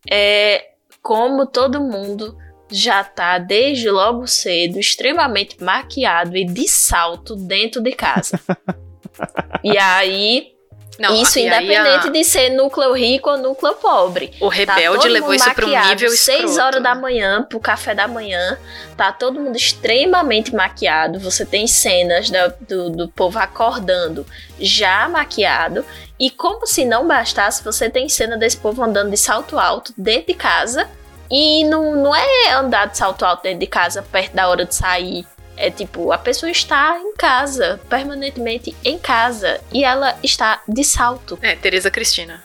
[0.10, 2.38] É como todo mundo
[2.72, 8.39] já tá desde logo cedo extremamente maquiado e de salto dentro de casa.
[9.64, 10.52] e aí,
[10.99, 14.33] Não, isso independente a- de ser núcleo rico ou núcleo pobre.
[14.39, 16.17] O Tá rebelde todo levou isso pra um nível escroto.
[16.47, 18.57] 6 horas da manhã pro café da manhã.
[18.95, 21.19] Tá todo mundo extremamente maquiado.
[21.19, 24.25] Você tem cenas da- do, do povo acordando
[24.59, 25.83] já maquiado.
[26.19, 30.27] E como se não bastasse, você tem cena desse povo andando de salto alto dentro
[30.27, 30.87] de casa.
[31.31, 34.75] E não, não é andar de salto alto dentro de casa perto da hora de
[34.75, 35.25] sair.
[35.55, 39.61] É tipo, a pessoa está em casa, permanentemente em casa.
[39.71, 42.43] E ela está de salto É, Tereza Cristina.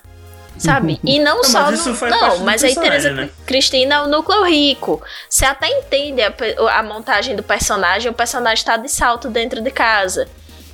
[0.59, 1.01] sabe?
[1.05, 1.63] E não, Não, só.
[1.71, 3.31] mas isso no- não, mas aí Teresa né?
[3.47, 5.03] Cristina é o núcleo rico.
[5.29, 6.33] Você até entende a,
[6.79, 10.29] a montagem do personagem, o personagem tá de salto dentro de casa.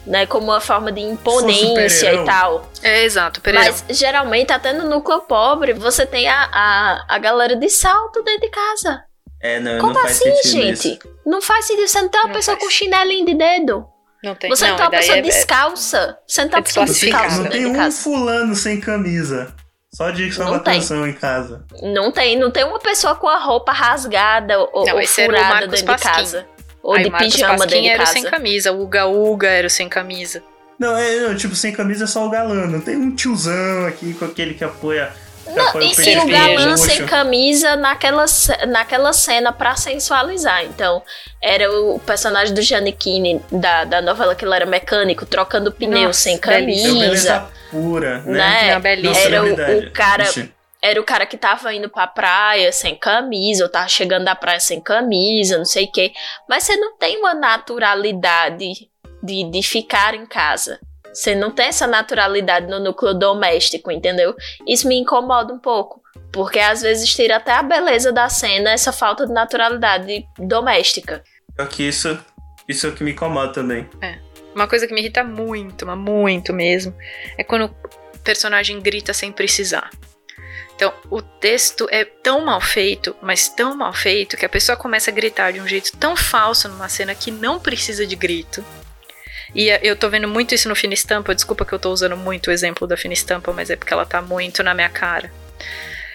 [0.06, 2.70] Né, como uma forma de imponência e tal.
[2.82, 3.64] É, exato, Pereira.
[3.70, 8.42] Mas geralmente, até no núcleo pobre, você tem a, a, a galera de salto dentro
[8.42, 9.02] de casa.
[9.44, 10.88] É, não, Como não faz assim, sentido gente?
[10.94, 10.98] isso.
[11.26, 11.86] Não faz sentido.
[11.86, 12.64] Você não tem uma Não pessoa faz.
[12.66, 13.86] com chinelinho de dedo.
[14.22, 14.48] Não tem.
[14.48, 16.18] Você não, não, tem uma pessoa é- descalça.
[16.26, 17.22] Você não tem é uma pessoa desclassificado.
[17.28, 18.02] descalça Não tem um casa.
[18.02, 19.54] fulano sem camisa.
[19.94, 20.72] Só de Não tem.
[20.72, 21.64] atenção em casa.
[21.82, 25.48] Não tem, não tem uma pessoa com a roupa rasgada ou, Não, ou era furada
[25.48, 26.08] Marcos dentro Pasquim.
[26.08, 26.46] de casa.
[26.82, 28.12] Ou Aí de Marcos pijama Pasquim dentro de era o casa.
[28.12, 30.42] sem camisa, o Uga Uga era o sem camisa.
[30.80, 32.66] Não, é, não, tipo, sem camisa é só o galã.
[32.66, 35.12] Não tem um tiozão aqui com aquele que apoia.
[35.46, 38.24] Não, e sim, o galã sem camisa naquela,
[38.68, 40.64] naquela cena pra sensualizar.
[40.64, 41.02] Então,
[41.42, 46.20] era o personagem do Giannichini, da, da novela que ele era mecânico, trocando pneu Nossa,
[46.20, 47.46] sem camisa.
[47.70, 48.32] pura, né?
[48.38, 48.70] Né?
[49.26, 50.52] Era o- o cara- Ixi.
[50.82, 54.60] Era o cara que tava indo pra praia sem camisa, ou tava chegando da praia
[54.60, 56.12] sem camisa, não sei o quê.
[56.46, 58.88] Mas você não tem uma naturalidade
[59.22, 60.78] de, de ficar em casa.
[61.14, 64.34] Você não tem essa naturalidade no núcleo doméstico, entendeu?
[64.66, 66.02] Isso me incomoda um pouco.
[66.32, 71.22] Porque às vezes tira até a beleza da cena essa falta de naturalidade doméstica.
[71.58, 72.18] Só que isso,
[72.68, 73.88] isso é o que me incomoda também.
[74.52, 76.92] Uma coisa que me irrita muito, mas muito mesmo,
[77.38, 79.90] é quando o personagem grita sem precisar.
[80.74, 85.10] Então, o texto é tão mal feito, mas tão mal feito, que a pessoa começa
[85.10, 88.64] a gritar de um jeito tão falso numa cena que não precisa de grito.
[89.54, 92.48] E eu tô vendo muito isso no Fina Estampa, desculpa que eu tô usando muito
[92.48, 95.30] o exemplo da Fina Estampa, mas é porque ela tá muito na minha cara.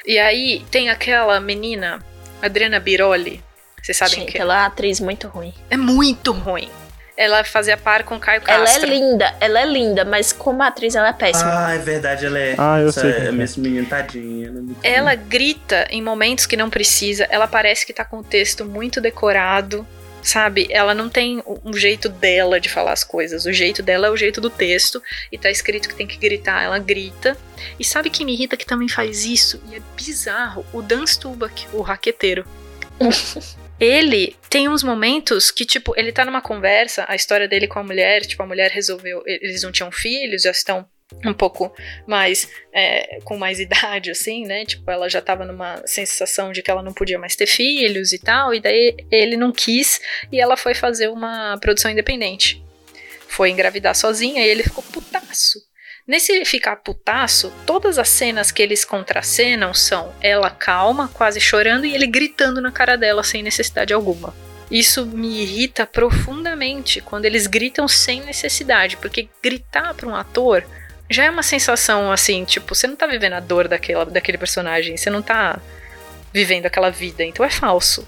[0.05, 1.99] E aí tem aquela menina,
[2.41, 3.41] Adriana Biroli,
[3.81, 5.53] vocês sabem Gente, que ela é uma atriz muito ruim.
[5.69, 6.69] é muito ruim.
[7.15, 8.89] Ela fazia par com Caio Ela é Castro.
[8.89, 11.67] linda, ela é linda, mas como atriz ela é péssima.
[11.67, 12.55] Ah, é verdade, ela é.
[12.57, 13.43] Ah, eu essa sei É, quem é.
[13.43, 14.47] essa menina tadinha.
[14.47, 18.19] Ela, é muito Ela grita em momentos que não precisa, ela parece que tá com
[18.19, 19.85] o texto muito decorado,
[20.21, 20.67] sabe?
[20.69, 23.45] Ela não tem um jeito dela de falar as coisas.
[23.45, 25.01] O jeito dela é o jeito do texto
[25.31, 27.37] e tá escrito que tem que gritar, ela grita.
[27.79, 29.61] E sabe quem me irrita que também faz isso?
[29.69, 32.45] E é bizarro, o Dan Stubach, o raqueteiro.
[33.79, 37.83] Ele tem uns momentos que, tipo, ele tá numa conversa, a história dele com a
[37.83, 40.85] mulher, tipo, a mulher resolveu, eles não tinham filhos, já estão
[41.25, 41.73] um pouco
[42.07, 44.65] mais é, com mais idade, assim, né?
[44.65, 48.19] Tipo, ela já tava numa sensação de que ela não podia mais ter filhos e
[48.19, 49.99] tal, e daí ele não quis
[50.31, 52.63] e ela foi fazer uma produção independente.
[53.27, 55.59] Foi engravidar sozinha e ele ficou putaço.
[56.07, 61.93] Nesse ficar putaço, todas as cenas que eles contracenam são ela calma, quase chorando, e
[61.93, 64.33] ele gritando na cara dela sem necessidade alguma.
[64.71, 70.65] Isso me irrita profundamente quando eles gritam sem necessidade, porque gritar para um ator
[71.09, 74.95] já é uma sensação assim, tipo, você não tá vivendo a dor daquela, daquele personagem,
[74.97, 75.59] você não tá
[76.33, 78.07] vivendo aquela vida, então é falso.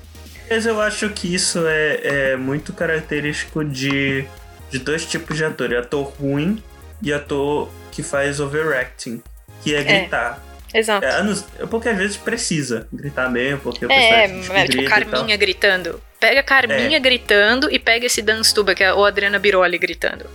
[0.49, 4.25] Mas eu acho que isso é, é muito característico de,
[4.69, 6.61] de dois tipos de ator: ator ruim
[7.01, 9.23] e ator que faz overacting,
[9.63, 10.43] que é gritar.
[10.73, 11.05] Exato.
[11.05, 14.83] É, não- é porque às vezes precisa gritar mesmo, porque o É, personagem é, tipo.
[14.89, 16.01] Carminha gritando.
[16.19, 16.99] Pega a Carminha É.
[16.99, 20.29] gritando e pega esse Dan Stuba, que é o Adriana Biroli gritando.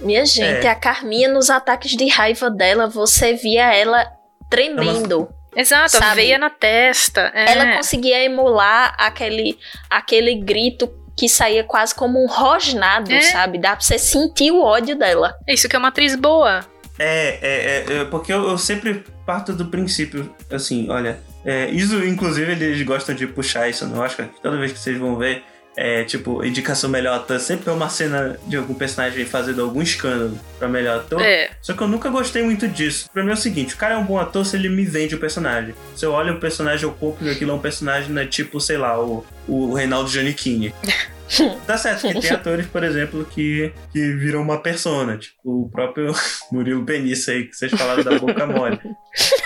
[0.00, 0.70] Minha gente, É.
[0.70, 4.06] a Carminha nos ataques de raiva dela, você via ela
[4.48, 5.28] tremendo.
[5.56, 6.16] Exato, a Sabe?
[6.16, 7.30] veia na testa.
[7.34, 7.52] é.
[7.52, 9.58] Ela conseguia emular aquele,
[9.88, 13.20] aquele grito que saía quase como um rosnado, É.
[13.20, 13.58] sabe?
[13.58, 15.34] Dá pra você sentir o ódio dela.
[15.46, 16.60] É Isso que é uma atriz boa.
[16.98, 22.04] É, é, é, é, porque eu, eu sempre parto do princípio, assim, olha, é, isso
[22.04, 25.42] inclusive eles gostam de puxar isso no Oscar, toda vez que vocês vão ver,
[25.76, 30.38] é, tipo, indicação melhor ator, sempre é uma cena de algum personagem fazendo algum escândalo
[30.58, 31.20] pra melhor ator.
[31.22, 33.08] É, Só que eu nunca gostei muito disso.
[33.12, 35.14] Pra mim é o seguinte, o cara é um bom ator se ele me vende
[35.14, 35.74] o personagem.
[35.94, 38.76] Se eu olho o personagem, eu compro que aquilo é um personagem, né, tipo, sei
[38.76, 40.74] lá, o, o Reinaldo Giannichini.
[41.64, 46.12] Tá certo que tem atores, por exemplo, que, que viram uma persona, tipo o próprio
[46.50, 48.80] Murilo Benício aí, que vocês falaram da boca mole.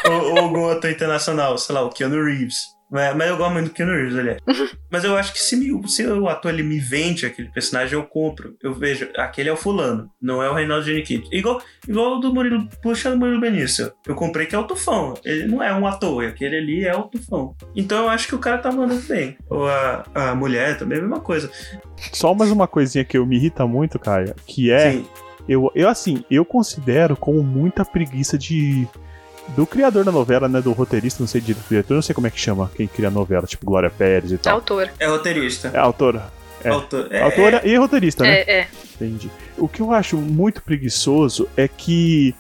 [0.07, 2.57] ou, ou algum ator internacional, sei lá, o Keanu Reeves.
[2.95, 4.39] Mas, mas eu gosto muito do Keanu Reeves, aliás.
[4.89, 8.05] mas eu acho que se, me- se o ator ele me vende aquele personagem, eu
[8.05, 8.55] compro.
[8.63, 11.29] Eu vejo, aquele é o fulano, não é o Reinaldo Giannichini.
[11.33, 13.93] Igual, igual o do Murilo, puxando o Murilo Benício.
[14.07, 15.15] Eu comprei que é o Tufão.
[15.25, 17.57] Ele não é um ator, aquele ali é o Tufão.
[17.75, 19.37] Então eu acho que o cara tá mandando bem.
[19.51, 21.51] Ou a, a mulher também, é a mesma coisa.
[22.13, 24.93] Só mais uma coisinha que eu me irrita muito, Caia, que é.
[24.93, 25.07] Sim.
[25.49, 28.87] Eu, eu, assim, eu considero como muita preguiça de.
[29.49, 30.61] Do criador da novela, né?
[30.61, 33.11] Do roteirista, não sei de diretor, não sei como é que chama quem cria a
[33.11, 34.55] novela, tipo Glória Pérez e tal.
[34.55, 34.91] autor.
[34.99, 35.71] É roteirista.
[35.73, 36.33] É autora.
[36.63, 36.71] É.
[36.71, 38.41] Autor, é, Autora e roteirista, né?
[38.41, 38.69] É, é.
[38.95, 39.31] Entendi.
[39.59, 42.35] O que eu acho muito preguiçoso é que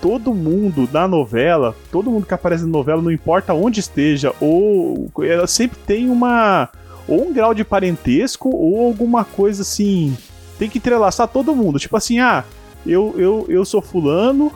[0.00, 5.10] todo mundo na novela, todo mundo que aparece na novela, não importa onde esteja, ou
[5.20, 6.70] ela sempre tem uma.
[7.06, 10.16] ou um grau de parentesco, ou alguma coisa assim.
[10.58, 11.78] Tem que entrelaçar todo mundo.
[11.78, 12.44] Tipo assim, ah,
[12.86, 14.50] eu, eu, eu sou fulano,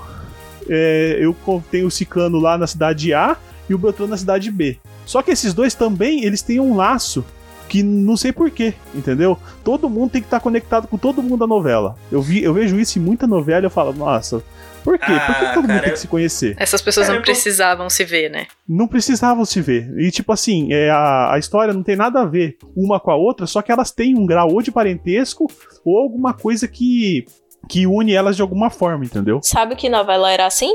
[0.71, 1.37] é, eu
[1.71, 3.37] tenho o ciclano lá na cidade A
[3.69, 4.79] e o Beltrano na cidade B.
[5.05, 7.25] Só que esses dois também, eles têm um laço
[7.69, 9.39] que não sei porquê, entendeu?
[9.63, 11.97] Todo mundo tem que estar conectado com todo mundo da novela.
[12.11, 14.43] Eu, vi, eu vejo isso em muita novela e eu falo, nossa,
[14.83, 15.05] por quê?
[15.07, 16.57] por que Ah, todo mundo cara, tem que se conhecer?
[16.59, 18.47] Essas pessoas Cara, não eu vou- precisavam se ver, né?
[18.69, 19.89] Não precisavam se ver.
[20.01, 23.17] E tipo assim, é, a, a história não tem nada a ver uma com a
[23.17, 25.47] outra, só que elas têm um grau ou de parentesco
[25.85, 27.25] ou alguma coisa que,
[27.69, 29.41] que une elas de alguma forma, entendeu?
[29.43, 30.73] Sabe que novela era assim?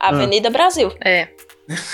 [0.00, 0.92] Avenida Brasil.
[1.04, 1.28] É.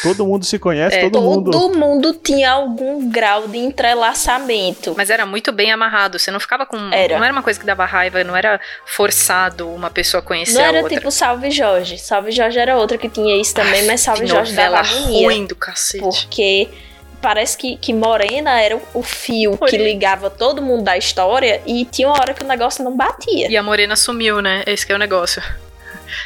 [0.05, 1.51] Todo mundo se conhece, É, todo mundo.
[1.51, 4.95] Todo mundo tinha algum grau de entrelaçamento.
[4.97, 6.17] Mas era muito bem amarrado.
[6.19, 6.77] Você não ficava com.
[6.93, 7.17] Era.
[7.19, 10.69] Não era uma coisa que dava raiva, não era forçado uma pessoa conhecer Não a
[10.69, 10.97] era outra.
[10.97, 11.99] tipo Salve Jorge.
[11.99, 15.27] Salve Jorge era outra que tinha isso também, mas Salve Jorge dava agonia.
[15.27, 16.05] ruim do cacete.
[16.05, 16.69] Porque
[17.25, 19.83] parece que, que Morena era o- fio que Morena.
[19.85, 23.51] ligava todo mundo da história e tinha uma hora que o negócio não batia.
[23.51, 24.63] E a Morena sumiu, né?
[24.67, 25.43] Esse que é o negócio.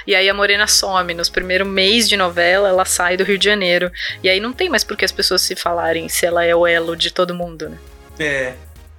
[0.06, 1.14] E aí a Morena some.
[1.14, 3.90] Nos primeiros mês de novela, ela sai do Rio de Janeiro.
[4.22, 6.66] E aí não tem mais por que as pessoas se falarem se ela é o
[6.66, 7.78] elo de todo mundo, né?
[8.18, 8.52] É.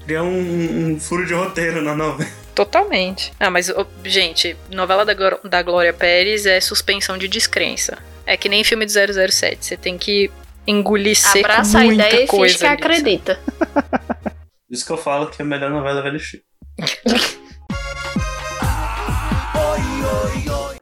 [0.05, 2.29] Criar um, um furo de roteiro na novela.
[2.55, 3.31] Totalmente.
[3.39, 3.71] Ah, mas,
[4.05, 5.13] gente, novela da,
[5.43, 7.97] da Glória Pérez é suspensão de descrença.
[8.25, 9.65] É que nem filme do 007.
[9.65, 10.31] Você tem que
[10.69, 12.45] engolir seco Abraça a muita ideia e coisa.
[12.45, 13.39] finge que ali, acredita.
[14.69, 16.43] Por isso que eu falo que a melhor novela é Velho Chico.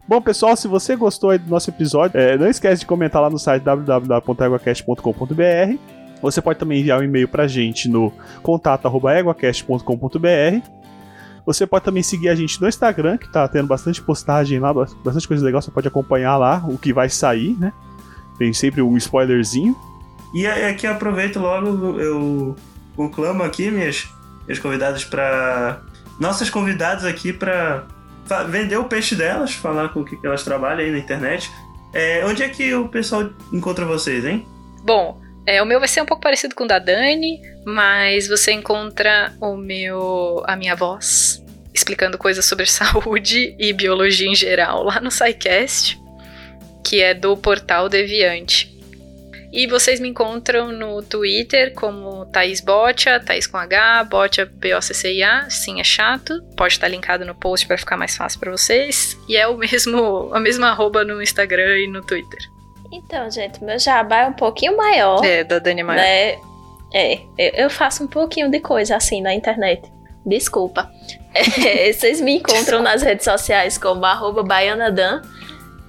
[0.08, 3.30] Bom, pessoal, se você gostou aí do nosso episódio, é, não esquece de comentar lá
[3.30, 5.78] no site www.eguacast.com.br.
[6.22, 10.66] Você pode também enviar um e-mail pra gente no contato.eguacast.com.br.
[11.46, 15.28] Você pode também seguir a gente no Instagram, que tá tendo bastante postagem lá, bastante
[15.28, 15.62] coisa legal.
[15.62, 17.74] Você pode acompanhar lá o que vai sair, né?
[18.38, 19.76] Tem sempre um spoilerzinho.
[20.34, 22.56] E aqui eu aproveito logo, eu
[22.96, 24.08] conclamo aqui minhas,
[24.46, 25.82] minhas convidadas para
[26.20, 27.86] Nossas convidadas aqui pra
[28.26, 31.52] fa- vender o peixe delas, falar com o que que elas trabalham aí na internet.
[31.94, 34.46] É, onde é que o pessoal encontra vocês, hein?
[34.84, 38.52] Bom, é, o meu vai ser um pouco parecido com o da Dani, mas você
[38.52, 41.42] encontra o meu, a minha voz
[41.74, 46.02] explicando coisas sobre saúde e biologia em geral lá no SciCast,
[46.84, 48.76] que é do portal Deviante.
[49.52, 55.80] E vocês me encontram no Twitter como Thaís Botia, Thaís com H, Botia B-O-C-C-I-A, sim
[55.80, 59.18] é chato, pode estar linkado no post para ficar mais fácil para vocês.
[59.28, 62.40] E é o mesmo, a mesma arroba no Instagram e no Twitter.
[62.92, 65.24] Então, gente, meu jabá é um pouquinho maior.
[65.24, 66.02] É, da Dani Maia.
[66.02, 66.38] né?
[66.94, 69.82] É, eu- faço um pouquinho de coisa assim na internet.
[70.26, 70.90] Desculpa.
[71.36, 75.22] É, vocês me encontram nas redes sociais como arroba baianadan.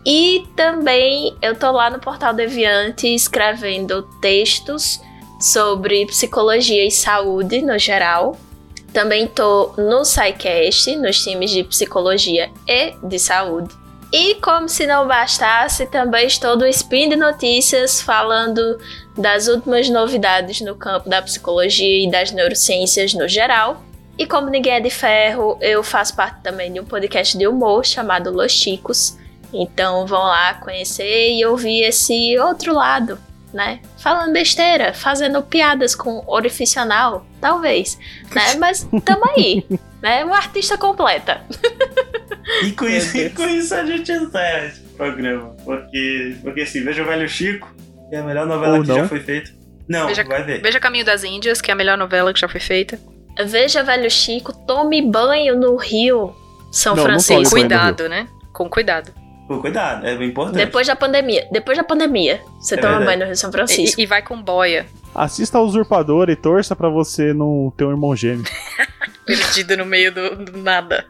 [0.04, 5.00] E também eu tô lá no Portal Deviante escrevendo textos
[5.40, 8.36] sobre psicologia e saúde no geral.
[8.92, 13.74] Também tô no SciCast, nos times de psicologia e de saúde.
[14.10, 18.78] E como se não bastasse, também estou no Spin de Notícias falando
[19.16, 23.82] das últimas novidades no campo da psicologia e das neurociências no geral.
[24.16, 27.84] E como ninguém é de ferro, eu faço parte também de um podcast de humor
[27.84, 29.17] chamado Los Chicos.
[29.52, 33.18] Então vão lá conhecer e ouvir esse outro lado,
[33.52, 33.80] né?
[33.98, 37.98] Falando besteira, fazendo piadas com orificional, talvez,
[38.34, 38.54] né?
[38.60, 39.64] Mas tamo aí,
[40.02, 40.24] né?
[40.24, 41.42] Uma artista completa.
[42.64, 45.54] E com, isso, e com isso a gente encerra esse programa.
[45.66, 47.70] Porque, porque assim, veja o Velho Chico,
[48.08, 48.96] que é a melhor novela Ou que não.
[48.96, 49.50] já foi feita.
[49.86, 50.62] Não, Veja- vai ver.
[50.62, 52.98] Veja Caminho das Índias, que é a melhor novela que já foi feita.
[53.44, 56.34] Veja Velho Chico, tome banho no Rio
[56.72, 57.36] São Não, não Francisco.
[57.42, 57.50] banho.
[57.50, 58.26] Cuidado, né?
[58.54, 59.12] Com cuidado.
[59.48, 60.56] Pô, cuidado, é bem importante.
[60.56, 61.48] Depois da pandemia.
[61.50, 63.06] Depois da pandemia, você É toma verdade.
[63.06, 64.00] banho no Rio São E, Francisco.
[64.00, 64.86] e vai com boia.
[65.14, 68.44] Assista a Usurpador e torça pra você não ter um irmão gêmeo.
[69.26, 71.06] Perdido no meio do, do nada.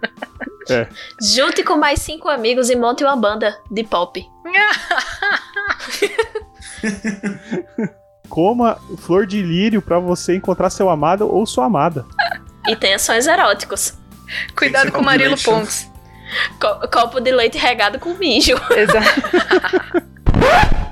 [1.21, 4.25] Junte com mais cinco amigos e monte uma banda de pop.
[8.29, 12.05] Coma flor de lírio pra você encontrar seu amado ou sua amada.
[12.69, 13.95] E tenha sonhos eróticos.
[14.55, 15.37] Cuidado com o Marilo.
[15.43, 15.91] Pontes.
[16.61, 18.55] Co- copo de leite regado com mijo.
[18.77, 19.23] Exato.